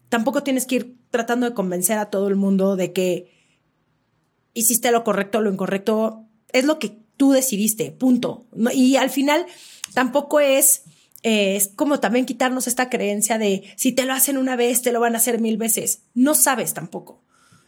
tampoco 0.07 0.43
tienes 0.43 0.65
que 0.65 0.75
ir 0.75 0.97
tratando 1.09 1.49
de 1.49 1.55
convencer 1.55 1.97
a 1.97 2.09
todo 2.09 2.27
el 2.27 2.35
mundo 2.35 2.75
de 2.75 2.93
que 2.93 3.38
hiciste 4.53 4.91
lo 4.91 5.03
correcto 5.03 5.41
lo 5.41 5.51
incorrecto. 5.51 6.25
Es 6.51 6.65
lo 6.65 6.79
que 6.79 6.97
tú 7.17 7.31
decidiste, 7.31 7.91
punto. 7.91 8.45
Y 8.73 8.95
al 8.95 9.09
final 9.09 9.45
tampoco 9.93 10.39
es... 10.39 10.83
Eh, 11.21 11.57
es 11.57 11.67
como 11.75 11.99
también 11.99 12.25
quitarnos 12.25 12.65
esta 12.65 12.89
creencia 12.89 13.37
de 13.37 13.63
si 13.75 13.91
te 13.91 14.05
lo 14.05 14.13
hacen 14.13 14.37
una 14.37 14.55
vez, 14.55 14.81
te 14.81 14.93
lo 14.93 15.01
van 15.01 15.15
a 15.15 15.17
hacer 15.17 15.41
mil 15.41 15.57
veces. 15.57 16.03
No 16.13 16.33
sabes 16.33 16.73
tampoco. 16.73 17.21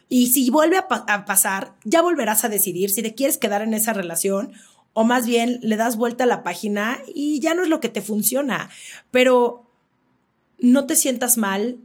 Y 0.08 0.26
si 0.26 0.50
vuelve 0.50 0.76
a, 0.76 1.24
pasar, 1.24 1.74
ya 1.84 2.02
volverás 2.02 2.44
a 2.44 2.50
decidir 2.50 2.90
si 2.90 3.02
te 3.02 3.14
quieres 3.14 3.38
quedar 3.38 3.62
en 3.62 3.72
esa 3.72 3.94
relación 3.94 4.52
o 4.92 5.04
más 5.04 5.26
bien 5.26 5.58
le 5.62 5.76
das 5.76 5.96
vuelta 5.96 6.24
a 6.24 6.26
la 6.26 6.42
página 6.42 6.98
y 7.14 7.40
ya 7.40 7.54
no 7.54 7.62
es 7.62 7.70
lo 7.70 7.80
que 7.80 7.88
te 7.88 8.02
funciona. 8.02 8.68
Pero 9.10 9.70
no 10.58 10.86
te 10.86 10.96
sientas 10.96 11.38
mal 11.38 11.78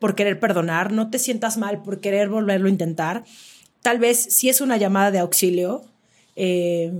por 0.00 0.16
querer 0.16 0.40
perdonar, 0.40 0.90
no 0.90 1.08
te 1.08 1.20
sientas 1.20 1.56
mal 1.56 1.82
por 1.82 2.00
querer 2.00 2.28
volverlo 2.28 2.66
a 2.66 2.72
intentar. 2.72 3.24
Tal 3.82 3.98
vez 3.98 4.22
si 4.34 4.48
es 4.48 4.60
una 4.60 4.76
llamada 4.76 5.10
de 5.10 5.18
auxilio, 5.18 5.82
eh, 6.36 6.92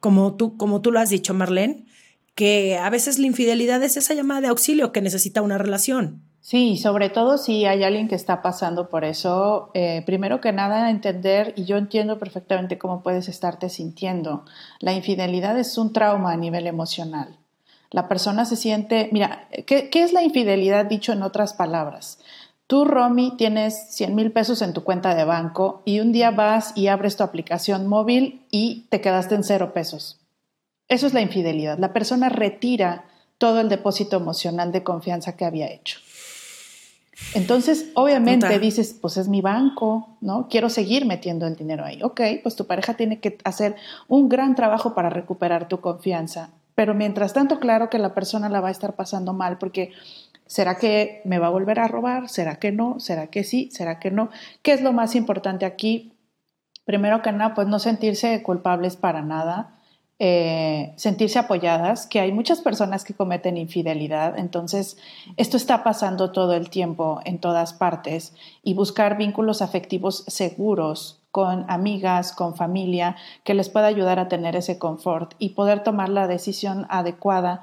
como, 0.00 0.34
tú, 0.34 0.56
como 0.56 0.80
tú 0.80 0.90
lo 0.90 0.98
has 0.98 1.10
dicho, 1.10 1.34
Marlene, 1.34 1.84
que 2.34 2.78
a 2.78 2.90
veces 2.90 3.18
la 3.18 3.26
infidelidad 3.26 3.82
es 3.82 3.96
esa 3.96 4.14
llamada 4.14 4.40
de 4.42 4.48
auxilio 4.48 4.92
que 4.92 5.02
necesita 5.02 5.42
una 5.42 5.58
relación. 5.58 6.22
Sí, 6.40 6.76
sobre 6.76 7.08
todo 7.08 7.38
si 7.38 7.66
hay 7.66 7.84
alguien 7.84 8.08
que 8.08 8.16
está 8.16 8.42
pasando 8.42 8.88
por 8.88 9.04
eso, 9.04 9.70
eh, 9.74 10.02
primero 10.04 10.40
que 10.40 10.52
nada 10.52 10.90
entender, 10.90 11.54
y 11.56 11.66
yo 11.66 11.76
entiendo 11.76 12.18
perfectamente 12.18 12.78
cómo 12.78 13.00
puedes 13.04 13.28
estarte 13.28 13.68
sintiendo, 13.68 14.44
la 14.80 14.92
infidelidad 14.92 15.56
es 15.56 15.78
un 15.78 15.92
trauma 15.92 16.32
a 16.32 16.36
nivel 16.36 16.66
emocional. 16.66 17.38
La 17.92 18.08
persona 18.08 18.44
se 18.44 18.56
siente, 18.56 19.08
mira, 19.12 19.46
¿qué, 19.66 19.88
es 19.92 20.12
la 20.12 20.24
infidelidad 20.24 20.86
dicho 20.86 21.12
en 21.12 21.22
otras 21.22 21.52
palabras? 21.52 22.18
Tú, 22.66 22.84
Romy, 22.84 23.36
tienes 23.36 23.90
100 23.90 24.14
mil 24.14 24.32
pesos 24.32 24.62
en 24.62 24.72
tu 24.72 24.82
cuenta 24.84 25.14
de 25.14 25.24
banco 25.24 25.82
y 25.84 26.00
un 26.00 26.12
día 26.12 26.30
vas 26.30 26.72
y 26.76 26.86
abres 26.86 27.16
tu 27.16 27.22
aplicación 27.22 27.86
móvil 27.86 28.46
y 28.50 28.86
te 28.88 29.00
quedaste 29.00 29.34
en 29.34 29.44
cero 29.44 29.72
pesos. 29.74 30.20
Eso 30.88 31.06
es 31.06 31.14
la 31.14 31.20
infidelidad. 31.20 31.78
La 31.78 31.92
persona 31.92 32.28
retira 32.28 33.04
todo 33.38 33.60
el 33.60 33.68
depósito 33.68 34.16
emocional 34.16 34.72
de 34.72 34.82
confianza 34.82 35.36
que 35.36 35.44
había 35.44 35.70
hecho. 35.70 35.98
Entonces, 37.34 37.86
obviamente 37.94 38.58
dices, 38.58 38.96
pues 39.00 39.16
es 39.16 39.28
mi 39.28 39.40
banco, 39.40 40.16
¿no? 40.20 40.48
Quiero 40.48 40.68
seguir 40.68 41.06
metiendo 41.06 41.46
el 41.46 41.56
dinero 41.56 41.84
ahí. 41.84 42.02
Ok, 42.02 42.20
pues 42.42 42.56
tu 42.56 42.66
pareja 42.66 42.94
tiene 42.94 43.20
que 43.20 43.38
hacer 43.44 43.76
un 44.08 44.28
gran 44.28 44.54
trabajo 44.54 44.94
para 44.94 45.10
recuperar 45.10 45.68
tu 45.68 45.80
confianza. 45.80 46.50
Pero 46.74 46.94
mientras 46.94 47.32
tanto, 47.32 47.58
claro 47.58 47.90
que 47.90 47.98
la 47.98 48.14
persona 48.14 48.48
la 48.48 48.60
va 48.60 48.68
a 48.68 48.72
estar 48.72 48.94
pasando 48.94 49.32
mal 49.32 49.58
porque 49.58 49.92
¿será 50.56 50.76
que 50.76 51.22
me 51.24 51.38
va 51.38 51.46
a 51.46 51.50
volver 51.58 51.78
a 51.80 51.88
robar? 51.88 52.28
¿Será 52.28 52.56
que 52.56 52.72
no? 52.72 53.00
¿Será 53.00 53.28
que 53.28 53.42
sí? 53.42 53.70
¿Será 53.72 53.98
que 53.98 54.10
no? 54.10 54.28
¿Qué 54.62 54.72
es 54.74 54.82
lo 54.82 54.92
más 54.92 55.14
importante 55.14 55.64
aquí? 55.64 56.12
Primero 56.84 57.22
que 57.22 57.32
nada, 57.32 57.54
pues 57.54 57.68
no 57.68 57.78
sentirse 57.78 58.42
culpables 58.42 58.96
para 58.96 59.22
nada. 59.22 59.78
eh, 60.24 60.92
sentirse 60.96 61.38
apoyadas, 61.40 62.06
que 62.06 62.20
hay 62.20 62.30
muchas 62.30 62.60
personas 62.60 63.02
que 63.04 63.14
cometen 63.14 63.56
infidelidad, 63.56 64.38
entonces 64.38 64.96
esto 65.36 65.56
está 65.56 65.82
pasando 65.82 66.30
todo 66.30 66.54
el 66.54 66.70
tiempo 66.70 67.20
en 67.24 67.40
todas 67.40 67.72
partes 67.72 68.32
y 68.62 68.74
buscar 68.74 69.16
vínculos 69.16 69.62
afectivos 69.62 70.22
seguros 70.28 71.18
con 71.32 71.64
amigas, 71.68 72.32
con 72.32 72.54
familia, 72.54 73.16
que 73.42 73.54
les 73.54 73.68
pueda 73.68 73.86
ayudar 73.88 74.20
a 74.20 74.28
tener 74.28 74.54
ese 74.54 74.78
confort 74.78 75.34
y 75.40 75.50
poder 75.50 75.82
tomar 75.82 76.08
la 76.08 76.28
decisión 76.28 76.86
adecuada 76.88 77.62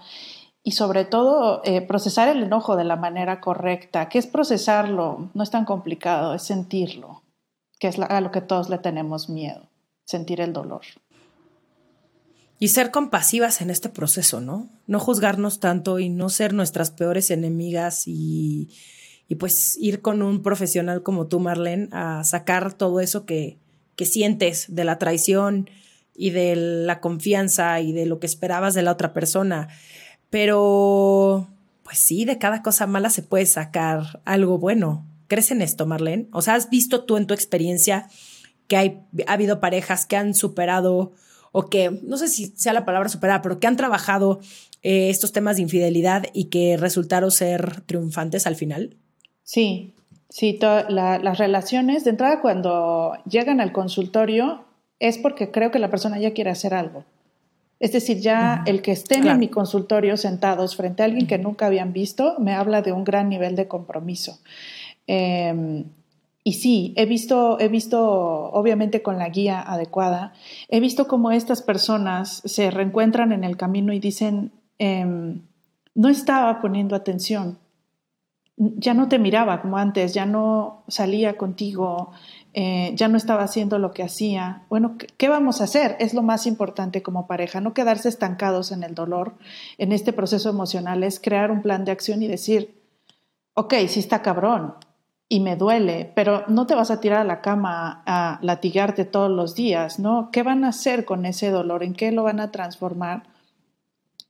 y 0.64 0.72
sobre 0.72 1.06
todo 1.06 1.62
eh, 1.64 1.82
procesar 1.82 2.28
el 2.28 2.44
enojo 2.44 2.76
de 2.76 2.84
la 2.84 2.96
manera 2.96 3.40
correcta. 3.40 4.10
¿Qué 4.10 4.18
es 4.18 4.28
procesarlo? 4.28 5.30
No 5.34 5.44
es 5.44 5.52
tan 5.52 5.66
complicado, 5.66 6.34
es 6.34 6.44
sentirlo, 6.44 7.24
que 7.80 7.88
es 7.88 8.00
a 8.00 8.22
lo 8.22 8.32
que 8.32 8.42
todos 8.42 8.70
le 8.70 8.78
tenemos 8.78 9.30
miedo, 9.30 9.70
sentir 10.06 10.42
el 10.42 10.54
dolor. 10.54 10.82
Y 12.62 12.68
ser 12.70 12.92
compasivas 12.92 13.62
en 13.62 13.70
este 13.70 13.88
proceso, 13.88 14.42
¿no? 14.42 14.68
No 14.86 15.00
juzgarnos 15.00 15.62
tanto 15.62 15.98
y 15.98 16.10
no 16.10 16.30
ser 16.30 16.54
nuestras 16.54 16.92
peores 16.92 17.32
enemigas 17.32 18.04
y, 18.06 18.76
pues 19.40 19.78
ir 19.78 20.02
con 20.02 20.22
un 20.22 20.44
profesional 20.44 21.02
como 21.02 21.28
tú, 21.28 21.40
Marlene, 21.40 21.88
a 21.94 22.26
sacar 22.26 22.74
todo 22.74 23.00
eso 23.00 23.26
que, 23.26 23.60
que 23.96 24.06
sientes 24.06 24.66
de 24.76 24.84
la 24.84 24.98
traición 24.98 25.70
y 26.14 26.32
de 26.32 26.58
la 26.58 27.00
confianza 27.00 27.80
y 27.80 27.94
de 27.94 28.06
lo 28.06 28.20
que 28.20 28.28
esperabas 28.28 28.74
de 28.74 28.82
la 28.82 28.92
otra 28.92 29.14
persona. 29.14 29.70
Pero, 30.30 31.48
pues 31.84 31.98
sí, 31.98 32.26
de 32.26 32.38
cada 32.38 32.62
cosa 32.62 32.88
mala 32.88 33.10
se 33.10 33.24
puede 33.24 33.46
sacar 33.46 34.22
algo 34.26 34.58
bueno. 34.58 35.06
¿Crees 35.28 35.52
en 35.52 35.62
esto, 35.62 35.86
Marlene? 35.86 36.28
O 36.32 36.42
sea, 36.42 36.56
¿has 36.56 36.70
visto 36.70 37.04
tú 37.04 37.18
en 37.18 37.28
tu 37.28 37.34
experiencia 37.34 38.08
que 38.68 38.78
hay, 38.78 39.02
ha 39.28 39.34
habido 39.34 39.60
parejas 39.60 40.06
que 40.06 40.16
han 40.16 40.34
superado 40.34 41.14
o 41.52 41.66
que, 41.66 41.90
no 42.04 42.18
sé 42.18 42.28
si 42.28 42.48
sea 42.56 42.74
la 42.74 42.86
palabra 42.86 43.10
superada, 43.10 43.42
pero 43.42 43.60
que 43.60 43.68
han 43.68 43.78
trabajado 43.78 44.40
eh, 44.84 45.10
estos 45.10 45.32
temas 45.32 45.56
de 45.56 45.64
infidelidad 45.64 46.26
y 46.34 46.46
que 46.46 46.78
resultaron 46.78 47.32
ser 47.32 47.82
triunfantes 47.82 48.46
al 48.46 48.56
final? 48.56 48.96
Sí, 49.44 49.94
sí, 50.30 50.60
las 50.62 51.38
relaciones, 51.38 52.04
de 52.04 52.12
entrada 52.12 52.42
cuando 52.42 53.14
llegan 53.28 53.62
al 53.62 53.72
consultorio 53.72 54.66
es 55.00 55.18
porque 55.18 55.50
creo 55.50 55.72
que 55.72 55.80
la 55.80 55.90
persona 55.90 56.20
ya 56.20 56.34
quiere 56.34 56.52
hacer 56.52 56.74
algo. 56.74 57.04
Es 57.80 57.94
decir, 57.94 58.20
ya 58.20 58.64
el 58.66 58.82
que 58.82 58.92
estén 58.92 59.26
en 59.26 59.40
mi 59.40 59.48
consultorio 59.48 60.18
sentados 60.18 60.76
frente 60.76 61.02
a 61.02 61.06
alguien 61.06 61.28
que 61.28 61.38
nunca 61.38 61.68
habían 61.68 61.94
visto 61.94 62.36
me 62.40 62.54
habla 62.54 62.82
de 62.82 62.92
un 62.92 63.06
gran 63.06 63.30
nivel 63.30 63.56
de 63.56 63.68
compromiso. 63.68 64.40
Em, 65.08 65.86
y 66.44 66.54
sí, 66.54 66.94
he 66.98 67.06
visto, 67.06 67.60
he 67.60 67.68
visto, 67.70 68.02
obviamente 68.52 69.02
con 69.02 69.18
la 69.18 69.30
guía 69.30 69.62
adecuada, 69.62 70.34
he 70.68 70.80
visto 70.80 71.08
cómo 71.08 71.32
estas 71.32 71.62
personas 71.62 72.42
se 72.44 72.70
reencuentran 72.70 73.32
en 73.32 73.44
el 73.44 73.56
camino 73.56 73.94
y 73.94 74.00
dicen, 74.00 74.52
em, 74.78 75.42
no 75.96 76.10
estaba 76.10 76.62
poniendo 76.62 76.96
atención, 76.96 77.60
ya 78.60 78.94
no 78.94 79.08
te 79.08 79.20
miraba 79.20 79.62
como 79.62 79.78
antes, 79.78 80.14
ya 80.14 80.26
no 80.26 80.84
salía 80.90 81.38
contigo, 81.38 82.12
eh, 82.54 82.92
ya 82.96 83.08
no 83.08 83.18
estaba 83.18 83.44
haciendo 83.44 83.80
lo 83.80 83.92
que 83.92 84.04
hacía. 84.04 84.64
Bueno, 84.70 84.96
¿qué 85.18 85.30
vamos 85.30 85.62
a 85.62 85.66
hacer? 85.66 85.96
Es 86.00 86.14
lo 86.14 86.24
más 86.24 86.48
importante 86.48 87.02
como 87.04 87.28
pareja, 87.28 87.62
no 87.62 87.74
quedarse 87.74 88.10
estancados 88.10 88.72
en 88.72 88.84
el 88.84 88.96
dolor, 88.96 89.36
en 89.78 89.92
este 89.92 90.14
proceso 90.14 90.50
emocional, 90.50 91.04
es 91.04 91.20
crear 91.20 91.52
un 91.52 91.62
plan 91.62 91.86
de 91.86 91.92
acción 91.92 92.24
y 92.24 92.28
decir, 92.28 92.82
ok, 93.54 93.74
sí 93.88 94.00
está 94.00 94.22
cabrón, 94.22 94.76
y 95.32 95.42
me 95.42 95.56
duele, 95.56 96.12
pero 96.16 96.44
no 96.48 96.66
te 96.66 96.74
vas 96.74 96.90
a 96.90 97.00
tirar 97.00 97.22
a 97.22 97.24
la 97.24 97.42
cama 97.42 98.02
a 98.08 98.40
latigarte 98.42 99.06
todos 99.06 99.30
los 99.30 99.54
días, 99.54 100.00
¿no? 100.00 100.32
¿Qué 100.32 100.42
van 100.42 100.66
a 100.66 100.70
hacer 100.70 101.06
con 101.06 101.28
ese 101.28 101.52
dolor? 101.52 101.84
¿En 101.84 101.94
qué 101.94 102.12
lo 102.12 102.24
van 102.24 102.40
a 102.40 102.50
transformar? 102.50 103.29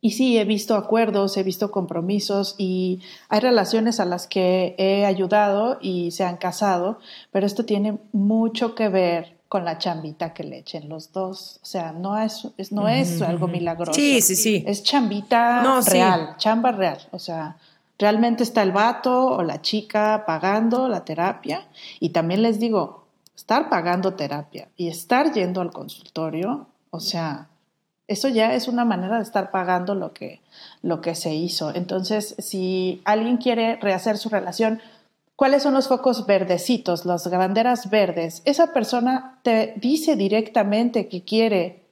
Y 0.02 0.12
sí, 0.12 0.38
he 0.38 0.46
visto 0.46 0.76
acuerdos, 0.76 1.36
he 1.38 1.44
visto 1.44 1.72
compromisos 1.72 2.56
y 2.58 3.02
hay 3.28 3.40
relaciones 3.42 4.00
a 4.00 4.06
las 4.06 4.28
que 4.28 4.76
he 4.78 5.06
ayudado 5.06 5.78
y 5.82 6.12
se 6.12 6.24
han 6.24 6.38
casado, 6.38 7.00
pero 7.32 7.46
esto 7.46 7.66
tiene 7.66 7.98
mucho 8.14 8.76
que 8.76 8.88
ver 8.88 9.38
con 9.50 9.66
la 9.66 9.78
chambita 9.78 10.34
que 10.34 10.44
le 10.44 10.60
echen 10.60 10.88
los 10.88 11.12
dos. 11.12 11.60
O 11.64 11.66
sea, 11.66 11.92
no 11.92 12.18
es, 12.18 12.48
no 12.72 12.88
es 12.88 13.22
algo 13.22 13.48
milagroso. 13.48 13.94
Sí, 13.94 14.22
sí, 14.22 14.36
sí. 14.36 14.64
Es 14.66 14.84
chambita 14.84 15.82
real, 15.88 16.36
chamba 16.38 16.72
real. 16.72 17.00
O 17.12 17.20
sea, 17.20 17.58
Realmente 18.00 18.44
está 18.44 18.64
el 18.64 18.72
vato 18.72 19.26
o 19.26 19.44
la 19.44 19.62
chica 19.62 20.24
pagando 20.26 20.88
la 20.88 21.04
terapia 21.04 21.68
y 22.00 22.10
también 22.10 22.42
les 22.42 22.58
digo, 22.58 23.04
estar 23.36 23.68
pagando 23.70 24.14
terapia 24.14 24.70
y 24.78 24.88
estar 24.88 25.34
yendo 25.34 25.60
al 25.60 25.74
consultorio, 25.74 26.68
o 26.92 27.02
sea, 27.02 27.50
eso 28.10 28.28
ya 28.28 28.54
es 28.54 28.68
una 28.68 28.86
manera 28.86 29.18
de 29.18 29.24
estar 29.24 29.52
pagando 29.52 29.96
lo 29.96 30.14
que, 30.14 30.42
lo 30.82 31.00
que 31.00 31.16
se 31.16 31.34
hizo. 31.34 31.74
Entonces, 31.74 32.36
si 32.40 33.02
alguien 33.06 33.38
quiere 33.38 33.78
rehacer 33.78 34.18
su 34.18 34.30
relación, 34.30 34.82
¿cuáles 35.36 35.64
son 35.64 35.74
los 35.74 35.88
focos 35.88 36.26
verdecitos, 36.26 37.06
las 37.06 37.30
banderas 37.30 37.90
verdes? 37.90 38.42
Esa 38.46 38.74
persona 38.74 39.40
te 39.44 39.74
dice 39.78 40.16
directamente 40.16 41.08
que 41.08 41.24
quiere 41.24 41.84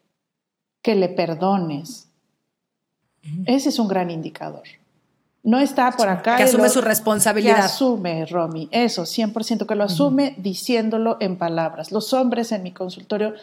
que 0.82 0.95
le 0.95 1.09
perdones. 1.09 2.07
Ese 3.45 3.70
es 3.70 3.80
un 3.80 3.88
gran 3.88 4.09
indicador. 4.09 4.63
No 5.43 5.59
está 5.59 5.91
por 5.91 6.09
acá. 6.09 6.36
Que 6.36 6.43
asume 6.43 6.68
su 6.68 6.82
responsabilidad. 6.82 7.55
Que 7.55 7.61
asume, 7.61 8.26
Romy, 8.26 8.68
eso, 8.72 9.03
100%, 9.03 9.65
que 9.65 9.76
lo 9.76 9.86
asume 9.86 10.36
diciéndolo 10.38 11.18
en 11.20 11.38
palabras. 11.38 11.91
Los 11.91 12.13
hombres 12.13 12.51
en 12.51 12.63
mi 12.63 12.72
consultorio 12.72 13.34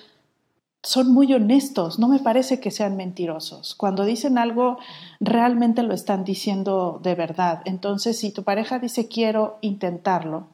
son 0.84 1.12
muy 1.12 1.32
honestos, 1.32 1.98
no 1.98 2.08
me 2.08 2.18
parece 2.18 2.60
que 2.60 2.70
sean 2.70 2.96
mentirosos. 2.96 3.74
Cuando 3.74 4.04
dicen 4.04 4.36
algo, 4.36 4.78
realmente 5.18 5.82
lo 5.82 5.94
están 5.94 6.24
diciendo 6.24 7.00
de 7.02 7.14
verdad. 7.14 7.62
Entonces, 7.64 8.18
si 8.18 8.30
tu 8.30 8.44
pareja 8.44 8.78
dice 8.78 9.08
quiero 9.08 9.56
intentarlo, 9.62 10.46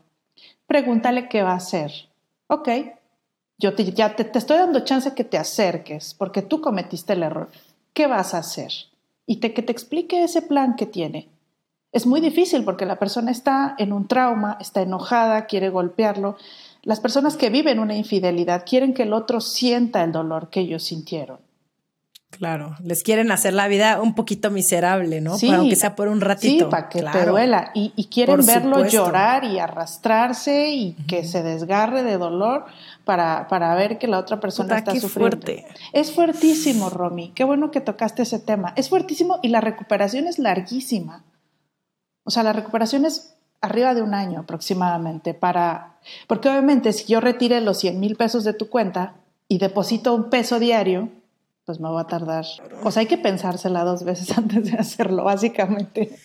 pregúntale 0.66 1.28
qué 1.28 1.42
va 1.42 1.52
a 1.52 1.56
hacer. 1.56 1.92
Ok, 2.46 2.68
yo 3.58 3.72
ya 3.74 4.14
te, 4.14 4.24
te 4.24 4.38
estoy 4.38 4.58
dando 4.58 4.80
chance 4.80 5.14
que 5.14 5.24
te 5.24 5.36
acerques 5.36 6.14
porque 6.14 6.42
tú 6.42 6.60
cometiste 6.60 7.12
el 7.12 7.24
error. 7.24 7.50
¿Qué 7.92 8.06
vas 8.06 8.32
a 8.32 8.38
hacer? 8.38 8.72
Y 9.26 9.36
te, 9.36 9.52
que 9.52 9.62
te 9.62 9.72
explique 9.72 10.22
ese 10.22 10.42
plan 10.42 10.76
que 10.76 10.86
tiene. 10.86 11.28
Es 11.92 12.06
muy 12.06 12.20
difícil 12.20 12.62
porque 12.64 12.86
la 12.86 13.00
persona 13.00 13.32
está 13.32 13.74
en 13.78 13.92
un 13.92 14.06
trauma, 14.06 14.56
está 14.60 14.80
enojada, 14.80 15.46
quiere 15.46 15.70
golpearlo. 15.70 16.36
Las 16.82 17.00
personas 17.00 17.36
que 17.36 17.50
viven 17.50 17.78
una 17.78 17.96
infidelidad 17.96 18.64
quieren 18.66 18.94
que 18.94 19.02
el 19.02 19.12
otro 19.12 19.40
sienta 19.40 20.02
el 20.02 20.12
dolor 20.12 20.50
que 20.50 20.60
ellos 20.60 20.84
sintieron. 20.84 21.38
Claro, 22.30 22.76
les 22.84 23.02
quieren 23.02 23.32
hacer 23.32 23.52
la 23.54 23.66
vida 23.66 24.00
un 24.00 24.14
poquito 24.14 24.50
miserable, 24.50 25.20
¿no? 25.20 25.36
Sí, 25.36 25.50
aunque 25.50 25.74
sea 25.74 25.96
por 25.96 26.06
un 26.06 26.20
ratito. 26.20 26.66
Sí, 26.66 26.70
para 26.70 26.88
que 26.88 27.02
te 27.02 27.26
duela. 27.26 27.72
Y, 27.74 27.90
quieren 28.04 28.46
verlo 28.46 28.86
llorar 28.86 29.44
y 29.44 29.58
arrastrarse 29.58 30.70
y 30.70 30.92
que 31.08 31.24
se 31.24 31.42
desgarre 31.42 32.04
de 32.04 32.18
dolor 32.18 32.66
para, 33.04 33.48
para 33.48 33.74
ver 33.74 33.98
que 33.98 34.06
la 34.06 34.18
otra 34.18 34.38
persona 34.38 34.78
está 34.78 34.92
sufriendo. 34.92 35.38
Fuerte. 35.38 35.66
Es 35.92 36.12
fuertísimo, 36.12 36.88
Romy. 36.88 37.32
Qué 37.34 37.42
bueno 37.42 37.72
que 37.72 37.80
tocaste 37.80 38.22
ese 38.22 38.38
tema. 38.38 38.72
Es 38.76 38.88
fuertísimo 38.88 39.40
y 39.42 39.48
la 39.48 39.60
recuperación 39.60 40.28
es 40.28 40.38
larguísima. 40.38 41.24
O 42.22 42.30
sea, 42.30 42.44
la 42.44 42.52
recuperación 42.52 43.04
es 43.06 43.34
arriba 43.60 43.94
de 43.94 44.02
un 44.02 44.14
año 44.14 44.40
aproximadamente 44.40 45.34
para... 45.34 45.98
Porque 46.26 46.48
obviamente 46.48 46.92
si 46.92 47.12
yo 47.12 47.20
retire 47.20 47.60
los 47.60 47.78
100 47.78 48.00
mil 48.00 48.16
pesos 48.16 48.44
de 48.44 48.54
tu 48.54 48.68
cuenta 48.68 49.16
y 49.48 49.58
deposito 49.58 50.14
un 50.14 50.30
peso 50.30 50.58
diario, 50.58 51.10
pues 51.66 51.80
me 51.80 51.90
va 51.90 52.02
a 52.02 52.06
tardar. 52.06 52.46
O 52.82 52.90
sea, 52.90 53.00
hay 53.00 53.06
que 53.06 53.18
pensársela 53.18 53.84
dos 53.84 54.04
veces 54.04 54.30
antes 54.38 54.70
de 54.70 54.78
hacerlo, 54.78 55.24
básicamente. 55.24 56.16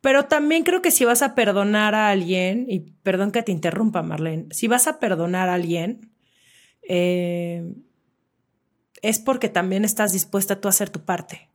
Pero 0.00 0.26
también 0.26 0.64
creo 0.64 0.82
que 0.82 0.90
si 0.90 1.04
vas 1.04 1.22
a 1.22 1.34
perdonar 1.34 1.94
a 1.94 2.10
alguien, 2.10 2.66
y 2.68 2.80
perdón 3.02 3.32
que 3.32 3.42
te 3.42 3.52
interrumpa, 3.52 4.02
Marlene, 4.02 4.46
si 4.50 4.68
vas 4.68 4.86
a 4.86 4.98
perdonar 4.98 5.48
a 5.48 5.54
alguien, 5.54 6.12
eh, 6.86 7.74
es 9.00 9.18
porque 9.18 9.48
también 9.48 9.84
estás 9.84 10.12
dispuesta 10.12 10.60
tú 10.60 10.68
a 10.68 10.70
hacer 10.70 10.90
tu 10.90 11.00
parte 11.00 11.48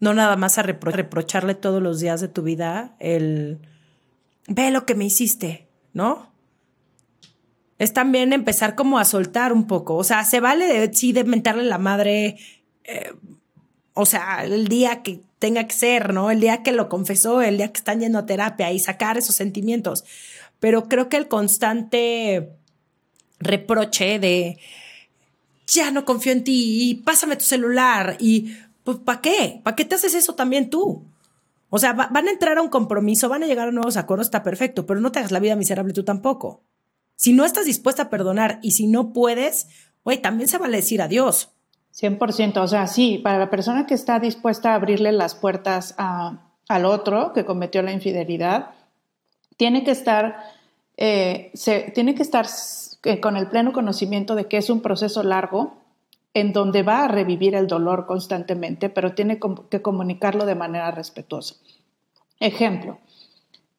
no 0.00 0.12
nada 0.12 0.36
más 0.36 0.58
a 0.58 0.62
reprocharle 0.62 1.54
todos 1.54 1.82
los 1.82 1.98
días 1.98 2.20
de 2.20 2.28
tu 2.28 2.42
vida 2.42 2.94
el, 2.98 3.60
ve 4.46 4.70
lo 4.70 4.86
que 4.86 4.94
me 4.94 5.04
hiciste, 5.04 5.66
¿no? 5.92 6.32
Es 7.78 7.92
también 7.92 8.32
empezar 8.32 8.74
como 8.74 8.98
a 8.98 9.04
soltar 9.04 9.52
un 9.52 9.66
poco, 9.66 9.96
o 9.96 10.04
sea, 10.04 10.24
se 10.24 10.40
vale 10.40 10.66
de, 10.66 10.94
sí 10.94 11.12
de 11.12 11.24
mentarle 11.24 11.64
la 11.64 11.78
madre, 11.78 12.36
eh, 12.84 13.12
o 13.94 14.06
sea, 14.06 14.44
el 14.44 14.68
día 14.68 15.02
que 15.02 15.20
tenga 15.38 15.66
que 15.66 15.74
ser, 15.74 16.14
¿no? 16.14 16.30
El 16.30 16.40
día 16.40 16.62
que 16.62 16.72
lo 16.72 16.88
confesó, 16.88 17.42
el 17.42 17.58
día 17.58 17.72
que 17.72 17.78
están 17.78 18.00
yendo 18.00 18.18
a 18.18 18.26
terapia 18.26 18.72
y 18.72 18.78
sacar 18.78 19.18
esos 19.18 19.36
sentimientos. 19.36 20.04
Pero 20.60 20.88
creo 20.88 21.08
que 21.08 21.16
el 21.16 21.28
constante 21.28 22.50
reproche 23.40 24.18
de 24.18 24.58
ya 25.66 25.90
no 25.90 26.04
confío 26.04 26.32
en 26.32 26.44
ti 26.44 26.90
y 26.90 26.94
pásame 26.94 27.36
tu 27.36 27.44
celular 27.44 28.16
y 28.20 28.56
pues 28.84 28.98
¿para 28.98 29.20
qué? 29.20 29.60
¿Para 29.62 29.76
qué 29.76 29.84
te 29.84 29.94
haces 29.94 30.14
eso 30.14 30.34
también 30.34 30.70
tú? 30.70 31.04
O 31.74 31.78
sea, 31.80 31.92
van 31.92 32.28
a 32.28 32.30
entrar 32.30 32.56
a 32.56 32.62
un 32.62 32.68
compromiso, 32.68 33.28
van 33.28 33.42
a 33.42 33.46
llegar 33.46 33.66
a 33.66 33.72
nuevos 33.72 33.96
acuerdos, 33.96 34.28
está 34.28 34.44
perfecto, 34.44 34.86
pero 34.86 35.00
no 35.00 35.10
te 35.10 35.18
hagas 35.18 35.32
la 35.32 35.40
vida 35.40 35.56
miserable 35.56 35.92
tú 35.92 36.04
tampoco. 36.04 36.62
Si 37.16 37.32
no 37.32 37.44
estás 37.44 37.64
dispuesta 37.64 38.04
a 38.04 38.10
perdonar 38.10 38.60
y 38.62 38.70
si 38.70 38.86
no 38.86 39.12
puedes, 39.12 39.66
güey, 40.04 40.22
también 40.22 40.46
se 40.48 40.58
vale 40.58 40.76
decir 40.76 41.02
adiós. 41.02 41.50
100%, 41.92 42.58
o 42.58 42.68
sea, 42.68 42.86
sí, 42.86 43.18
para 43.18 43.40
la 43.40 43.50
persona 43.50 43.86
que 43.86 43.94
está 43.94 44.20
dispuesta 44.20 44.70
a 44.70 44.74
abrirle 44.76 45.10
las 45.10 45.34
puertas 45.34 45.96
al 45.98 46.84
otro 46.84 47.32
que 47.32 47.44
cometió 47.44 47.82
la 47.82 47.90
infidelidad, 47.90 48.70
tiene 49.56 49.82
que 49.82 49.90
estar, 49.90 50.44
eh, 50.96 51.50
tiene 51.92 52.14
que 52.14 52.22
estar 52.22 52.46
eh, 53.02 53.18
con 53.18 53.36
el 53.36 53.48
pleno 53.48 53.72
conocimiento 53.72 54.36
de 54.36 54.46
que 54.46 54.58
es 54.58 54.70
un 54.70 54.80
proceso 54.80 55.24
largo 55.24 55.74
en 56.34 56.52
donde 56.52 56.82
va 56.82 57.04
a 57.04 57.08
revivir 57.08 57.54
el 57.54 57.68
dolor 57.68 58.06
constantemente, 58.06 58.90
pero 58.90 59.14
tiene 59.14 59.38
que 59.70 59.82
comunicarlo 59.82 60.44
de 60.44 60.56
manera 60.56 60.90
respetuosa. 60.90 61.54
Ejemplo, 62.40 62.98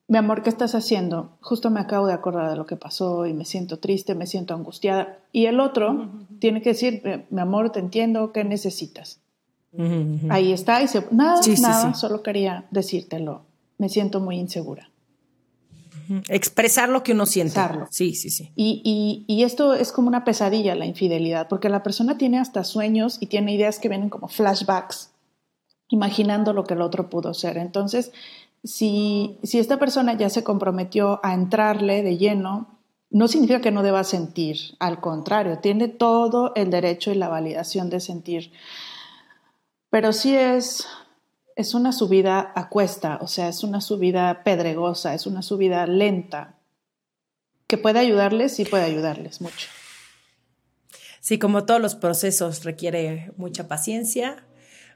mi 0.08 0.18
amor, 0.18 0.44
¿qué 0.44 0.50
estás 0.50 0.74
haciendo? 0.76 1.32
Justo 1.42 1.70
me 1.70 1.80
acabo 1.80 2.08
de 2.08 2.14
acordar 2.14 2.50
de 2.50 2.56
lo 2.56 2.66
que 2.66 2.78
pasó 2.78 3.26
y 3.26 3.34
me 3.34 3.44
siento 3.44 3.80
triste, 3.80 4.16
me 4.16 4.28
siento 4.28 4.54
angustiada. 4.54 5.20
Y 5.32 5.48
el 5.48 5.60
otro 5.60 6.10
tiene 6.40 6.62
que 6.62 6.70
decir, 6.70 7.26
mi 7.30 7.42
amor, 7.42 7.72
te 7.72 7.80
entiendo, 7.80 8.32
¿qué 8.32 8.44
necesitas? 8.44 9.20
Ahí 10.30 10.54
está, 10.54 10.82
y 10.82 10.88
se, 10.88 11.06
nada, 11.12 11.42
nada, 11.60 11.94
solo 11.96 12.24
quería 12.24 12.66
decírtelo. 12.72 13.42
Me 13.78 13.90
siento 13.90 14.22
muy 14.22 14.38
insegura. 14.38 14.90
Expresar 16.28 16.90
lo 16.90 17.04
que 17.04 17.14
uno 17.14 17.26
siente. 17.26 17.60
Sí, 17.90 18.16
sí, 18.16 18.30
sí. 18.30 18.52
Y, 18.56 19.26
y, 19.28 19.44
esto 19.44 19.74
es 19.74 19.92
como 19.92 20.08
una 20.08 20.24
pesadilla, 20.24 20.76
la 20.76 20.86
infidelidad, 20.86 21.48
porque 21.48 21.70
la 21.70 21.84
persona 21.84 22.18
tiene 22.18 22.40
hasta 22.40 22.64
sueños 22.64 23.18
y 23.20 23.28
tiene 23.28 23.54
ideas 23.54 23.80
que 23.80 23.90
vienen 23.90 24.10
como 24.10 24.28
flashbacks, 24.28 25.12
imaginando 25.90 26.54
lo 26.54 26.64
que 26.64 26.74
el 26.74 26.82
otro 26.82 27.10
pudo 27.10 27.34
ser. 27.34 27.58
Entonces, 27.58 28.12
si, 28.66 29.38
esta 29.44 29.78
persona 29.78 30.14
ya 30.18 30.30
se 30.30 30.44
comprometió 30.44 31.20
a 31.24 31.34
entrarle 31.34 32.04
de 32.04 32.18
lleno, 32.18 32.80
no 33.10 33.28
significa 33.28 33.62
que 33.62 33.72
no 33.72 33.84
deba 33.84 34.04
sentir, 34.04 34.58
al 34.80 35.00
contrario, 35.00 35.60
tiene 35.60 35.88
todo 35.88 36.52
el 36.56 36.70
derecho 36.70 37.12
y 37.12 37.16
la 37.16 37.30
validación 37.30 37.90
de 37.90 38.00
sentir. 38.00 38.52
Pero 39.90 40.12
sí 40.12 40.36
es, 40.36 40.88
es 41.56 41.74
una 41.74 41.94
subida 41.94 42.52
a 42.54 42.70
cuesta, 42.70 43.18
o 43.22 43.28
sea, 43.28 43.48
es 43.48 43.64
una 43.64 43.80
subida 43.80 44.44
pedregosa, 44.44 45.14
es 45.14 45.26
una 45.26 45.42
subida 45.42 45.88
lenta, 45.88 46.60
que 47.68 47.78
puede 47.78 48.00
ayudarles, 48.00 48.60
y 48.60 48.66
puede 48.66 48.84
ayudarles 48.84 49.42
mucho. 49.42 49.70
Sí, 51.22 51.40
como 51.40 51.66
todos 51.66 51.82
los 51.82 51.96
procesos, 51.96 52.64
requiere 52.64 53.32
mucha 53.38 53.68
paciencia, 53.68 54.46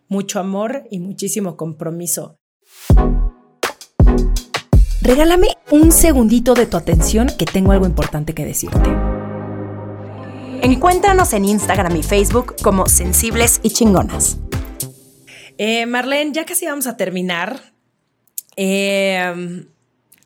mucho 0.10 0.40
amor 0.40 0.86
y 0.92 1.00
muchísimo 1.00 1.56
compromiso. 1.58 2.36
Regálame 5.02 5.48
un 5.72 5.92
segundito 5.92 6.54
de 6.54 6.68
tu 6.68 6.78
atención 6.78 7.30
que 7.38 7.46
tengo 7.46 7.72
algo 7.72 7.88
importante 7.88 8.34
que 8.34 8.46
decirte. 8.46 8.90
Encuéntranos 10.62 11.34
en 11.34 11.46
Instagram 11.46 11.96
y 11.96 12.04
Facebook 12.04 12.58
como 12.62 12.88
Sensibles 12.88 13.60
y 13.64 13.70
Chingonas. 13.70 14.38
Eh, 15.60 15.86
Marlene, 15.86 16.32
ya 16.32 16.46
casi 16.46 16.66
vamos 16.66 16.88
a 16.88 16.96
terminar. 16.96 17.74
Eh, 18.56 19.68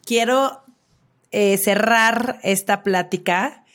quiero 0.06 0.62
eh, 1.32 1.58
cerrar 1.58 2.40
esta 2.44 2.84
plática 2.84 3.66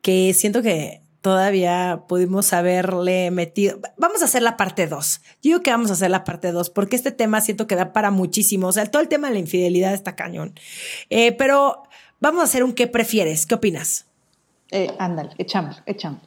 que 0.00 0.32
siento 0.32 0.62
que 0.62 1.02
todavía 1.20 2.04
pudimos 2.06 2.52
haberle 2.52 3.32
metido. 3.32 3.80
Vamos 3.96 4.22
a 4.22 4.26
hacer 4.26 4.42
la 4.42 4.56
parte 4.56 4.86
2. 4.86 5.20
Yo 5.24 5.32
digo 5.42 5.62
que 5.62 5.72
vamos 5.72 5.90
a 5.90 5.94
hacer 5.94 6.10
la 6.10 6.22
parte 6.22 6.52
2 6.52 6.70
porque 6.70 6.94
este 6.94 7.10
tema 7.10 7.40
siento 7.40 7.66
que 7.66 7.74
da 7.74 7.92
para 7.92 8.12
muchísimo. 8.12 8.68
O 8.68 8.72
sea, 8.72 8.86
todo 8.86 9.02
el 9.02 9.08
tema 9.08 9.26
de 9.26 9.34
la 9.34 9.40
infidelidad 9.40 9.94
está 9.94 10.14
cañón. 10.14 10.54
Eh, 11.10 11.32
pero 11.32 11.82
vamos 12.20 12.42
a 12.42 12.44
hacer 12.44 12.62
un 12.62 12.74
¿qué 12.74 12.86
prefieres? 12.86 13.44
¿Qué 13.44 13.56
opinas? 13.56 14.06
Eh, 14.70 14.94
ándale, 15.00 15.30
echamos, 15.38 15.82
echamos. 15.84 16.20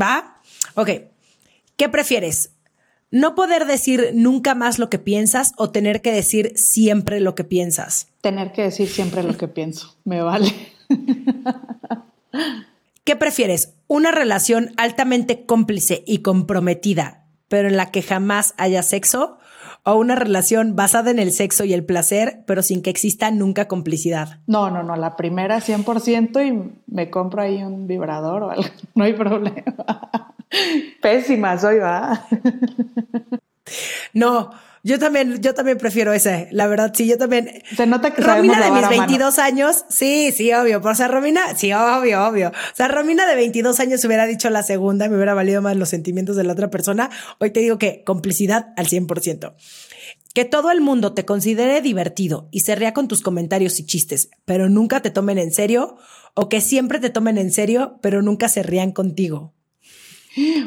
¿Va? 0.00 0.40
Ok. 0.76 0.88
¿Qué 1.76 1.88
prefieres? 1.90 2.53
¿No 3.14 3.36
poder 3.36 3.66
decir 3.66 4.10
nunca 4.12 4.56
más 4.56 4.80
lo 4.80 4.90
que 4.90 4.98
piensas 4.98 5.52
o 5.56 5.70
tener 5.70 6.02
que 6.02 6.10
decir 6.10 6.52
siempre 6.56 7.20
lo 7.20 7.36
que 7.36 7.44
piensas? 7.44 8.08
Tener 8.22 8.50
que 8.50 8.62
decir 8.62 8.88
siempre 8.88 9.22
lo 9.22 9.38
que 9.38 9.46
pienso. 9.46 9.94
Me 10.02 10.20
vale. 10.20 10.52
¿Qué 13.04 13.14
prefieres? 13.14 13.74
¿Una 13.86 14.10
relación 14.10 14.72
altamente 14.76 15.46
cómplice 15.46 16.02
y 16.08 16.22
comprometida, 16.22 17.22
pero 17.46 17.68
en 17.68 17.76
la 17.76 17.92
que 17.92 18.02
jamás 18.02 18.52
haya 18.56 18.82
sexo? 18.82 19.38
¿O 19.86 19.96
una 19.96 20.14
relación 20.14 20.76
basada 20.76 21.10
en 21.10 21.18
el 21.18 21.30
sexo 21.30 21.64
y 21.64 21.74
el 21.74 21.84
placer, 21.84 22.42
pero 22.46 22.62
sin 22.62 22.80
que 22.80 22.88
exista 22.88 23.30
nunca 23.30 23.68
complicidad? 23.68 24.40
No, 24.46 24.70
no, 24.70 24.82
no, 24.82 24.96
la 24.96 25.14
primera 25.14 25.58
100% 25.60 26.46
y 26.46 26.72
me 26.86 27.10
compro 27.10 27.42
ahí 27.42 27.62
un 27.62 27.86
vibrador 27.86 28.44
o 28.44 28.50
algo, 28.50 28.64
no 28.94 29.04
hay 29.04 29.12
problema. 29.12 30.32
Pésima 31.02 31.58
soy, 31.58 31.80
va. 31.80 32.26
No, 34.14 34.50
yo 34.86 34.98
también, 34.98 35.40
yo 35.40 35.54
también 35.54 35.78
prefiero 35.78 36.12
ese, 36.12 36.46
la 36.50 36.66
verdad, 36.66 36.92
sí, 36.94 37.06
yo 37.06 37.16
también. 37.16 37.62
Se 37.74 37.86
nota 37.86 38.12
que 38.12 38.20
Romina 38.20 38.62
de 38.62 38.70
mis 38.70 38.86
22 38.86 39.38
años, 39.38 39.86
sí, 39.88 40.30
sí, 40.30 40.52
obvio, 40.52 40.82
por 40.82 40.94
ser 40.94 41.10
Romina, 41.10 41.56
sí, 41.56 41.72
obvio, 41.72 42.28
obvio. 42.28 42.48
O 42.50 42.76
sea, 42.76 42.88
Romina 42.88 43.26
de 43.26 43.34
22 43.34 43.80
años 43.80 44.04
hubiera 44.04 44.26
dicho 44.26 44.50
la 44.50 44.62
segunda, 44.62 45.08
me 45.08 45.16
hubiera 45.16 45.32
valido 45.32 45.62
más 45.62 45.74
los 45.78 45.88
sentimientos 45.88 46.36
de 46.36 46.44
la 46.44 46.52
otra 46.52 46.68
persona. 46.68 47.08
Hoy 47.40 47.50
te 47.50 47.60
digo 47.60 47.78
que 47.78 48.04
complicidad 48.04 48.74
al 48.76 48.86
100%. 48.86 49.54
Que 50.34 50.44
todo 50.44 50.70
el 50.70 50.82
mundo 50.82 51.14
te 51.14 51.24
considere 51.24 51.80
divertido 51.80 52.48
y 52.50 52.60
se 52.60 52.74
ría 52.74 52.92
con 52.92 53.08
tus 53.08 53.22
comentarios 53.22 53.80
y 53.80 53.86
chistes, 53.86 54.28
pero 54.44 54.68
nunca 54.68 55.00
te 55.00 55.10
tomen 55.10 55.38
en 55.38 55.50
serio, 55.50 55.96
o 56.34 56.50
que 56.50 56.60
siempre 56.60 57.00
te 57.00 57.08
tomen 57.08 57.38
en 57.38 57.52
serio, 57.52 57.98
pero 58.02 58.20
nunca 58.20 58.50
se 58.50 58.62
rían 58.62 58.92
contigo. 58.92 59.53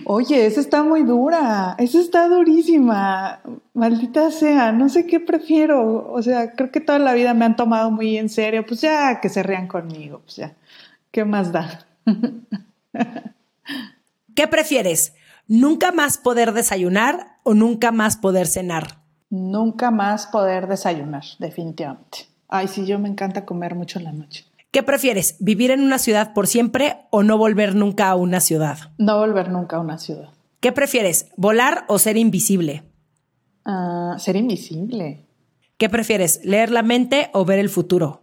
Oye, 0.06 0.46
esa 0.46 0.62
está 0.62 0.84
muy 0.84 1.04
dura, 1.04 1.76
esa 1.78 2.00
está 2.00 2.28
durísima, 2.30 3.42
maldita 3.74 4.32
sea, 4.32 4.72
no 4.72 4.88
sé 4.88 5.06
qué 5.06 5.20
prefiero, 5.20 6.10
o 6.12 6.22
sea, 6.22 6.52
creo 6.52 6.72
que 6.72 6.80
toda 6.80 7.00
la 7.00 7.14
vida 7.14 7.34
me 7.34 7.46
han 7.46 7.56
tomado 7.56 7.92
muy 7.92 8.18
en 8.18 8.30
serio, 8.30 8.66
pues 8.66 8.82
ya 8.82 9.20
que 9.20 9.28
se 9.30 9.44
rían 9.44 9.68
conmigo, 9.68 10.22
pues 10.24 10.38
ya, 10.38 10.54
¿qué 11.12 11.26
más 11.26 11.52
da? 11.52 11.86
¿Qué 14.36 14.48
prefieres? 14.48 15.14
¿Nunca 15.48 15.92
más 15.92 16.18
poder 16.18 16.54
desayunar 16.54 17.38
o 17.44 17.54
nunca 17.54 17.92
más 17.92 18.18
poder 18.18 18.48
cenar? 18.48 19.00
Nunca 19.30 19.92
más 19.92 20.28
poder 20.28 20.68
desayunar, 20.68 21.24
definitivamente. 21.40 22.28
Ay, 22.48 22.70
sí, 22.70 22.86
yo 22.86 23.00
me 23.00 23.10
encanta 23.10 23.46
comer 23.46 23.76
mucho 23.76 24.00
en 24.00 24.06
la 24.06 24.14
noche. 24.14 24.46
¿Qué 24.78 24.84
prefieres? 24.84 25.38
¿Vivir 25.40 25.72
en 25.72 25.82
una 25.82 25.98
ciudad 25.98 26.34
por 26.34 26.46
siempre 26.46 26.98
o 27.10 27.24
no 27.24 27.40
volver 27.40 27.74
nunca 27.74 28.10
a 28.10 28.16
una 28.16 28.40
ciudad? 28.40 28.78
No 29.00 29.18
volver 29.18 29.50
nunca 29.50 29.78
a 29.78 29.80
una 29.80 29.98
ciudad. 29.98 30.30
¿Qué 30.60 30.72
prefieres? 30.72 31.32
¿Volar 31.36 31.86
o 31.88 31.98
ser 31.98 32.16
invisible? 32.16 32.84
Ah, 33.66 34.18
ser 34.20 34.36
invisible. 34.36 35.26
¿Qué 35.80 35.90
prefieres? 35.90 36.46
¿Leer 36.46 36.70
la 36.70 36.84
mente 36.84 37.32
o 37.34 37.44
ver 37.44 37.58
el 37.58 37.70
futuro? 37.70 38.22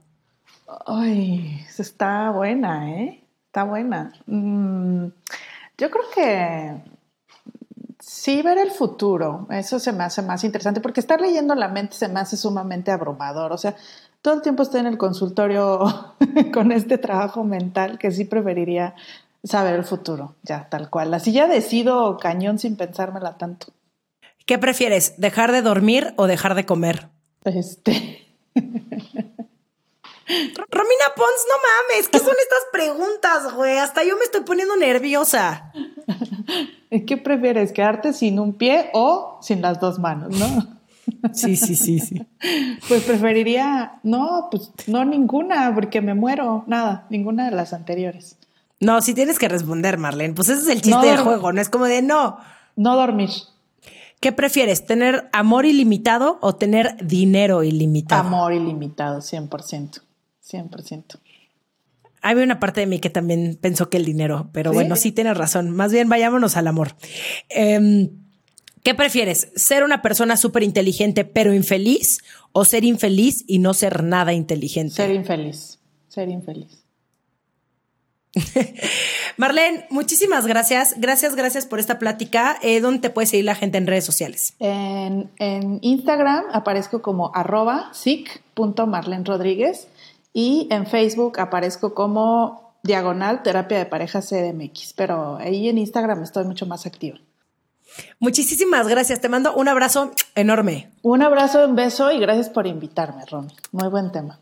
Ay, 0.86 1.60
está 1.76 2.30
buena, 2.30 2.88
¿eh? 3.00 3.24
Está 3.46 3.64
buena. 3.64 4.12
Mm, 4.26 5.06
yo 5.76 5.90
creo 5.90 6.04
que 6.14 6.82
sí, 7.98 8.42
ver 8.42 8.58
el 8.58 8.70
futuro. 8.70 9.48
Eso 9.50 9.80
se 9.80 9.92
me 9.92 10.04
hace 10.04 10.22
más 10.22 10.44
interesante 10.44 10.80
porque 10.80 11.00
estar 11.00 11.20
leyendo 11.20 11.56
la 11.56 11.66
mente 11.66 11.96
se 11.96 12.06
me 12.06 12.20
hace 12.20 12.36
sumamente 12.36 12.92
abrumador. 12.92 13.52
O 13.52 13.58
sea, 13.58 13.74
todo 14.24 14.34
el 14.34 14.40
tiempo 14.40 14.62
estoy 14.62 14.80
en 14.80 14.86
el 14.86 14.96
consultorio 14.96 16.16
con 16.54 16.72
este 16.72 16.96
trabajo 16.96 17.44
mental 17.44 17.98
que 17.98 18.10
sí 18.10 18.24
preferiría 18.24 18.94
saber 19.44 19.74
el 19.74 19.84
futuro, 19.84 20.34
ya 20.42 20.66
tal 20.70 20.88
cual. 20.88 21.12
Así 21.12 21.30
ya 21.32 21.46
decido 21.46 22.16
cañón 22.16 22.58
sin 22.58 22.76
pensármela 22.76 23.36
tanto. 23.36 23.66
¿Qué 24.46 24.56
prefieres, 24.56 25.12
dejar 25.18 25.52
de 25.52 25.60
dormir 25.60 26.14
o 26.16 26.26
dejar 26.26 26.54
de 26.54 26.64
comer? 26.64 27.10
Este. 27.44 28.26
Romina 28.54 28.72
Pons, 31.14 31.44
no 31.46 31.56
mames, 31.60 32.08
¿qué 32.08 32.18
son 32.18 32.28
estas 32.28 32.64
preguntas, 32.72 33.52
güey? 33.52 33.76
Hasta 33.76 34.04
yo 34.04 34.16
me 34.16 34.24
estoy 34.24 34.40
poniendo 34.40 34.74
nerviosa. 34.76 35.70
¿Qué 37.06 37.18
prefieres, 37.18 37.72
quedarte 37.72 38.14
sin 38.14 38.38
un 38.38 38.54
pie 38.54 38.88
o 38.94 39.38
sin 39.42 39.60
las 39.60 39.80
dos 39.80 39.98
manos, 39.98 40.30
no? 40.30 40.78
Sí, 41.32 41.56
sí, 41.56 41.74
sí, 41.74 42.00
sí. 42.00 42.22
Pues 42.88 43.02
preferiría, 43.02 44.00
no, 44.02 44.48
pues 44.50 44.70
no 44.86 45.04
ninguna, 45.04 45.74
porque 45.74 46.00
me 46.00 46.14
muero, 46.14 46.64
nada, 46.66 47.06
ninguna 47.10 47.48
de 47.48 47.56
las 47.56 47.72
anteriores. 47.72 48.36
No, 48.80 49.00
si 49.00 49.14
tienes 49.14 49.38
que 49.38 49.48
responder, 49.48 49.98
Marlene, 49.98 50.34
pues 50.34 50.48
ese 50.48 50.62
es 50.62 50.68
el 50.68 50.82
chiste 50.82 51.06
del 51.06 51.18
juego, 51.18 51.52
no 51.52 51.60
es 51.60 51.68
como 51.68 51.86
de 51.86 52.02
no. 52.02 52.38
No 52.76 52.96
dormir. 52.96 53.30
¿Qué 54.20 54.32
prefieres, 54.32 54.86
tener 54.86 55.28
amor 55.32 55.66
ilimitado 55.66 56.38
o 56.40 56.54
tener 56.54 56.96
dinero 57.06 57.62
ilimitado? 57.62 58.22
Amor 58.22 58.52
ilimitado, 58.52 59.20
100%, 59.20 60.00
100%. 60.42 61.18
Hay 62.22 62.34
una 62.36 62.58
parte 62.58 62.80
de 62.80 62.86
mí 62.86 63.00
que 63.00 63.10
también 63.10 63.58
pensó 63.60 63.90
que 63.90 63.98
el 63.98 64.06
dinero, 64.06 64.48
pero 64.52 64.72
bueno, 64.72 64.96
sí 64.96 65.12
tienes 65.12 65.36
razón. 65.36 65.70
Más 65.70 65.92
bien 65.92 66.08
vayámonos 66.08 66.56
al 66.56 66.68
amor. 66.68 66.92
Eh, 67.50 68.10
¿Qué 68.84 68.94
prefieres? 68.94 69.50
¿Ser 69.56 69.82
una 69.82 70.02
persona 70.02 70.36
súper 70.36 70.62
inteligente 70.62 71.24
pero 71.24 71.54
infeliz 71.54 72.18
o 72.52 72.66
ser 72.66 72.84
infeliz 72.84 73.42
y 73.46 73.58
no 73.58 73.72
ser 73.72 74.04
nada 74.04 74.34
inteligente? 74.34 74.94
Ser 74.94 75.10
infeliz, 75.10 75.78
ser 76.08 76.28
infeliz. 76.28 76.84
Marlene, 79.38 79.86
muchísimas 79.88 80.46
gracias. 80.46 80.96
Gracias, 80.98 81.34
gracias 81.34 81.64
por 81.66 81.78
esta 81.78 81.98
plática. 81.98 82.58
Eh, 82.60 82.80
¿Dónde 82.80 83.00
te 83.00 83.08
puede 83.08 83.26
seguir 83.26 83.46
la 83.46 83.54
gente 83.54 83.78
en 83.78 83.86
redes 83.86 84.04
sociales? 84.04 84.54
En, 84.58 85.30
Instagram 85.80 86.44
aparezco 86.52 87.00
como 87.00 87.34
arroba 87.34 87.90
Rodríguez 89.24 89.88
y 90.34 90.68
en 90.70 90.86
Facebook 90.86 91.40
aparezco 91.40 91.94
como 91.94 92.74
diagonal 92.82 93.42
terapia 93.42 93.78
de 93.78 93.86
pareja 93.86 94.20
CDMX, 94.20 94.92
pero 94.92 95.36
ahí 95.36 95.70
en 95.70 95.78
Instagram 95.78 96.22
estoy 96.22 96.44
mucho 96.44 96.66
más 96.66 96.84
activa. 96.84 97.18
Muchísimas 98.18 98.88
gracias. 98.88 99.20
Te 99.20 99.28
mando 99.28 99.54
un 99.54 99.68
abrazo 99.68 100.12
enorme. 100.34 100.90
Un 101.02 101.22
abrazo, 101.22 101.64
un 101.64 101.76
beso 101.76 102.10
y 102.10 102.18
gracias 102.18 102.48
por 102.48 102.66
invitarme, 102.66 103.24
Ron. 103.26 103.52
Muy 103.72 103.88
buen 103.88 104.12
tema. 104.12 104.40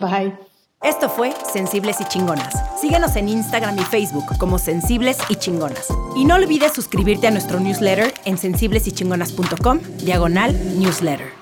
Bye. 0.00 0.36
Esto 0.82 1.08
fue 1.08 1.32
Sensibles 1.52 2.00
y 2.00 2.04
Chingonas. 2.06 2.54
Síguenos 2.80 3.14
en 3.14 3.28
Instagram 3.28 3.78
y 3.78 3.84
Facebook 3.84 4.36
como 4.38 4.58
Sensibles 4.58 5.16
y 5.28 5.36
Chingonas. 5.36 5.86
Y 6.16 6.24
no 6.24 6.34
olvides 6.34 6.72
suscribirte 6.72 7.28
a 7.28 7.30
nuestro 7.30 7.60
newsletter 7.60 8.12
en 8.24 8.36
sensiblesychingonas.com, 8.36 9.78
diagonal 9.98 10.52
newsletter. 10.80 11.41